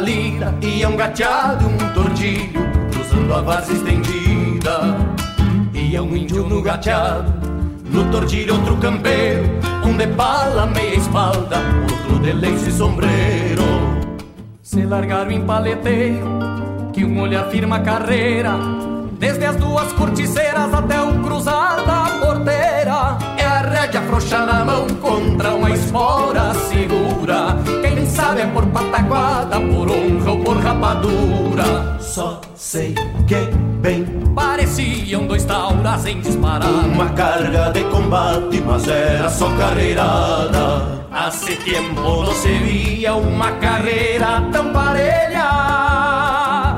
Lira 0.08 0.56
Ia 0.62 0.88
um 0.88 0.96
gateado 0.96 1.64
e 1.64 1.68
um 1.68 1.94
tordilho 1.94 2.62
Cruzando 2.92 3.34
a 3.34 3.42
várzea 3.42 3.76
estendida. 3.76 4.98
Ia 5.74 6.02
um 6.02 6.16
índio 6.16 6.44
no 6.44 6.62
gateado 6.62 7.34
No 7.86 8.10
tordilho 8.10 8.56
outro 8.56 8.78
campeiro 8.78 9.44
Um 9.86 9.98
de 9.98 10.08
bala, 10.08 10.66
meia 10.68 10.96
espalda 10.96 11.58
Outro 11.92 12.20
de 12.20 12.34
lenço 12.34 12.70
e 12.70 12.72
sombreiro. 12.72 13.64
Se 14.62 14.84
largaram 14.84 15.32
em 15.32 15.42
paleteiro 15.42 16.28
Que 16.94 17.04
um 17.04 17.20
olhar 17.22 17.50
firma 17.50 17.76
a 17.78 17.82
carreira 17.82 18.54
Desde 19.20 19.46
as 19.46 19.56
duas 19.58 19.92
corticeiras 19.94 20.74
Até 20.74 21.02
o 21.02 21.22
cruzar 21.22 21.86
da 21.86 22.26
porteira 22.26 22.67
É 23.88 23.90
a 23.90 23.94
rédea 23.94 24.02
afrouxa 24.02 24.40
na 24.40 24.66
mão 24.66 24.86
Contra 25.02 25.56
uma 25.56 25.72
espora 25.72 26.54
segura. 26.54 27.58
Quem 27.82 28.06
sabe 28.06 28.42
é 28.42 28.48
por 28.48 28.66
pataguada 28.68 29.60
Por 29.62 29.90
honra 29.90 30.32
ou 30.32 30.40
por 30.40 30.58
rapadura. 30.58 31.98
Só 32.00 32.42
sei 32.54 32.94
que 33.28 33.50
bem 33.80 34.04
Pareciam 34.36 35.26
dois 35.26 35.46
tauras 35.46 36.06
em 36.06 36.20
disparar 36.20 36.70
Uma 36.70 37.10
carga 37.10 37.72
de 37.72 37.84
combate, 37.86 38.62
mas 38.66 38.88
era 38.88 39.30
só 39.30 39.50
carreirada. 39.52 40.98
Hace 41.12 41.56
tempo 41.56 42.02
não 42.02 42.34
se 42.34 42.50
via 42.50 43.16
uma 43.16 43.52
carreira 43.54 44.42
tão 44.52 44.72
parelha 44.72 46.78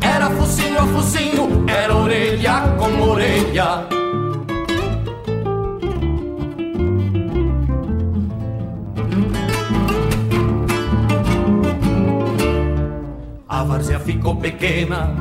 Era 0.00 0.30
focinho 0.30 0.78
a 0.78 0.86
focinho, 0.86 1.64
era 1.66 1.96
orelha 1.96 2.60
com 2.78 3.08
orelha 3.08 3.91
A 13.62 13.64
várzea 13.64 14.00
ficou 14.00 14.34
pequena 14.34 15.14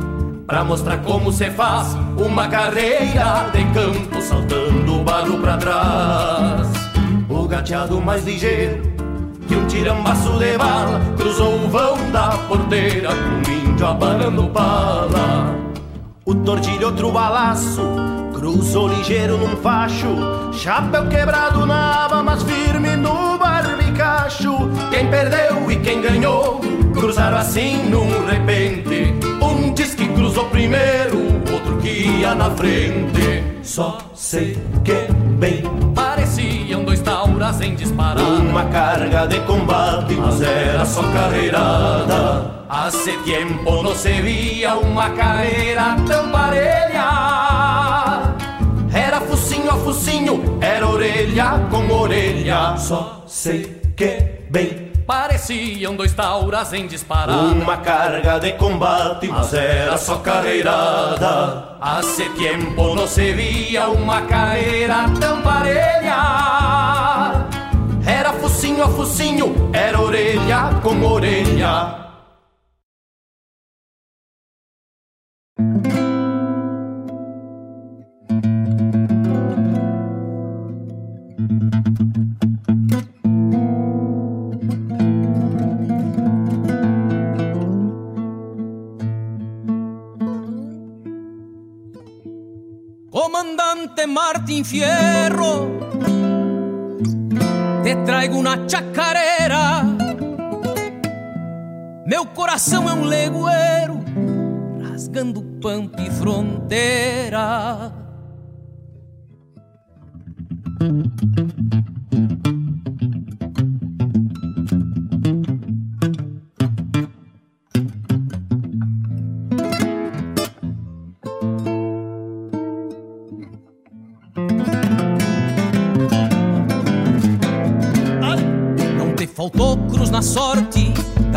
Pra 0.47 0.63
mostrar 0.63 0.97
como 1.03 1.31
se 1.31 1.51
faz 1.51 1.95
uma 2.17 2.47
carreira 2.47 3.51
de 3.53 3.63
campo 3.65 4.19
saltando 4.19 4.99
o 4.99 5.03
barro 5.03 5.37
pra 5.37 5.57
trás. 5.57 6.67
O 7.29 7.47
gateado 7.47 8.01
mais 8.01 8.25
ligeiro 8.25 8.81
que 9.47 9.55
um 9.55 9.67
tirambaço 9.67 10.39
de 10.39 10.57
bala 10.57 10.99
cruzou 11.17 11.53
o 11.53 11.69
vão 11.69 12.09
da 12.09 12.29
porteira 12.47 13.09
com 13.09 13.51
um 13.51 13.69
índio 13.69 13.85
abanando 13.85 14.49
bala. 14.49 15.55
O 16.25 16.33
tordilho 16.33 16.87
outro 16.87 17.11
balaço 17.11 17.83
cruzou 18.33 18.87
ligeiro 18.87 19.37
num 19.37 19.55
facho, 19.57 20.07
chapéu 20.51 21.07
quebrado 21.07 21.63
na 21.67 22.05
aba, 22.05 22.23
mas 22.23 22.41
firme 22.41 22.95
no 22.95 23.37
barbicacho. 23.37 24.51
Quem 24.89 25.07
perdeu 25.11 25.71
e 25.71 25.75
quem 25.75 26.01
ganhou 26.01 26.80
cruzaram 27.01 27.37
assim 27.37 27.89
num 27.89 28.27
repente. 28.27 29.11
Um 29.41 29.73
diz 29.73 29.95
que 29.95 30.07
cruzou 30.07 30.45
primeiro, 30.45 31.17
outro 31.51 31.77
que 31.77 31.89
ia 31.89 32.35
na 32.35 32.51
frente. 32.51 33.43
Só 33.63 33.97
sei 34.13 34.55
que 34.83 35.11
bem 35.39 35.63
pareciam 35.95 36.83
dois 36.83 37.01
tauras 37.01 37.59
em 37.59 37.73
disparar. 37.73 38.23
Uma 38.23 38.65
carga 38.65 39.27
de 39.27 39.39
combate, 39.41 40.13
mas 40.13 40.41
era 40.41 40.85
só 40.85 41.01
carreirada. 41.11 42.65
Hace 42.69 43.13
tempo 43.25 43.81
não 43.81 43.95
se 43.95 44.21
via 44.21 44.75
uma 44.75 45.09
carreira 45.09 45.95
tão 46.07 46.29
parelha. 46.29 47.01
Era 48.93 49.21
focinho 49.21 49.71
a 49.71 49.77
focinho, 49.77 50.59
era 50.61 50.87
orelha 50.87 51.67
com 51.71 51.91
orelha. 51.91 52.77
Só 52.77 53.23
sei 53.25 53.81
que 53.95 54.41
bem 54.51 54.90
Pareciam 55.11 55.93
dois 55.93 56.13
tauras 56.13 56.71
em 56.71 56.87
disparar. 56.87 57.35
Uma 57.37 57.75
carga 57.75 58.39
de 58.39 58.53
combate, 58.53 59.27
mas 59.27 59.53
era 59.53 59.97
só 59.97 60.19
carreirada. 60.19 61.75
Hace 61.81 62.29
tempo 62.29 62.95
não 62.95 63.05
se 63.05 63.33
via 63.33 63.89
uma 63.89 64.21
carreira 64.21 65.09
tão 65.19 65.41
parelha. 65.41 66.15
Era 68.05 68.31
focinho 68.39 68.85
a 68.85 68.87
focinho, 68.87 69.69
era 69.73 69.99
orelha 69.99 70.79
com 70.81 71.03
orelha. 71.03 72.10
Fierro, 94.63 95.79
te 97.83 97.95
traigo 98.05 98.37
uma 98.37 98.57
chacarera. 98.67 99.83
Meu 102.05 102.25
coração 102.25 102.89
é 102.89 102.93
um 102.93 103.03
legueiro, 103.03 104.03
rasgando 104.83 105.41
pampa 105.61 106.01
e 106.01 106.11
fronteira. 106.11 108.00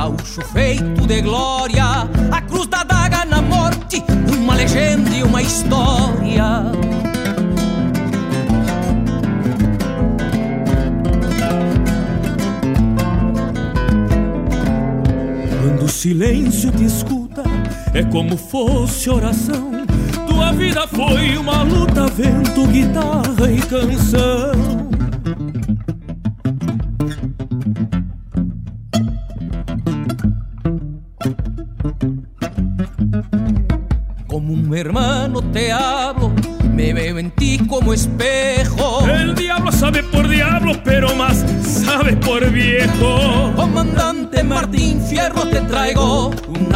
Gaúcho 0.05 0.43
feito 0.53 1.07
de 1.07 1.23
glória, 1.23 2.07
a 2.31 2.41
cruz 2.43 2.67
da 2.67 2.83
daga 2.83 3.25
na 3.25 3.41
morte, 3.41 4.03
uma 4.39 4.55
legenda 4.55 5.09
e 5.11 5.23
uma 5.23 5.41
história. 5.41 6.45
Quando 15.63 15.85
o 15.85 15.89
silêncio 15.89 16.71
te 16.71 16.85
escuta, 16.85 17.43
é 17.95 18.03
como 18.03 18.37
fosse 18.37 19.09
oração. 19.09 19.73
Tua 20.29 20.53
vida 20.53 20.87
foi 20.87 21.39
uma 21.39 21.63
luta, 21.63 22.07
vento, 22.09 22.67
guitarra 22.67 23.51
e 23.51 23.61
canção. 23.63 24.74
Espejo. 37.95 39.07
El 39.09 39.35
diablo 39.35 39.71
sabe 39.71 40.03
por 40.03 40.29
diablo, 40.29 40.73
pero 40.85 41.15
más 41.15 41.45
sabe 41.63 42.17
por 42.17 42.51
viejo. 42.51 43.53
Comandante 43.55 44.43
Martín 44.43 45.01
Fierro, 45.01 45.47
te 45.47 45.61
traigo 45.61 46.33
una 46.49 46.74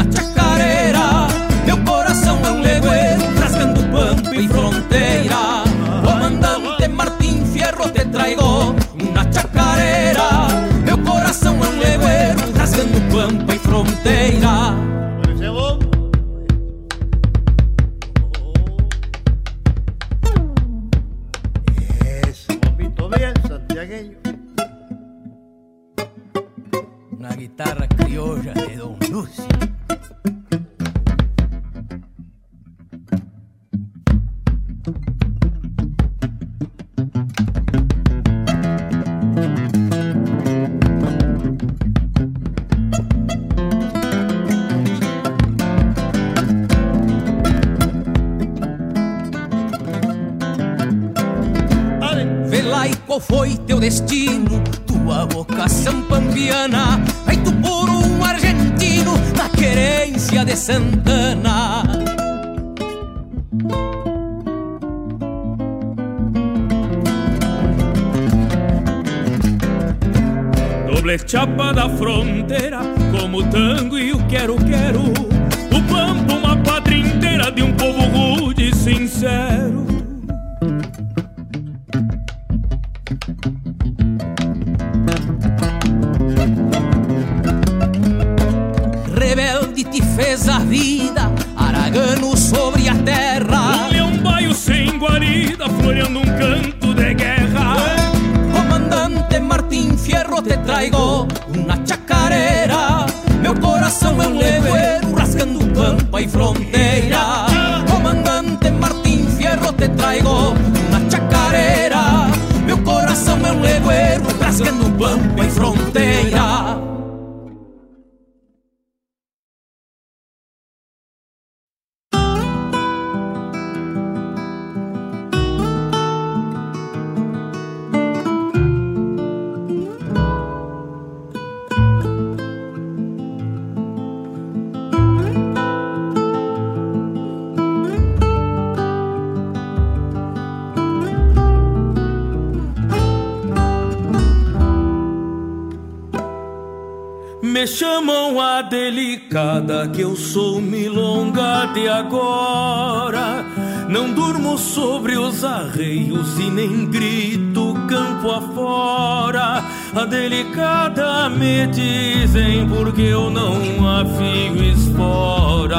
Me 147.59 147.67
chamam 147.67 148.41
a 148.41 148.63
delicada 148.63 149.89
que 149.89 150.03
eu 150.03 150.15
sou 150.15 150.61
milonga 150.61 151.67
de 151.75 151.89
agora. 151.89 153.45
Não 153.89 154.13
durmo 154.13 154.57
sobre 154.57 155.19
os 155.19 155.43
arreios 155.43 156.39
e 156.39 156.53
nem 156.53 156.87
grito 156.87 157.75
campo 157.89 158.31
afora. 158.31 159.65
A 159.93 160.05
delicada 160.05 161.29
me 161.31 161.67
dizem 161.67 162.69
porque 162.69 163.03
eu 163.03 163.29
não 163.29 163.59
afio 163.89 164.63
espora. 164.63 165.79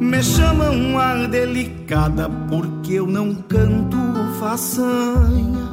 Me 0.00 0.22
chamam 0.22 0.98
a 0.98 1.26
delicada 1.26 2.30
porque 2.48 2.94
eu 2.94 3.06
não 3.06 3.34
canto 3.34 3.98
façanha. 4.40 5.65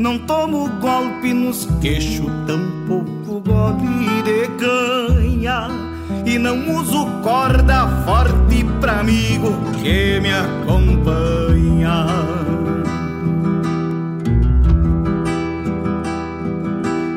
Não 0.00 0.18
tomo 0.20 0.66
golpe 0.80 1.34
nos 1.34 1.68
queixos, 1.78 2.24
tampouco 2.46 3.38
gole 3.40 4.22
de 4.22 4.48
canha. 4.56 5.68
E 6.24 6.38
não 6.38 6.74
uso 6.74 7.04
corda 7.22 7.86
forte 8.06 8.64
pra 8.80 9.00
amigo 9.00 9.52
que 9.82 10.18
me 10.20 10.32
acompanha. 10.32 12.06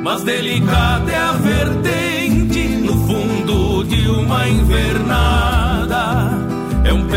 Mas 0.03 0.23
delicada 0.23 1.09
é 1.09 1.17
a 1.17 1.31
vertente 1.31 2.67
no 2.83 2.97
fundo 3.07 3.85
de 3.85 4.09
uma 4.09 4.45
invernada. 4.49 5.52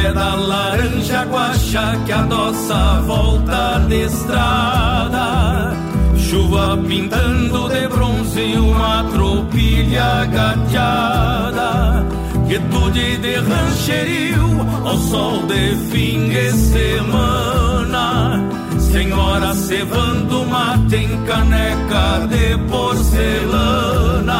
É 0.07 0.13
da 0.13 0.37
laranja 0.37 1.25
guaxa 1.25 1.99
que 2.07 2.13
adoça 2.13 2.75
a 2.77 3.01
volta 3.01 3.85
de 3.89 4.03
estrada. 4.03 5.73
Chuva 6.17 6.79
pintando 6.87 7.69
de 7.69 7.89
bronze 7.89 8.57
uma 8.57 9.03
tropilha 9.11 10.25
gateada. 10.27 12.07
Quietude 12.47 13.17
de 13.17 13.35
rancherio 13.35 14.47
ao 14.85 14.97
sol 14.97 15.43
de 15.49 15.75
fim 15.91 16.29
de 16.29 16.53
semana. 16.53 18.41
Senhora 18.79 19.55
cevando 19.55 20.47
mate 20.47 20.95
em 20.95 21.25
caneca 21.25 22.29
de 22.29 22.57
porcelana 22.71 24.37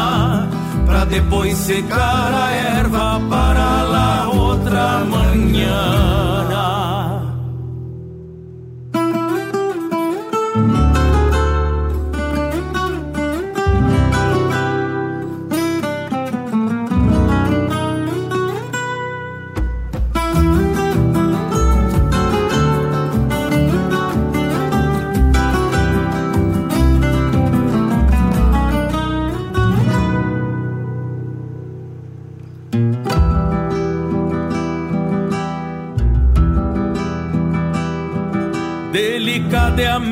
Pra 0.97 1.05
depois 1.05 1.55
secar 1.55 2.33
a 2.33 2.51
erva 2.79 3.21
para 3.29 3.83
lá 3.83 4.29
outra 4.33 5.05
manhã 5.05 6.47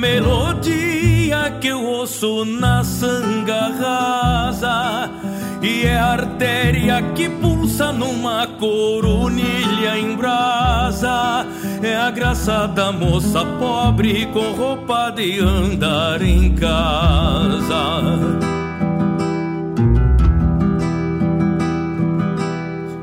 melodia 0.05 1.49
que 1.59 1.67
eu 1.67 1.83
ouço 1.83 2.45
na 2.45 2.83
sanga 2.83 3.71
rasa. 3.81 5.09
E 5.63 5.83
é 5.83 5.97
a 5.97 6.11
artéria 6.11 7.01
que 7.15 7.27
pulsa 7.27 7.91
numa 7.91 8.45
coronilha 8.45 9.97
em 9.97 10.15
brasa. 10.15 11.47
É 11.81 11.95
a 11.95 12.11
graça 12.11 12.67
da 12.67 12.91
moça 12.91 13.43
pobre 13.59 14.27
com 14.27 14.51
roupa 14.51 15.09
de 15.09 15.39
andar 15.39 16.21
em 16.21 16.53
casa. 16.53 18.03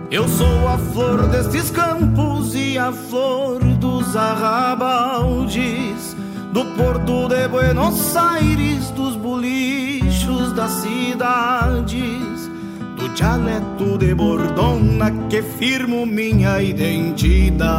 Eu 0.08 0.28
sou 0.28 0.68
a 0.68 0.78
flor 0.78 1.26
destes 1.28 1.68
campos 1.70 2.54
e 2.54 2.78
a 2.78 2.92
flor 2.92 3.62
dos 3.82 4.14
arrabaldes, 4.14 6.11
do 6.52 6.66
porto 6.76 7.28
de 7.28 7.48
Buenos 7.48 8.14
Aires, 8.14 8.90
dos 8.90 9.16
bolichos 9.16 10.52
das 10.52 10.70
cidades, 10.70 12.50
do 12.98 13.08
dialeto 13.14 13.96
de 13.96 14.14
Bordona 14.14 15.10
que 15.30 15.42
firmo 15.42 16.04
minha 16.04 16.60
identidade. 16.60 17.72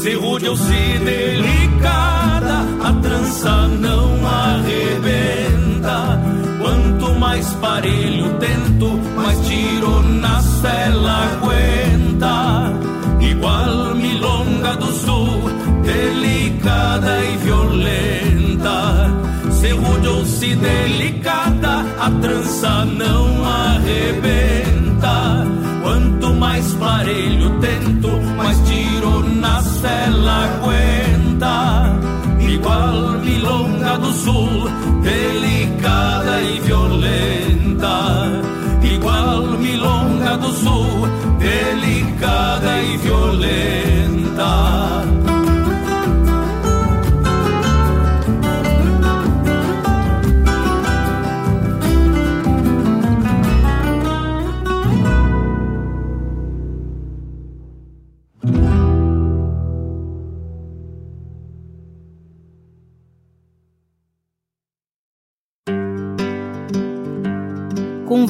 Se 0.00 0.14
rude 0.14 0.48
ou 0.48 0.56
se 0.56 0.98
delicada, 1.04 2.64
a 2.80 2.92
trança 3.02 3.66
não 3.66 4.24
arrebenta. 4.24 6.20
Quanto 6.60 7.18
mais 7.18 7.52
parelho 7.54 8.38
tento, 8.38 9.00
mais 9.16 9.46
tiro 9.48 10.00
na 10.02 10.40
cela 10.40 11.24
aguenta. 11.32 11.87
Igual 13.38 13.94
milonga 13.94 14.74
do 14.74 14.86
sul, 14.86 15.48
delicada 15.84 17.24
e 17.24 17.36
violenta. 17.36 19.12
Se 19.52 19.70
rude 19.70 20.08
ou 20.08 20.26
se 20.26 20.56
delicada, 20.56 21.86
a 22.00 22.10
trança 22.20 22.84
não 22.84 23.44
arrebenta. 23.44 25.46
Quanto 25.84 26.34
mais 26.34 26.74
parelho 26.74 27.60
tento, 27.60 28.08
mais 28.36 28.58
tiro 28.68 29.22
na 29.36 29.62
cela 29.62 30.46
aguenta. 30.46 31.96
Igual 32.40 33.20
milonga 33.20 33.98
do 33.98 34.12
sul, 34.14 34.68
delicada 35.00 36.42
e 36.42 36.58
violenta. 36.58 38.42
Igual 38.82 39.47
milonga 39.78 40.36
do 40.36 40.52
sul, 40.52 41.08
delicada 41.38 42.82
e 42.82 42.96
violenta. 42.96 44.48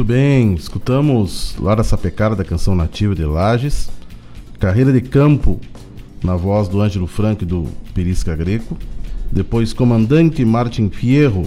Muito 0.00 0.08
bem, 0.08 0.54
escutamos 0.54 1.54
Lara 1.60 1.84
Sapecada 1.84 2.34
da 2.34 2.42
canção 2.42 2.74
nativa 2.74 3.14
de 3.14 3.22
Lages, 3.22 3.90
Carreira 4.58 4.90
de 4.94 5.02
Campo 5.02 5.60
na 6.24 6.34
voz 6.36 6.68
do 6.68 6.80
Ângelo 6.80 7.06
Franco 7.06 7.42
e 7.42 7.46
do 7.46 7.66
Perisca 7.92 8.34
Greco, 8.34 8.78
depois 9.30 9.74
Comandante 9.74 10.42
Martin 10.42 10.88
Fierro 10.88 11.46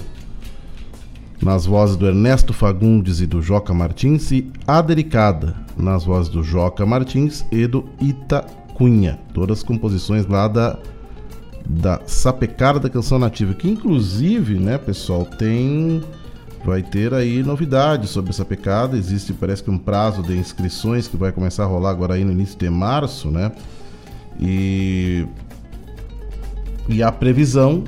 nas 1.42 1.66
vozes 1.66 1.96
do 1.96 2.06
Ernesto 2.06 2.54
Fagundes 2.54 3.22
e 3.22 3.26
do 3.26 3.42
Joca 3.42 3.74
Martins 3.74 4.32
e 4.32 4.48
Adericada 4.68 5.56
nas 5.76 6.04
vozes 6.04 6.30
do 6.30 6.44
Joca 6.44 6.86
Martins 6.86 7.44
e 7.52 7.66
do 7.66 7.84
Ita 8.00 8.46
Cunha, 8.76 9.20
todas 9.34 9.64
composições 9.64 10.28
lá 10.28 10.48
da 10.48 10.78
da 11.66 12.02
Sapecada 12.06 12.80
da 12.80 12.90
Canção 12.90 13.18
Nativa, 13.18 13.56
que 13.56 13.68
inclusive, 13.68 14.60
né, 14.60 14.78
pessoal, 14.78 15.26
tem 15.26 16.04
vai 16.64 16.82
ter 16.82 17.14
aí 17.14 17.44
novidades 17.44 18.10
sobre 18.10 18.32
essa 18.32 18.46
pecada. 18.46 18.98
Existe, 18.98 19.34
parece 19.34 19.64
que 19.64 19.70
um 19.70 19.78
prazo 19.78 20.24
de 20.24 20.38
inscrições 20.38 21.08
que 21.08 21.18
vai 21.18 21.32
começar 21.32 21.64
a 21.64 21.68
rolar 21.68 21.92
agora 21.92 22.14
aí 22.16 22.24
no 22.24 22.32
início 22.32 22.58
de 22.58 22.70
março, 22.70 23.30
né? 23.30 23.52
E 24.40 25.28
e 26.88 27.02
a 27.02 27.12
previsão 27.12 27.84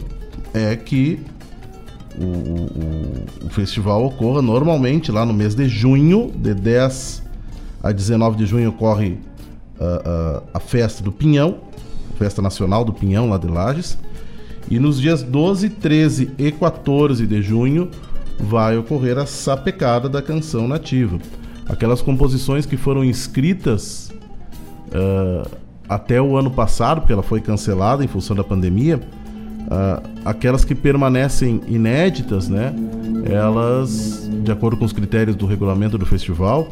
é 0.54 0.76
que 0.76 1.20
o, 2.18 2.24
o, 2.24 3.46
o, 3.46 3.50
festival 3.50 4.06
ocorra 4.06 4.42
normalmente 4.42 5.12
lá 5.12 5.26
no 5.26 5.34
mês 5.34 5.54
de 5.54 5.68
junho, 5.68 6.32
de 6.34 6.54
10 6.54 7.24
a 7.84 7.92
19 7.92 8.38
de 8.38 8.46
junho 8.46 8.70
ocorre 8.70 9.18
uh, 9.80 10.40
uh, 10.40 10.44
a 10.54 10.60
festa 10.62 11.04
do 11.04 11.12
Pinhão, 11.12 11.58
festa 12.18 12.42
nacional 12.42 12.86
do 12.86 12.94
Pinhão 12.94 13.30
lá 13.30 13.38
de 13.38 13.48
Lages, 13.48 13.98
e 14.70 14.80
nos 14.80 15.00
dias 15.00 15.22
12, 15.22 15.70
13 15.72 16.32
e 16.38 16.52
14 16.54 17.28
de 17.28 17.42
junho 17.42 17.92
vai 18.40 18.78
ocorrer 18.78 19.18
a 19.18 19.26
sapecada 19.26 20.10
da 20.10 20.22
canção 20.22 20.68
nativa. 20.68 21.20
Aquelas 21.68 22.02
composições 22.02 22.66
que 22.66 22.78
foram 22.78 23.04
inscritas 23.04 24.12
uh, 24.88 25.50
até 25.90 26.22
o 26.22 26.38
ano 26.38 26.52
passado, 26.52 27.02
porque 27.02 27.14
ela 27.14 27.24
foi 27.24 27.42
cancelada 27.42 28.04
em 28.04 28.08
função 28.08 28.36
da 28.36 28.44
pandemia, 28.44 28.98
uh, 28.98 30.10
aquelas 30.24 30.64
que 30.64 30.76
permanecem 30.76 31.62
inéditas, 31.68 32.50
né? 32.50 32.74
Elas, 33.26 34.30
de 34.44 34.52
acordo 34.52 34.78
com 34.78 34.86
os 34.86 34.94
critérios 34.94 35.36
do 35.36 35.46
regulamento 35.46 35.98
do 35.98 36.06
festival, 36.06 36.70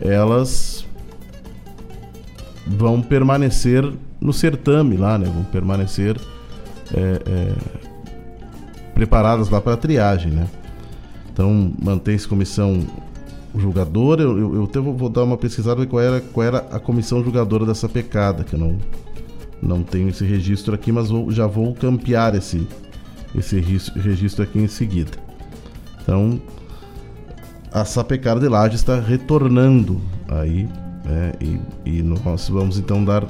elas 0.00 0.86
vão 2.66 3.02
permanecer 3.02 3.84
no 4.20 4.32
certame 4.32 4.96
lá, 4.96 5.18
né? 5.18 5.30
Vão 5.32 5.44
permanecer 5.44 6.16
é, 6.94 7.22
é, 7.26 7.52
preparadas 8.94 9.48
lá 9.48 9.60
para 9.60 9.76
triagem, 9.76 10.32
né? 10.32 10.46
Então 11.32 11.72
mantém-se 11.82 12.26
comissão 12.26 12.86
julgadora. 13.54 14.22
Eu, 14.22 14.38
eu, 14.38 14.54
eu 14.56 14.64
até 14.64 14.80
vou, 14.80 15.08
dar 15.08 15.24
uma 15.24 15.36
pesquisada 15.36 15.84
qual 15.86 16.02
era, 16.02 16.20
qual 16.20 16.46
era 16.46 16.58
a 16.70 16.78
comissão 16.78 17.22
julgadora 17.22 17.66
dessa 17.66 17.88
pecada, 17.88 18.44
que 18.44 18.54
eu 18.54 18.58
não, 18.58 18.78
não 19.62 19.82
tenho 19.82 20.08
esse 20.08 20.24
registro 20.24 20.74
aqui, 20.74 20.92
mas 20.92 21.08
vou, 21.08 21.30
já 21.30 21.46
vou 21.46 21.74
campear 21.74 22.34
esse, 22.34 22.66
esse 23.34 23.58
registro 23.58 24.42
aqui 24.42 24.58
em 24.58 24.68
seguida. 24.68 25.12
Então, 26.02 26.40
a 27.72 27.84
sapecada 27.84 28.40
de 28.40 28.48
Laje 28.48 28.74
está 28.74 28.98
retornando 28.98 30.00
aí, 30.28 30.68
né, 31.04 31.32
e, 31.40 31.60
e 31.84 32.02
nós 32.02 32.48
vamos 32.48 32.78
então 32.78 33.04
dar 33.04 33.26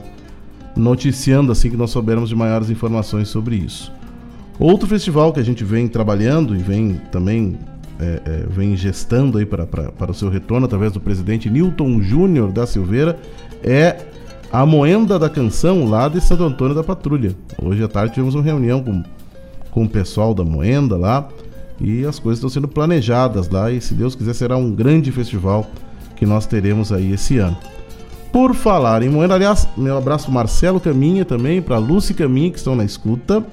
noticiando 0.76 1.52
assim 1.52 1.70
que 1.70 1.76
nós 1.76 1.90
soubermos 1.90 2.28
de 2.28 2.36
maiores 2.36 2.70
informações 2.70 3.28
sobre 3.28 3.56
isso. 3.56 3.92
Outro 4.58 4.86
festival 4.86 5.32
que 5.32 5.40
a 5.40 5.42
gente 5.42 5.64
vem 5.64 5.88
trabalhando 5.88 6.54
e 6.54 6.58
vem 6.58 6.94
também 7.10 7.58
é, 8.00 8.22
é, 8.24 8.46
vem 8.48 8.74
gestando 8.76 9.38
aí 9.38 9.44
para, 9.44 9.66
para, 9.66 9.92
para 9.92 10.10
o 10.10 10.14
seu 10.14 10.30
retorno 10.30 10.64
através 10.64 10.92
do 10.92 11.00
presidente 11.00 11.50
Newton 11.50 12.00
Júnior 12.00 12.50
da 12.50 12.66
Silveira 12.66 13.18
é 13.62 13.98
a 14.50 14.64
Moenda 14.64 15.18
da 15.18 15.28
Canção 15.28 15.88
lá 15.88 16.08
de 16.08 16.20
Santo 16.20 16.42
Antônio 16.42 16.74
da 16.74 16.82
Patrulha. 16.82 17.36
Hoje 17.62 17.84
à 17.84 17.88
tarde 17.88 18.14
tivemos 18.14 18.34
uma 18.34 18.42
reunião 18.42 18.82
com, 18.82 19.02
com 19.70 19.84
o 19.84 19.88
pessoal 19.88 20.34
da 20.34 20.42
Moenda 20.42 20.96
lá 20.96 21.28
e 21.78 22.04
as 22.04 22.18
coisas 22.18 22.38
estão 22.38 22.48
sendo 22.48 22.66
planejadas 22.66 23.48
lá 23.48 23.70
e 23.70 23.80
se 23.80 23.94
Deus 23.94 24.14
quiser 24.14 24.34
será 24.34 24.56
um 24.56 24.74
grande 24.74 25.12
festival 25.12 25.70
que 26.16 26.24
nós 26.24 26.46
teremos 26.46 26.92
aí 26.92 27.12
esse 27.12 27.38
ano. 27.38 27.56
Por 28.32 28.54
falar 28.54 29.02
em 29.02 29.08
Moenda, 29.08 29.34
aliás, 29.34 29.68
meu 29.76 29.96
abraço 29.98 30.30
Marcelo 30.30 30.80
Caminha 30.80 31.24
também, 31.24 31.60
para 31.60 31.78
Lúcia 31.78 32.14
Caminha 32.14 32.50
que 32.50 32.58
estão 32.58 32.74
na 32.74 32.84
escuta. 32.84 33.44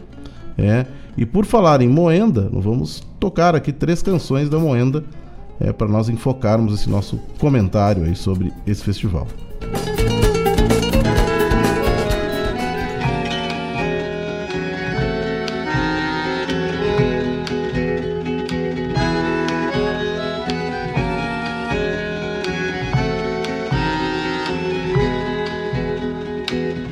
É, 0.58 0.86
e 1.18 1.26
por 1.26 1.46
falar 1.46 1.82
em 1.82 1.90
Moenda, 1.90 2.48
vamos 2.54 3.04
tocar 3.20 3.56
aqui 3.56 3.74
três 3.74 4.04
canções 4.04 4.50
da 4.50 4.60
Moenda 4.60 5.04
é, 5.60 5.74
para 5.74 5.88
nós 5.88 6.08
enfocarmos 6.10 6.74
esse 6.76 6.90
nosso 6.90 7.20
comentário 7.40 8.04
aí 8.04 8.16
sobre 8.16 8.54
esse 8.68 8.84
festival. 8.84 9.28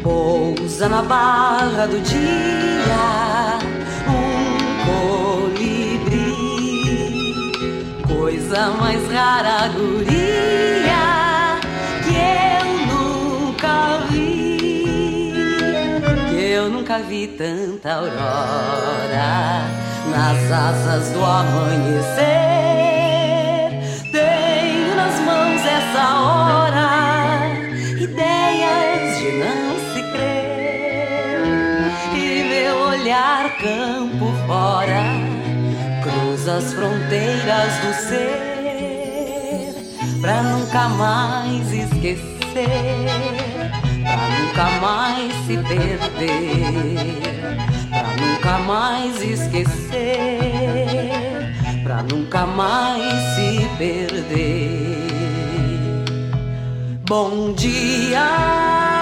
Pousa 0.02 0.90
na 0.90 1.04
barra 1.04 1.86
do 1.86 2.02
dia 2.02 2.75
coisa 8.56 8.70
mais 8.80 9.12
rara, 9.12 9.68
guria, 9.68 11.60
que 12.06 12.16
eu 12.56 12.66
nunca 12.88 14.00
vi. 14.10 15.34
Que 16.30 16.42
eu 16.52 16.70
nunca 16.70 17.00
vi 17.00 17.28
tanta 17.28 17.96
aurora 17.96 19.66
nas 20.10 20.52
asas 20.52 21.10
do 21.10 21.26
amanhecer. 21.26 22.16
Tenho 24.12 24.96
nas 24.96 25.20
mãos 25.20 25.62
essa 25.66 26.18
hora, 26.22 26.90
ideias 28.00 29.18
de 29.18 29.32
não 29.38 29.76
se 29.94 30.02
crer. 30.14 31.42
E 32.16 32.44
meu 32.48 32.78
olhar 32.88 33.58
campo 33.58 34.32
fora 34.48 35.25
as 36.36 36.74
fronteiras 36.74 37.74
do 37.80 37.94
ser, 38.10 39.74
pra 40.20 40.44
nunca 40.44 40.90
mais 40.90 41.72
esquecer, 41.72 42.28
pra 44.04 44.28
nunca 44.38 44.70
mais 44.82 45.34
se 45.48 45.58
perder, 45.58 46.00
pra 47.90 48.10
nunca 48.18 48.58
mais 48.60 49.22
esquecer, 49.24 50.04
pra 51.84 52.04
nunca 52.04 52.46
mais 52.46 53.36
se 53.36 53.66
perder. 53.78 55.06
Bom 57.08 57.54
dia. 57.54 58.95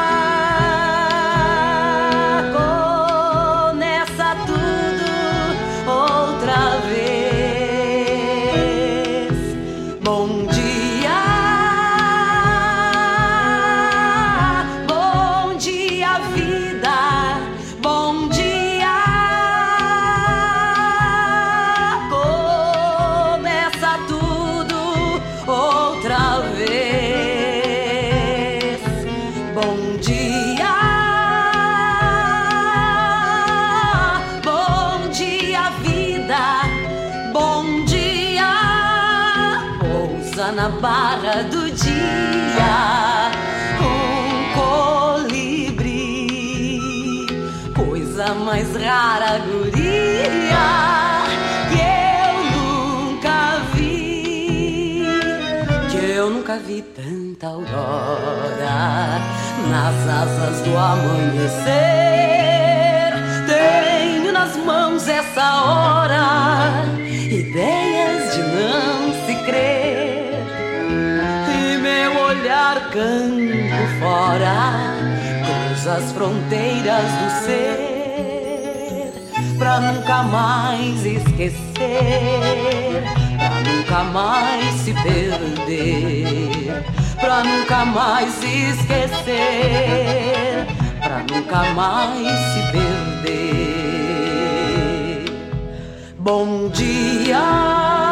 Nas 59.73 60.07
asas 60.07 60.61
do 60.61 60.77
amanhecer. 60.77 61.73
Tenho 63.47 64.31
nas 64.31 64.55
mãos 64.55 65.07
essa 65.07 65.63
hora, 65.63 66.85
ideias 66.99 68.35
de 68.35 68.41
não 68.43 69.13
se 69.25 69.33
crer. 69.45 70.29
E 71.57 71.77
meu 71.77 72.21
olhar 72.21 72.91
campo 72.91 73.81
fora, 73.99 74.93
cruza 75.43 75.93
as 75.93 76.11
fronteiras 76.11 77.09
do 77.19 77.29
ser, 77.43 77.77
pra 79.57 79.79
nunca 79.79 80.21
mais 80.21 81.03
esquecer, 81.03 81.63
pra 83.39 83.55
nunca 83.71 84.03
mais 84.03 84.75
se 84.75 84.93
perder 84.93 86.83
pra 87.23 87.41
nunca 87.41 87.85
mais 87.85 88.43
esquecer, 88.43 89.31
pra 91.01 91.19
nunca 91.19 91.63
mais 91.73 92.27
se 92.27 92.61
perder. 92.73 93.23
Bom 96.19 96.67
dia. 96.67 98.02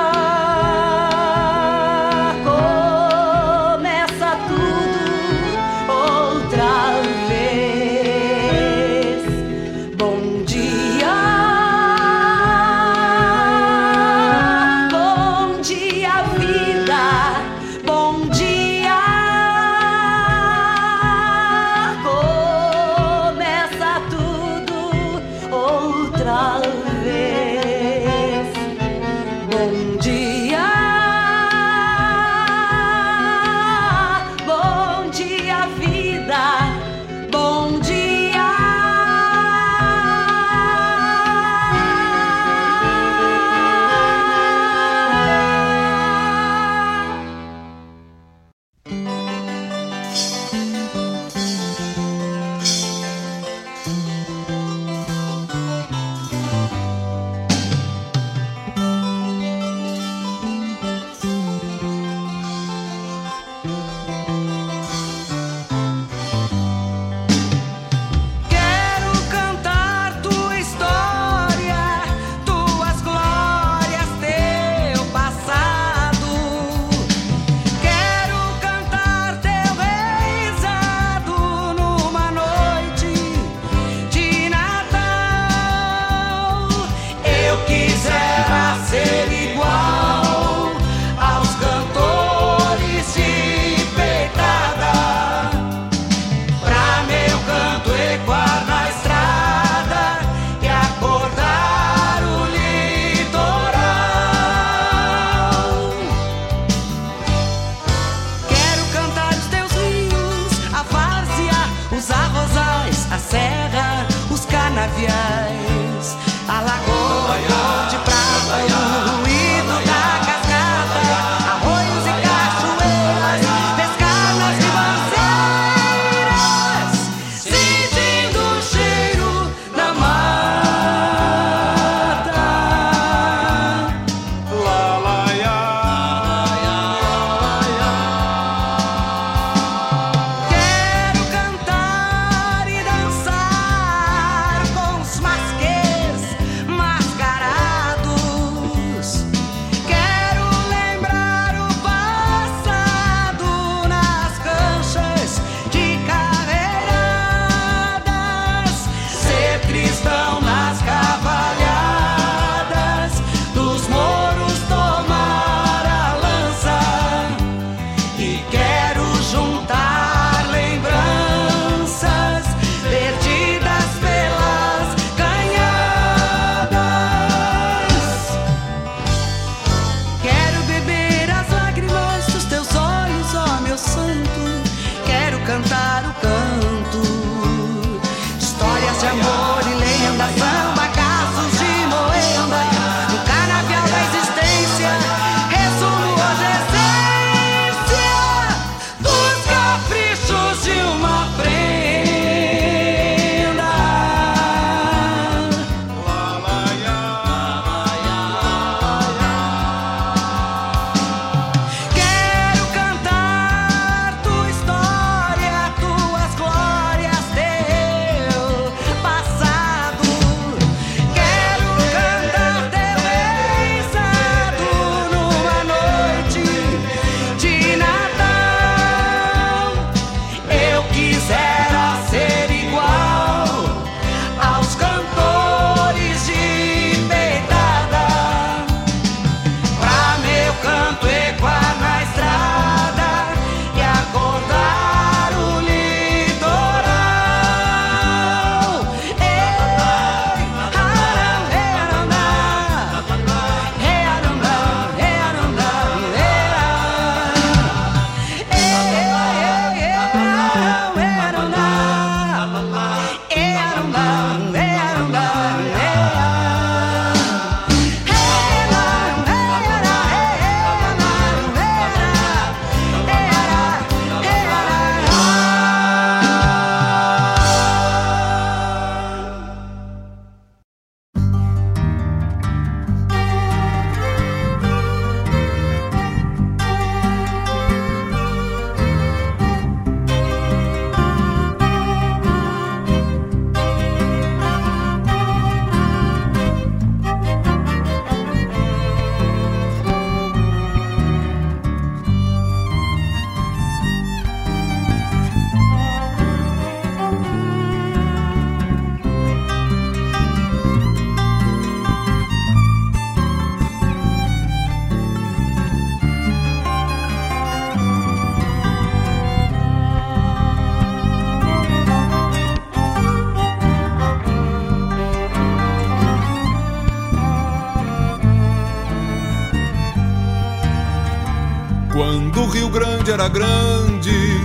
Grande 333.12 333.24
era 333.24 333.28
grande, 333.28 334.42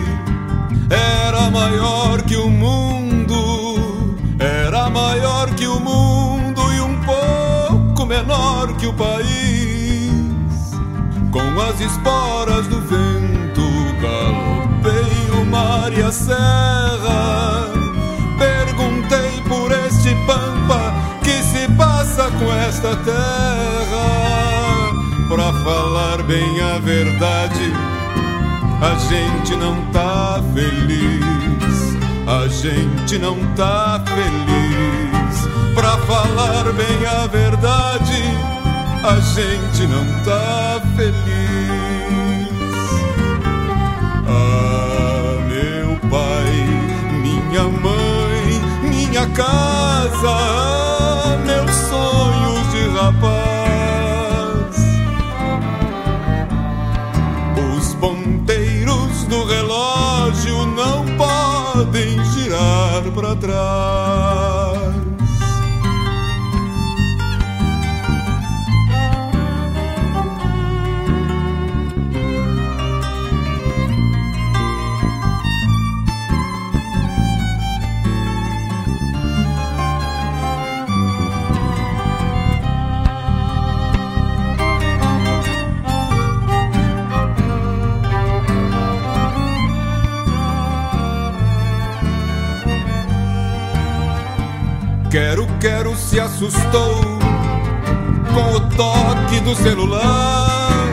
era 0.91 1.51
maior 1.51 2.23
que 2.23 2.37
o 2.37 2.51
mundo, 2.51 4.17
era 4.41 4.91
maior 4.91 5.49
que 5.55 5.69
o 5.69 5.79
mundo 5.79 6.61
e 6.75 6.81
um 6.81 7.01
pouco 7.03 8.05
menor 8.05 8.73
que 8.77 8.89
o 8.89 8.93
país. 8.93 10.11
Com 11.31 11.61
as 11.61 11.81
esporas 11.81 12.67
do 12.67 12.81
vento, 12.81 13.63
galopei 14.03 15.41
o 15.41 15.45
mar 15.45 15.93
e 15.97 16.03
a 16.03 16.11
serra. 16.11 17.71
Perguntei 18.37 19.43
por 19.49 19.71
este 19.71 20.13
pampa 20.27 20.93
que 21.23 21.41
se 21.45 21.71
passa 21.77 22.31
com 22.33 22.53
esta 22.53 22.97
terra. 22.97 24.07
Pra 25.29 25.53
falar 25.63 26.23
bem 26.25 26.61
a 26.61 26.79
verdade, 26.79 27.73
a 28.81 28.95
gente 29.09 29.57
não 29.57 29.81
tá 29.93 30.43
feliz. 30.55 31.97
A 32.27 32.49
gente 32.49 33.19
não 33.19 33.37
tá 33.55 34.03
feliz. 34.05 35.49
Pra 35.75 35.97
falar 35.99 36.65
bem 36.73 37.07
a 37.07 37.27
verdade, 37.27 38.23
a 39.05 39.21
gente 39.21 39.87
não 39.87 40.05
tá 40.25 40.81
feliz. 40.97 41.15
Ah, 44.29 45.37
meu 45.49 45.97
pai, 46.11 46.67
minha 47.23 47.65
mãe, 47.65 48.61
minha 48.83 49.27
casa, 49.29 50.37
meus 51.45 51.71
sonhos 51.71 52.73
de 52.73 52.89
rapaz. 52.99 53.46
Girar 63.47 64.56
assustou 96.37 97.19
com 98.35 98.57
o 98.57 98.61
toque 98.77 99.41
do 99.41 99.55
celular. 99.55 100.85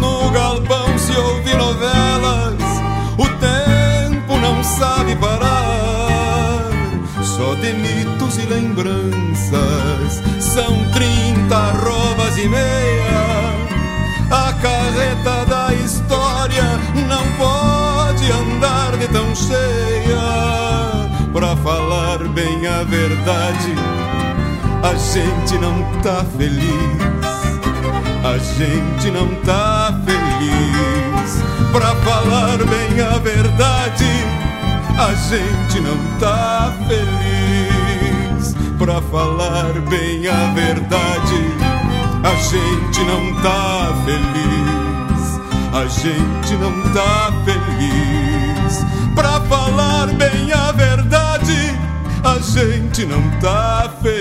No 0.00 0.30
galpão 0.30 0.96
se 0.96 1.12
ouve 1.18 1.52
novelas, 1.54 2.54
o 3.18 3.26
tempo 3.40 4.36
não 4.38 4.62
sabe 4.62 5.16
parar. 5.16 6.62
Só 7.24 7.54
de 7.56 7.72
mitos 7.72 8.38
e 8.38 8.46
lembranças, 8.46 10.22
são 10.38 10.72
trinta 10.92 11.56
arrobas 11.56 12.38
e 12.38 12.48
meia. 12.48 13.58
A 14.30 14.52
carreta 14.52 15.44
da 15.46 15.74
história 15.74 16.78
não 17.08 17.24
pode 17.32 18.30
andar 18.30 18.96
de 18.96 19.08
tão 19.08 19.34
cheia. 19.34 20.18
Pra 21.32 21.56
falar 21.56 22.18
bem 22.28 22.66
a 22.66 22.84
verdade, 22.84 23.74
a 24.82 24.94
gente 24.94 25.58
não 25.58 25.82
tá 26.02 26.24
feliz. 26.36 27.18
A 28.24 28.38
gente 28.38 29.10
não 29.10 29.28
tá 29.42 29.98
feliz. 30.04 31.42
Pra 31.72 31.94
falar 31.96 32.58
bem 32.58 33.00
a 33.00 33.18
verdade, 33.18 34.06
a 34.98 35.14
gente 35.14 35.80
não 35.80 35.96
tá 36.18 36.72
feliz. 36.86 38.54
Pra 38.78 39.00
falar 39.02 39.72
bem 39.88 40.26
a 40.28 40.52
verdade, 40.54 41.40
a 42.24 42.34
gente 42.36 43.04
não 43.04 43.42
tá 43.42 43.92
feliz. 44.04 44.88
A 45.72 45.86
gente 45.86 46.54
não 46.54 46.82
tá 46.92 47.32
feliz. 47.44 48.84
Pra 49.14 49.40
falar 49.42 50.06
bem 50.08 50.52
a 50.52 50.72
verdade, 50.72 51.78
a 52.24 52.38
gente 52.38 53.04
não 53.04 53.22
tá 53.40 53.90
feliz. 54.02 54.17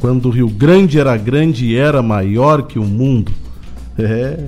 Quando 0.00 0.26
o 0.26 0.30
Rio 0.30 0.48
Grande 0.48 0.98
era 0.98 1.16
grande 1.16 1.66
e 1.66 1.76
era 1.76 2.00
maior 2.02 2.62
que 2.62 2.78
o 2.78 2.84
mundo. 2.84 3.32
É, 3.98 4.46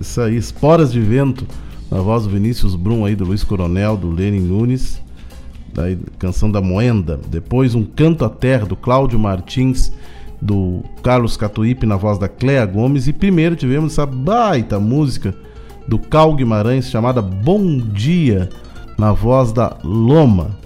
isso 0.00 0.20
aí, 0.20 0.36
Esporas 0.36 0.90
de 0.90 1.00
Vento, 1.00 1.46
na 1.90 2.00
voz 2.00 2.24
do 2.24 2.30
Vinícius 2.30 2.74
Brum 2.74 3.04
aí, 3.04 3.14
do 3.14 3.24
Luiz 3.24 3.44
Coronel, 3.44 3.96
do 3.96 4.10
Lenin 4.10 4.40
Nunes, 4.40 5.00
da 5.74 5.82
canção 6.18 6.50
da 6.50 6.60
Moenda. 6.60 7.20
Depois 7.30 7.74
um 7.74 7.84
Canto 7.84 8.24
à 8.24 8.30
Terra, 8.30 8.64
do 8.64 8.76
Cláudio 8.76 9.18
Martins, 9.18 9.92
do 10.40 10.82
Carlos 11.02 11.36
Catuípe, 11.36 11.84
na 11.84 11.96
voz 11.96 12.18
da 12.18 12.28
Cléa 12.28 12.64
Gomes. 12.64 13.08
E 13.08 13.12
primeiro 13.12 13.56
tivemos 13.56 13.92
essa 13.92 14.06
baita 14.06 14.80
música 14.80 15.34
do 15.86 15.98
Cal 15.98 16.34
Guimarães, 16.34 16.90
chamada 16.90 17.20
Bom 17.20 17.78
Dia, 17.78 18.48
na 18.96 19.12
voz 19.12 19.52
da 19.52 19.76
Loma 19.84 20.57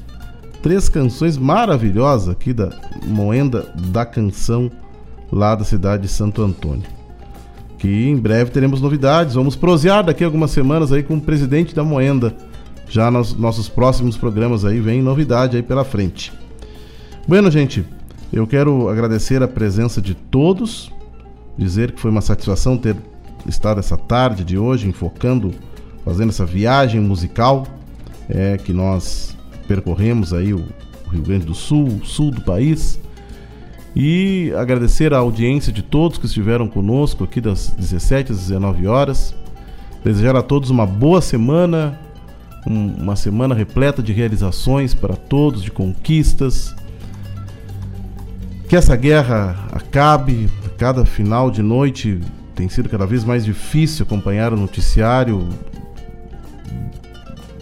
três 0.62 0.88
canções 0.88 1.36
maravilhosas 1.36 2.28
aqui 2.28 2.52
da 2.52 2.70
Moenda 3.04 3.66
da 3.90 4.06
Canção, 4.06 4.70
lá 5.30 5.54
da 5.54 5.64
cidade 5.64 6.04
de 6.04 6.08
Santo 6.08 6.40
Antônio. 6.42 6.84
Que 7.78 8.08
em 8.08 8.16
breve 8.16 8.52
teremos 8.52 8.80
novidades. 8.80 9.34
Vamos 9.34 9.56
prosear 9.56 10.04
daqui 10.04 10.22
algumas 10.22 10.52
semanas 10.52 10.92
aí 10.92 11.02
com 11.02 11.16
o 11.16 11.20
presidente 11.20 11.74
da 11.74 11.82
Moenda. 11.82 12.34
Já 12.88 13.10
nos 13.10 13.34
nossos 13.34 13.68
próximos 13.68 14.16
programas 14.16 14.64
aí 14.64 14.78
vem 14.78 15.02
novidade 15.02 15.56
aí 15.56 15.62
pela 15.62 15.84
frente. 15.84 16.32
Bueno, 17.26 17.50
gente, 17.50 17.84
eu 18.32 18.46
quero 18.46 18.88
agradecer 18.88 19.42
a 19.42 19.48
presença 19.48 20.00
de 20.00 20.14
todos, 20.14 20.92
dizer 21.58 21.92
que 21.92 22.00
foi 22.00 22.10
uma 22.10 22.20
satisfação 22.20 22.76
ter 22.76 22.96
estado 23.46 23.80
essa 23.80 23.96
tarde 23.96 24.44
de 24.44 24.56
hoje 24.56 24.88
enfocando, 24.88 25.52
fazendo 26.04 26.28
essa 26.28 26.46
viagem 26.46 27.00
musical 27.00 27.66
é, 28.28 28.56
que 28.58 28.72
nós 28.72 29.36
percorremos 29.66 30.32
aí 30.32 30.52
o 30.52 30.64
Rio 31.10 31.22
Grande 31.22 31.46
do 31.46 31.54
Sul, 31.54 32.00
sul 32.04 32.30
do 32.30 32.40
país. 32.40 32.98
E 33.94 34.52
agradecer 34.56 35.12
a 35.12 35.18
audiência 35.18 35.72
de 35.72 35.82
todos 35.82 36.16
que 36.16 36.26
estiveram 36.26 36.66
conosco 36.66 37.24
aqui 37.24 37.40
das 37.40 37.68
17 37.70 38.32
às 38.32 38.38
19 38.38 38.86
horas. 38.86 39.34
Desejar 40.02 40.34
a 40.34 40.42
todos 40.42 40.70
uma 40.70 40.86
boa 40.86 41.20
semana, 41.20 41.98
um, 42.66 42.94
uma 42.94 43.16
semana 43.16 43.54
repleta 43.54 44.02
de 44.02 44.12
realizações 44.12 44.94
para 44.94 45.14
todos, 45.14 45.62
de 45.62 45.70
conquistas. 45.70 46.74
Que 48.68 48.76
essa 48.76 48.96
guerra 48.96 49.68
acabe. 49.72 50.48
Cada 50.78 51.04
final 51.04 51.48
de 51.48 51.62
noite 51.62 52.18
tem 52.56 52.68
sido 52.68 52.88
cada 52.88 53.06
vez 53.06 53.24
mais 53.24 53.44
difícil 53.44 54.04
acompanhar 54.04 54.52
o 54.52 54.56
noticiário 54.56 55.48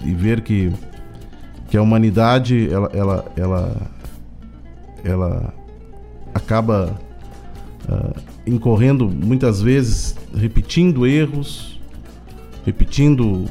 e 0.02 0.14
ver 0.14 0.40
que 0.40 0.72
que 1.70 1.76
a 1.76 1.82
humanidade 1.82 2.68
ela 2.70 2.90
ela 2.92 3.32
ela, 3.36 3.76
ela 5.04 5.54
acaba 6.34 6.98
uh, 7.88 8.20
incorrendo 8.46 9.08
muitas 9.08 9.62
vezes 9.62 10.16
repetindo 10.34 11.06
erros 11.06 11.80
repetindo 12.64 13.46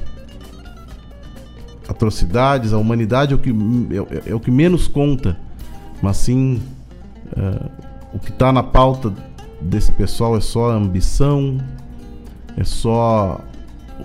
atrocidades. 1.88 2.74
A 2.74 2.78
humanidade 2.78 3.34
é 3.34 3.36
o 3.36 3.40
que 3.40 3.50
é, 3.50 4.32
é 4.32 4.36
o 4.36 4.40
que 4.40 4.52
menos 4.52 4.88
conta 4.88 5.38
mas 6.02 6.18
sim 6.18 6.62
uh, 7.38 7.70
o 8.14 8.20
que 8.20 8.30
está 8.30 8.52
na 8.52 8.64
pauta 8.64 9.14
desse 9.62 9.92
pessoal 9.92 10.38
é 10.38 10.42
só 10.42 10.72
ambição 10.72 11.58
é 12.58 12.64
só 12.64 13.42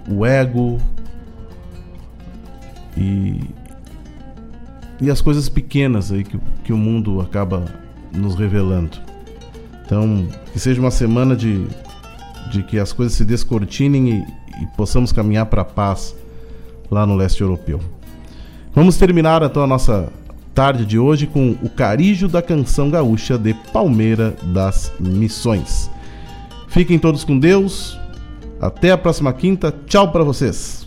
o 0.09 0.25
ego. 0.25 0.79
E, 2.97 3.41
e 5.05 5.11
as 5.11 5.21
coisas 5.21 5.49
pequenas 5.49 6.11
aí 6.11 6.25
que, 6.25 6.39
que 6.65 6.73
o 6.73 6.77
mundo 6.77 7.21
acaba 7.21 7.65
nos 8.13 8.35
revelando. 8.35 8.99
Então, 9.85 10.27
que 10.53 10.59
seja 10.59 10.81
uma 10.81 10.91
semana 10.91 11.37
de, 11.37 11.67
de 12.51 12.63
que 12.63 12.79
as 12.79 12.93
coisas 12.93 13.15
se 13.15 13.25
descortinem 13.25 14.09
e, 14.09 14.63
e 14.63 14.67
possamos 14.77 15.13
caminhar 15.13 15.47
para 15.47 15.63
a 15.63 15.65
paz 15.65 16.15
lá 16.91 17.07
no 17.07 17.15
leste 17.15 17.43
europeu. 17.43 17.81
Vamos 18.75 18.97
terminar 18.97 19.43
então 19.43 19.63
a 19.63 19.67
nossa 19.67 20.09
tarde 20.55 20.87
de 20.87 20.99
hoje 20.99 21.27
com 21.27 21.51
o 21.63 21.69
Carijo 21.69 22.29
da 22.29 22.41
Canção 22.41 22.91
Gaúcha 22.91 23.37
de 23.37 23.53
Palmeira 23.73 24.35
das 24.43 24.91
Missões. 24.99 25.91
Fiquem 26.69 26.99
todos 26.99 27.25
com 27.25 27.39
Deus. 27.39 27.99
Até 28.61 28.91
a 28.91 28.99
próxima 28.99 29.33
quinta. 29.33 29.73
Tchau 29.87 30.11
para 30.11 30.25
vocês. 30.25 30.87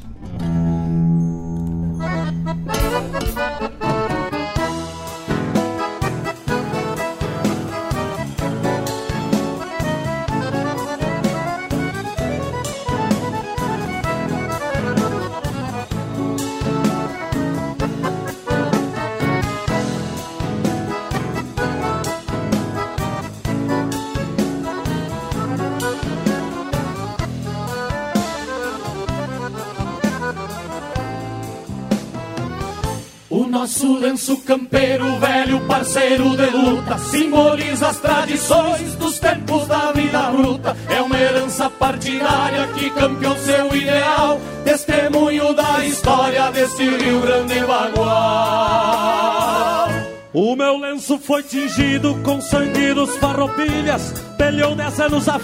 Lenço 33.97 34.37
campeiro, 34.37 35.17
velho 35.19 35.59
parceiro 35.67 36.35
de 36.35 36.49
luta, 36.49 36.97
simboliza 36.97 37.87
as 37.87 37.99
tradições 37.99 38.95
dos 38.95 39.19
tempos 39.19 39.67
da 39.67 39.91
vida 39.91 40.21
bruta. 40.31 40.75
É 40.89 41.01
uma 41.01 41.19
herança 41.19 41.69
partidária 41.69 42.67
que 42.67 42.89
campeou 42.91 43.35
seu 43.37 43.75
ideal, 43.75 44.39
testemunho 44.63 45.53
da 45.53 45.85
história 45.85 46.51
desse 46.51 46.83
Rio 46.83 47.21
Grande 47.21 47.59
Bagual. 47.65 49.07
O 50.33 50.55
meu 50.55 50.77
lenço 50.77 51.17
foi 51.17 51.43
tingido 51.43 52.15
com 52.23 52.39
sangue 52.39 52.93
dos 52.93 53.17
farroupilhas 53.17 54.26
Peleou 54.37 54.75
dez 54.75 54.99
anos 54.99 55.27
a 55.27 55.39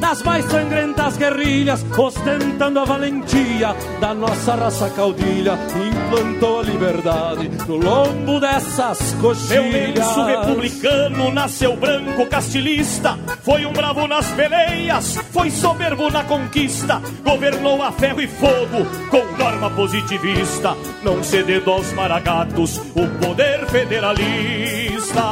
nas 0.00 0.22
mais 0.22 0.44
sangrentas 0.46 1.16
guerrilhas 1.16 1.84
Ostentando 1.96 2.80
a 2.80 2.84
valentia 2.84 3.76
da 4.00 4.12
nossa 4.14 4.54
raça 4.54 4.90
caudilha 4.90 5.58
Implantou 5.76 6.60
a 6.60 6.62
liberdade 6.62 7.50
no 7.68 7.76
lombo 7.76 8.40
dessas 8.40 9.14
coxilhas. 9.20 9.50
Meu 9.50 9.70
lenço 9.70 10.24
republicano 10.24 11.30
nasceu 11.32 11.76
branco 11.76 12.26
castilista 12.26 13.18
Foi 13.42 13.64
um 13.66 13.72
bravo 13.72 14.08
nas 14.08 14.26
peleias, 14.32 15.16
foi 15.30 15.50
soberbo 15.50 16.10
na 16.10 16.24
conquista 16.24 17.00
Governou 17.22 17.82
a 17.82 17.92
ferro 17.92 18.20
e 18.20 18.26
fogo 18.26 18.84
com 19.10 19.24
norma 19.36 19.70
positivista 19.70 20.76
Não 21.02 21.22
cedendo 21.22 21.70
aos 21.70 21.92
maragatos 21.92 22.78
o 22.78 23.06
poder 23.20 23.66
federalista 23.66 25.22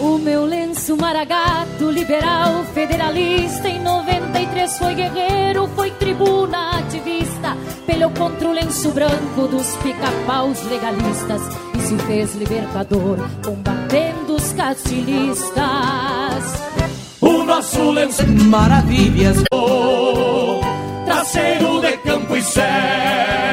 O 0.00 0.16
meu 0.16 0.46
lenço 0.46 0.96
maragato, 0.96 1.90
liberal, 1.90 2.64
federalista 2.72 3.68
Em 3.68 3.82
93 3.82 4.78
foi 4.78 4.94
guerreiro, 4.94 5.68
foi 5.76 5.90
tribuna 5.90 6.78
ativista 6.78 7.54
Peleou 7.86 8.10
contra 8.12 8.48
o 8.48 8.52
lenço 8.52 8.90
branco 8.92 9.46
dos 9.46 9.76
pica-paus 9.76 10.62
legalistas 10.70 11.42
E 11.76 11.80
se 11.82 11.98
fez 11.98 12.34
libertador, 12.34 13.18
combatendo 13.44 14.36
os 14.36 14.52
castilistas. 14.54 15.60
O 17.20 17.44
nosso 17.44 17.90
lenço 17.90 18.26
maravilhas 18.26 19.36
Traseiro 21.04 21.80
de 21.82 21.96
campo 21.98 22.36
e 22.36 22.42
céu 22.42 23.49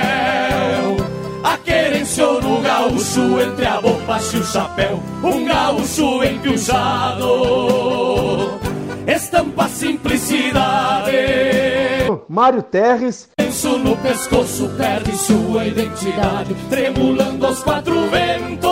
querenciou 2.17 2.41
no 2.41 2.61
gaúcho 2.61 3.39
Entre 3.39 3.65
a 3.65 3.79
bombacha 3.79 4.37
e 4.37 4.39
o 4.39 4.43
chapéu 4.43 4.99
Um 5.23 5.45
gaúcho 5.45 6.23
empiujado 6.23 7.27
Estampa 9.07 9.69
simplicidade. 9.69 11.13
Mário 12.27 12.61
Terres. 12.61 13.29
Lenço 13.39 13.77
no 13.77 13.95
pescoço 13.97 14.67
perde 14.77 15.15
sua 15.17 15.65
identidade 15.65 16.53
Tremulando 16.69 17.45
aos 17.45 17.63
quatro 17.63 18.09
ventos. 18.09 18.67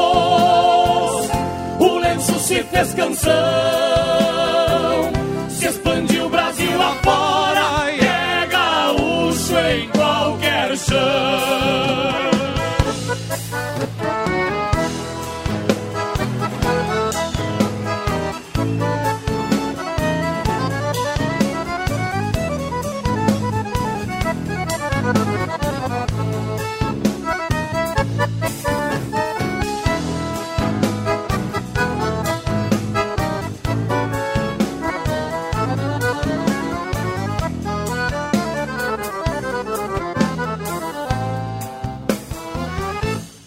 O 1.79 1.99
lenço 1.99 2.37
se 2.39 2.63
fez 2.63 2.93
canção 2.93 4.14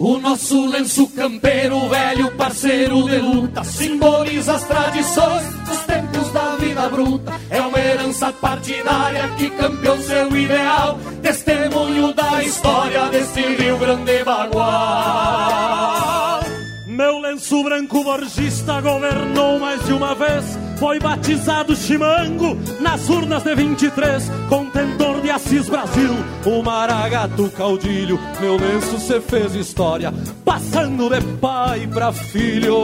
O 0.09 0.17
nosso 0.17 0.65
lenço 0.71 1.07
campeiro, 1.09 1.87
velho 1.87 2.31
parceiro 2.31 3.03
de 3.03 3.19
luta, 3.19 3.63
simboliza 3.63 4.55
as 4.55 4.65
tradições 4.65 5.45
dos 5.67 5.79
tempos 5.81 6.33
da 6.33 6.57
vida 6.57 6.89
bruta. 6.89 7.39
É 7.51 7.61
uma 7.61 7.79
herança 7.79 8.33
partidária 8.33 9.29
que 9.37 9.51
campeou 9.51 9.99
seu 9.99 10.35
ideal, 10.35 10.99
testemunho 11.21 12.15
da 12.15 12.43
história 12.43 13.05
desse 13.11 13.39
Rio 13.39 13.77
Grande 13.77 14.25
Bagual. 14.25 15.68
Meu 16.99 17.21
lenço 17.21 17.63
branco 17.63 18.03
borgista 18.03 18.81
governou 18.81 19.61
mais 19.61 19.87
de 19.87 19.93
uma 19.93 20.17
vez. 20.17 20.59
Foi 20.81 20.99
batizado 20.99 21.77
Chimango 21.77 22.59
nas 22.81 23.09
urnas 23.09 23.45
de 23.45 23.55
23. 23.55 24.29
Contentor 24.49 25.21
de 25.21 25.31
Assis 25.31 25.69
Brasil, 25.69 26.11
o 26.45 26.61
maragato 26.61 27.49
caudilho. 27.51 28.19
Meu 28.41 28.57
lenço 28.57 28.99
se 28.99 29.21
fez 29.21 29.55
história, 29.55 30.13
passando 30.45 31.09
de 31.09 31.21
pai 31.37 31.87
pra 31.87 32.13
filho. 32.13 32.75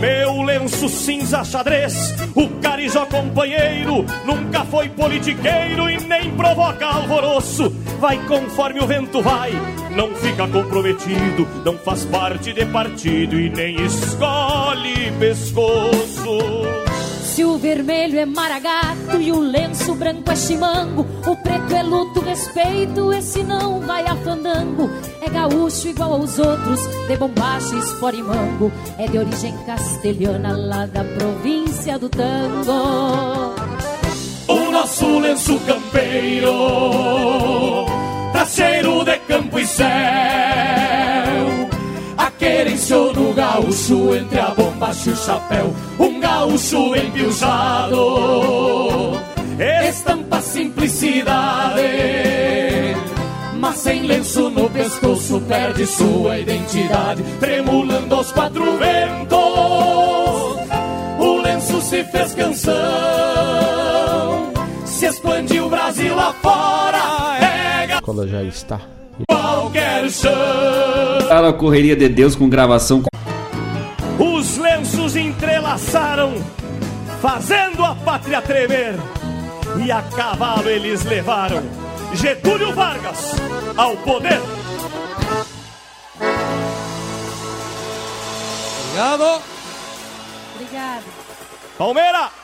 Meu 0.00 0.40
lenço 0.40 0.88
cinza 0.88 1.44
xadrez, 1.44 2.14
o 2.34 2.48
carijó 2.62 3.04
companheiro, 3.04 4.06
nunca 4.24 4.64
foi 4.64 4.88
politiqueiro 4.88 5.90
e 5.90 6.00
nem 6.06 6.34
provoca 6.34 6.86
alvoroço. 6.86 7.68
Vai 8.00 8.16
conforme 8.26 8.80
o 8.80 8.86
vento 8.86 9.20
vai, 9.20 9.52
não 9.96 10.14
fica 10.14 10.46
comprometido, 10.48 11.46
não 11.64 11.76
faz 11.78 12.04
parte 12.04 12.52
de 12.52 12.64
partido 12.66 13.38
e 13.38 13.50
nem 13.50 13.84
escolhe 13.84 15.12
pescoço. 15.18 16.38
Se 17.24 17.44
o 17.44 17.56
vermelho 17.56 18.18
é 18.18 18.26
maragato 18.26 19.20
e 19.20 19.30
o 19.30 19.38
lenço 19.38 19.94
branco 19.94 20.30
é 20.30 20.36
chimango, 20.36 21.06
o 21.26 21.36
preto 21.36 21.72
é 21.74 21.82
luto, 21.82 22.20
respeito, 22.20 23.12
esse 23.12 23.42
não 23.42 23.80
vai 23.80 24.04
a 24.04 24.16
fandango. 24.16 24.90
É 25.22 25.30
gaúcho 25.30 25.88
igual 25.88 26.14
aos 26.14 26.38
outros, 26.38 26.80
de 27.06 27.16
bombacha, 27.16 27.74
espora 27.76 28.16
e 28.16 28.22
mango. 28.22 28.72
É 28.98 29.06
de 29.06 29.16
origem 29.16 29.56
castelhana, 29.64 30.56
lá 30.56 30.86
da 30.86 31.04
província 31.04 31.98
do 31.98 32.08
tango. 32.08 33.54
O 34.48 34.70
nosso 34.72 35.20
lenço 35.20 35.58
campeiro, 35.60 36.50
traseiro 38.50 39.04
de 39.04 39.16
campo 39.20 39.58
e 39.58 39.66
céu. 39.66 39.86
A 42.18 42.30
querenciou 42.32 43.12
no 43.14 43.32
gaúcho 43.32 44.14
entre 44.14 44.40
a 44.40 44.48
bombacha 44.48 45.10
e 45.10 45.12
o 45.12 45.16
chapéu. 45.16 45.74
Um 45.98 46.18
gaúcho 46.18 46.96
empiujado, 46.96 47.96
estampa 49.88 50.40
simplicidade. 50.40 51.80
Mas 53.54 53.76
sem 53.76 54.02
lenço 54.02 54.50
no 54.50 54.68
pescoço 54.68 55.40
perde 55.42 55.86
sua 55.86 56.38
identidade, 56.38 57.22
tremulando 57.38 58.14
aos 58.16 58.32
quatro 58.32 58.76
ventos. 58.78 59.38
O 61.18 61.40
lenço 61.42 61.80
se 61.82 62.02
fez 62.04 62.34
canção, 62.34 62.74
se 64.84 65.06
expandiu 65.06 65.68
Brasil 65.68 66.18
afora. 66.18 67.39
É 68.10 68.12
Cola 68.12 68.26
já 68.26 68.42
está. 68.42 68.80
qualquer 69.28 70.04
na 71.42 71.52
correria 71.52 71.94
de 71.94 72.08
Deus 72.08 72.34
com 72.34 72.48
gravação. 72.48 73.04
Os 74.18 74.56
lenços 74.56 75.14
entrelaçaram, 75.14 76.34
fazendo 77.22 77.84
a 77.84 77.94
pátria 77.94 78.42
tremer. 78.42 78.96
E 79.84 79.92
a 79.92 80.02
cavalo 80.02 80.68
eles 80.68 81.04
levaram 81.04 81.62
Getúlio 82.14 82.74
Vargas 82.74 83.36
ao 83.76 83.96
poder. 83.98 84.40
Obrigado. 88.88 89.42
Obrigado. 90.56 91.04
Palmeira! 91.78 92.39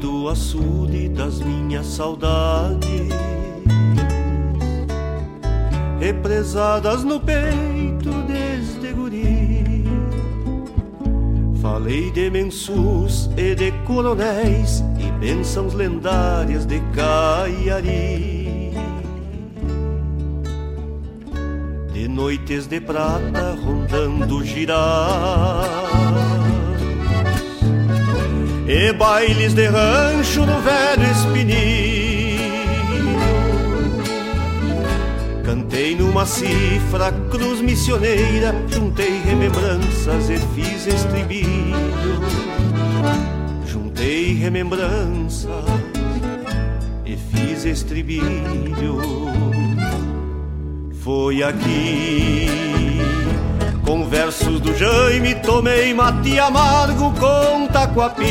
Do 0.00 0.28
açude 0.28 1.08
das 1.08 1.40
minhas 1.40 1.86
saudades, 1.86 3.08
represadas 5.98 7.02
no 7.02 7.18
peito 7.18 8.10
desde 8.28 8.92
guri. 8.92 9.84
Falei 11.60 12.10
de 12.12 12.30
mensus 12.30 13.28
e 13.36 13.54
de 13.54 13.72
coronéis 13.84 14.84
e 14.98 15.10
bênçãos 15.18 15.74
lendárias 15.74 16.66
de 16.66 16.78
Caiari. 16.94 18.74
De 21.92 22.06
noites 22.06 22.66
de 22.66 22.80
prata 22.80 23.56
rondando 23.64 24.44
girar 24.44 26.45
e 28.68 28.92
bailes 28.92 29.54
de 29.54 29.66
rancho 29.66 30.44
no 30.44 30.60
velho 30.60 31.10
espinho. 31.12 32.06
Cantei 35.44 35.94
numa 35.94 36.26
cifra 36.26 37.12
cruz 37.30 37.60
missioneira, 37.60 38.54
juntei 38.68 39.20
remembranças 39.24 40.28
e 40.28 40.38
fiz 40.54 40.86
estribilho. 40.86 41.76
Juntei 43.66 44.34
remembranças 44.34 45.64
e 47.04 47.16
fiz 47.16 47.64
estribilho. 47.64 49.00
Foi 51.02 51.44
aqui 51.44 52.85
com 53.86 54.04
versos 54.08 54.60
do 54.60 54.76
Jaime 54.76 55.36
tomei 55.36 55.94
mate 55.94 56.38
amargo 56.40 57.12
com 57.12 57.68
taquapi. 57.68 58.24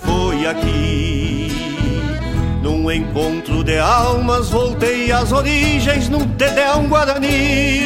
Foi 0.00 0.46
aqui, 0.46 1.52
num 2.62 2.90
encontro 2.90 3.62
de 3.62 3.78
almas, 3.78 4.50
voltei 4.50 5.12
às 5.12 5.30
origens 5.30 6.08
num 6.08 6.26
Tedeum 6.30 6.88
Guarani. 6.88 7.80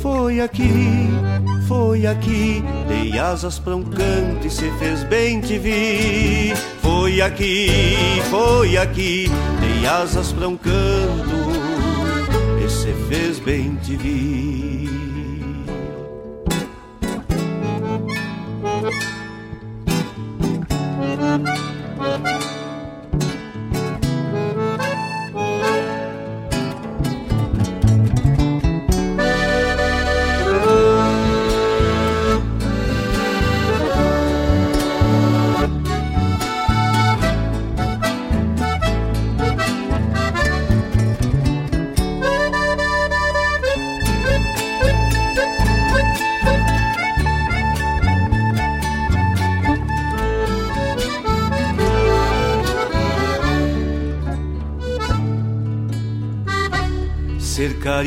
Foi 0.00 0.40
aqui, 0.40 1.10
foi 1.68 2.06
aqui, 2.06 2.64
dei 2.88 3.18
asas 3.18 3.58
pra 3.58 3.76
um 3.76 3.84
canto 3.84 4.46
e 4.46 4.50
se 4.50 4.70
fez 4.78 5.04
bem 5.04 5.42
te 5.42 5.58
vi. 5.58 6.54
Foi 6.80 7.20
aqui, 7.20 7.68
foi 8.30 8.78
aqui, 8.78 9.30
dei 9.60 9.86
asas 9.86 10.32
pra 10.32 10.48
um 10.48 10.56
canto 10.56 11.45
bem 13.46 13.78
te 13.78 13.96
vi. 13.96 14.95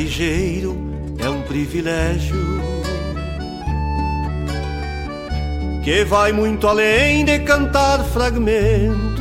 Carijeiro 0.00 0.78
é 1.18 1.28
um 1.28 1.42
privilégio 1.42 2.34
que 5.84 6.04
vai 6.06 6.32
muito 6.32 6.66
além 6.66 7.22
de 7.22 7.38
cantar 7.40 8.02
fragmentos. 8.04 9.20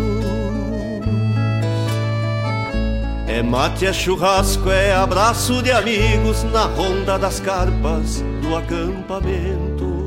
É 3.27 3.43
mate, 3.43 3.87
é 3.87 3.91
churrasco, 3.91 4.69
é 4.69 4.93
abraço 4.93 5.61
de 5.61 5.69
amigos 5.69 6.45
na 6.45 6.63
ronda 6.63 7.19
das 7.19 7.41
carpas 7.41 8.23
do 8.41 8.55
acampamento. 8.55 10.05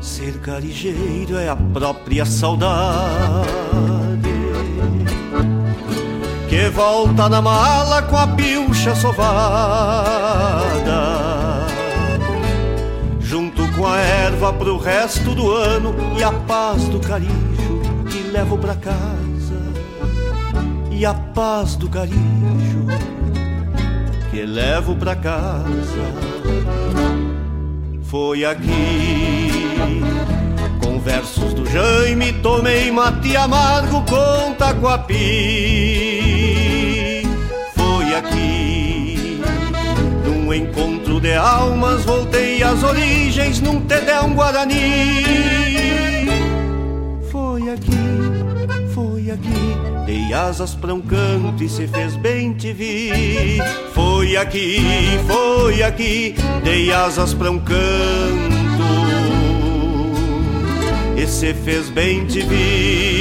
Ser 0.00 0.40
carijeiro 0.40 1.36
é 1.36 1.48
a 1.48 1.54
própria 1.54 2.24
saudade 2.26 3.91
que 6.52 6.68
volta 6.68 7.30
na 7.30 7.40
mala 7.40 8.02
com 8.02 8.14
a 8.14 8.26
pilcha 8.26 8.94
sovada, 8.94 9.24
junto 13.18 13.66
com 13.72 13.86
a 13.86 13.96
erva 13.96 14.52
pro 14.52 14.76
resto 14.76 15.34
do 15.34 15.50
ano 15.50 15.94
e 16.14 16.22
a 16.22 16.30
paz 16.30 16.84
do 16.88 17.00
carijo 17.00 17.80
que 18.06 18.18
levo 18.30 18.58
pra 18.58 18.74
casa, 18.74 19.62
e 20.90 21.06
a 21.06 21.14
paz 21.14 21.74
do 21.74 21.88
carijo 21.88 22.86
que 24.30 24.44
levo 24.44 24.94
pra 24.94 25.16
casa. 25.16 26.04
Foi 28.02 28.44
aqui 28.44 30.02
com 30.84 31.00
versos 31.00 31.54
do 31.54 31.64
Jaime 31.64 32.34
tomei 32.42 32.92
mate 32.92 33.34
amargo 33.38 34.02
com 34.02 34.52
taquapi. 34.52 36.21
Num 40.52 40.54
encontro 40.54 41.18
de 41.18 41.34
almas, 41.34 42.04
voltei 42.04 42.62
às 42.62 42.82
origens 42.82 43.60
num 43.60 43.80
Tedeum 43.80 44.34
Guarani. 44.34 44.76
Foi 47.30 47.70
aqui, 47.70 47.98
foi 48.94 49.30
aqui, 49.30 50.04
dei 50.04 50.32
asas 50.34 50.74
pra 50.74 50.92
um 50.92 51.00
canto 51.00 51.64
e 51.64 51.68
se 51.68 51.86
fez 51.86 52.16
bem 52.16 52.52
te 52.52 52.72
vi. 52.72 53.58
Foi 53.94 54.36
aqui, 54.36 54.80
foi 55.26 55.82
aqui, 55.82 56.34
dei 56.62 56.92
asas 56.92 57.32
pra 57.32 57.50
um 57.50 57.58
canto 57.58 58.52
e 61.16 61.26
se 61.26 61.54
fez 61.54 61.88
bem 61.88 62.26
te 62.26 62.42
vi. 62.42 63.11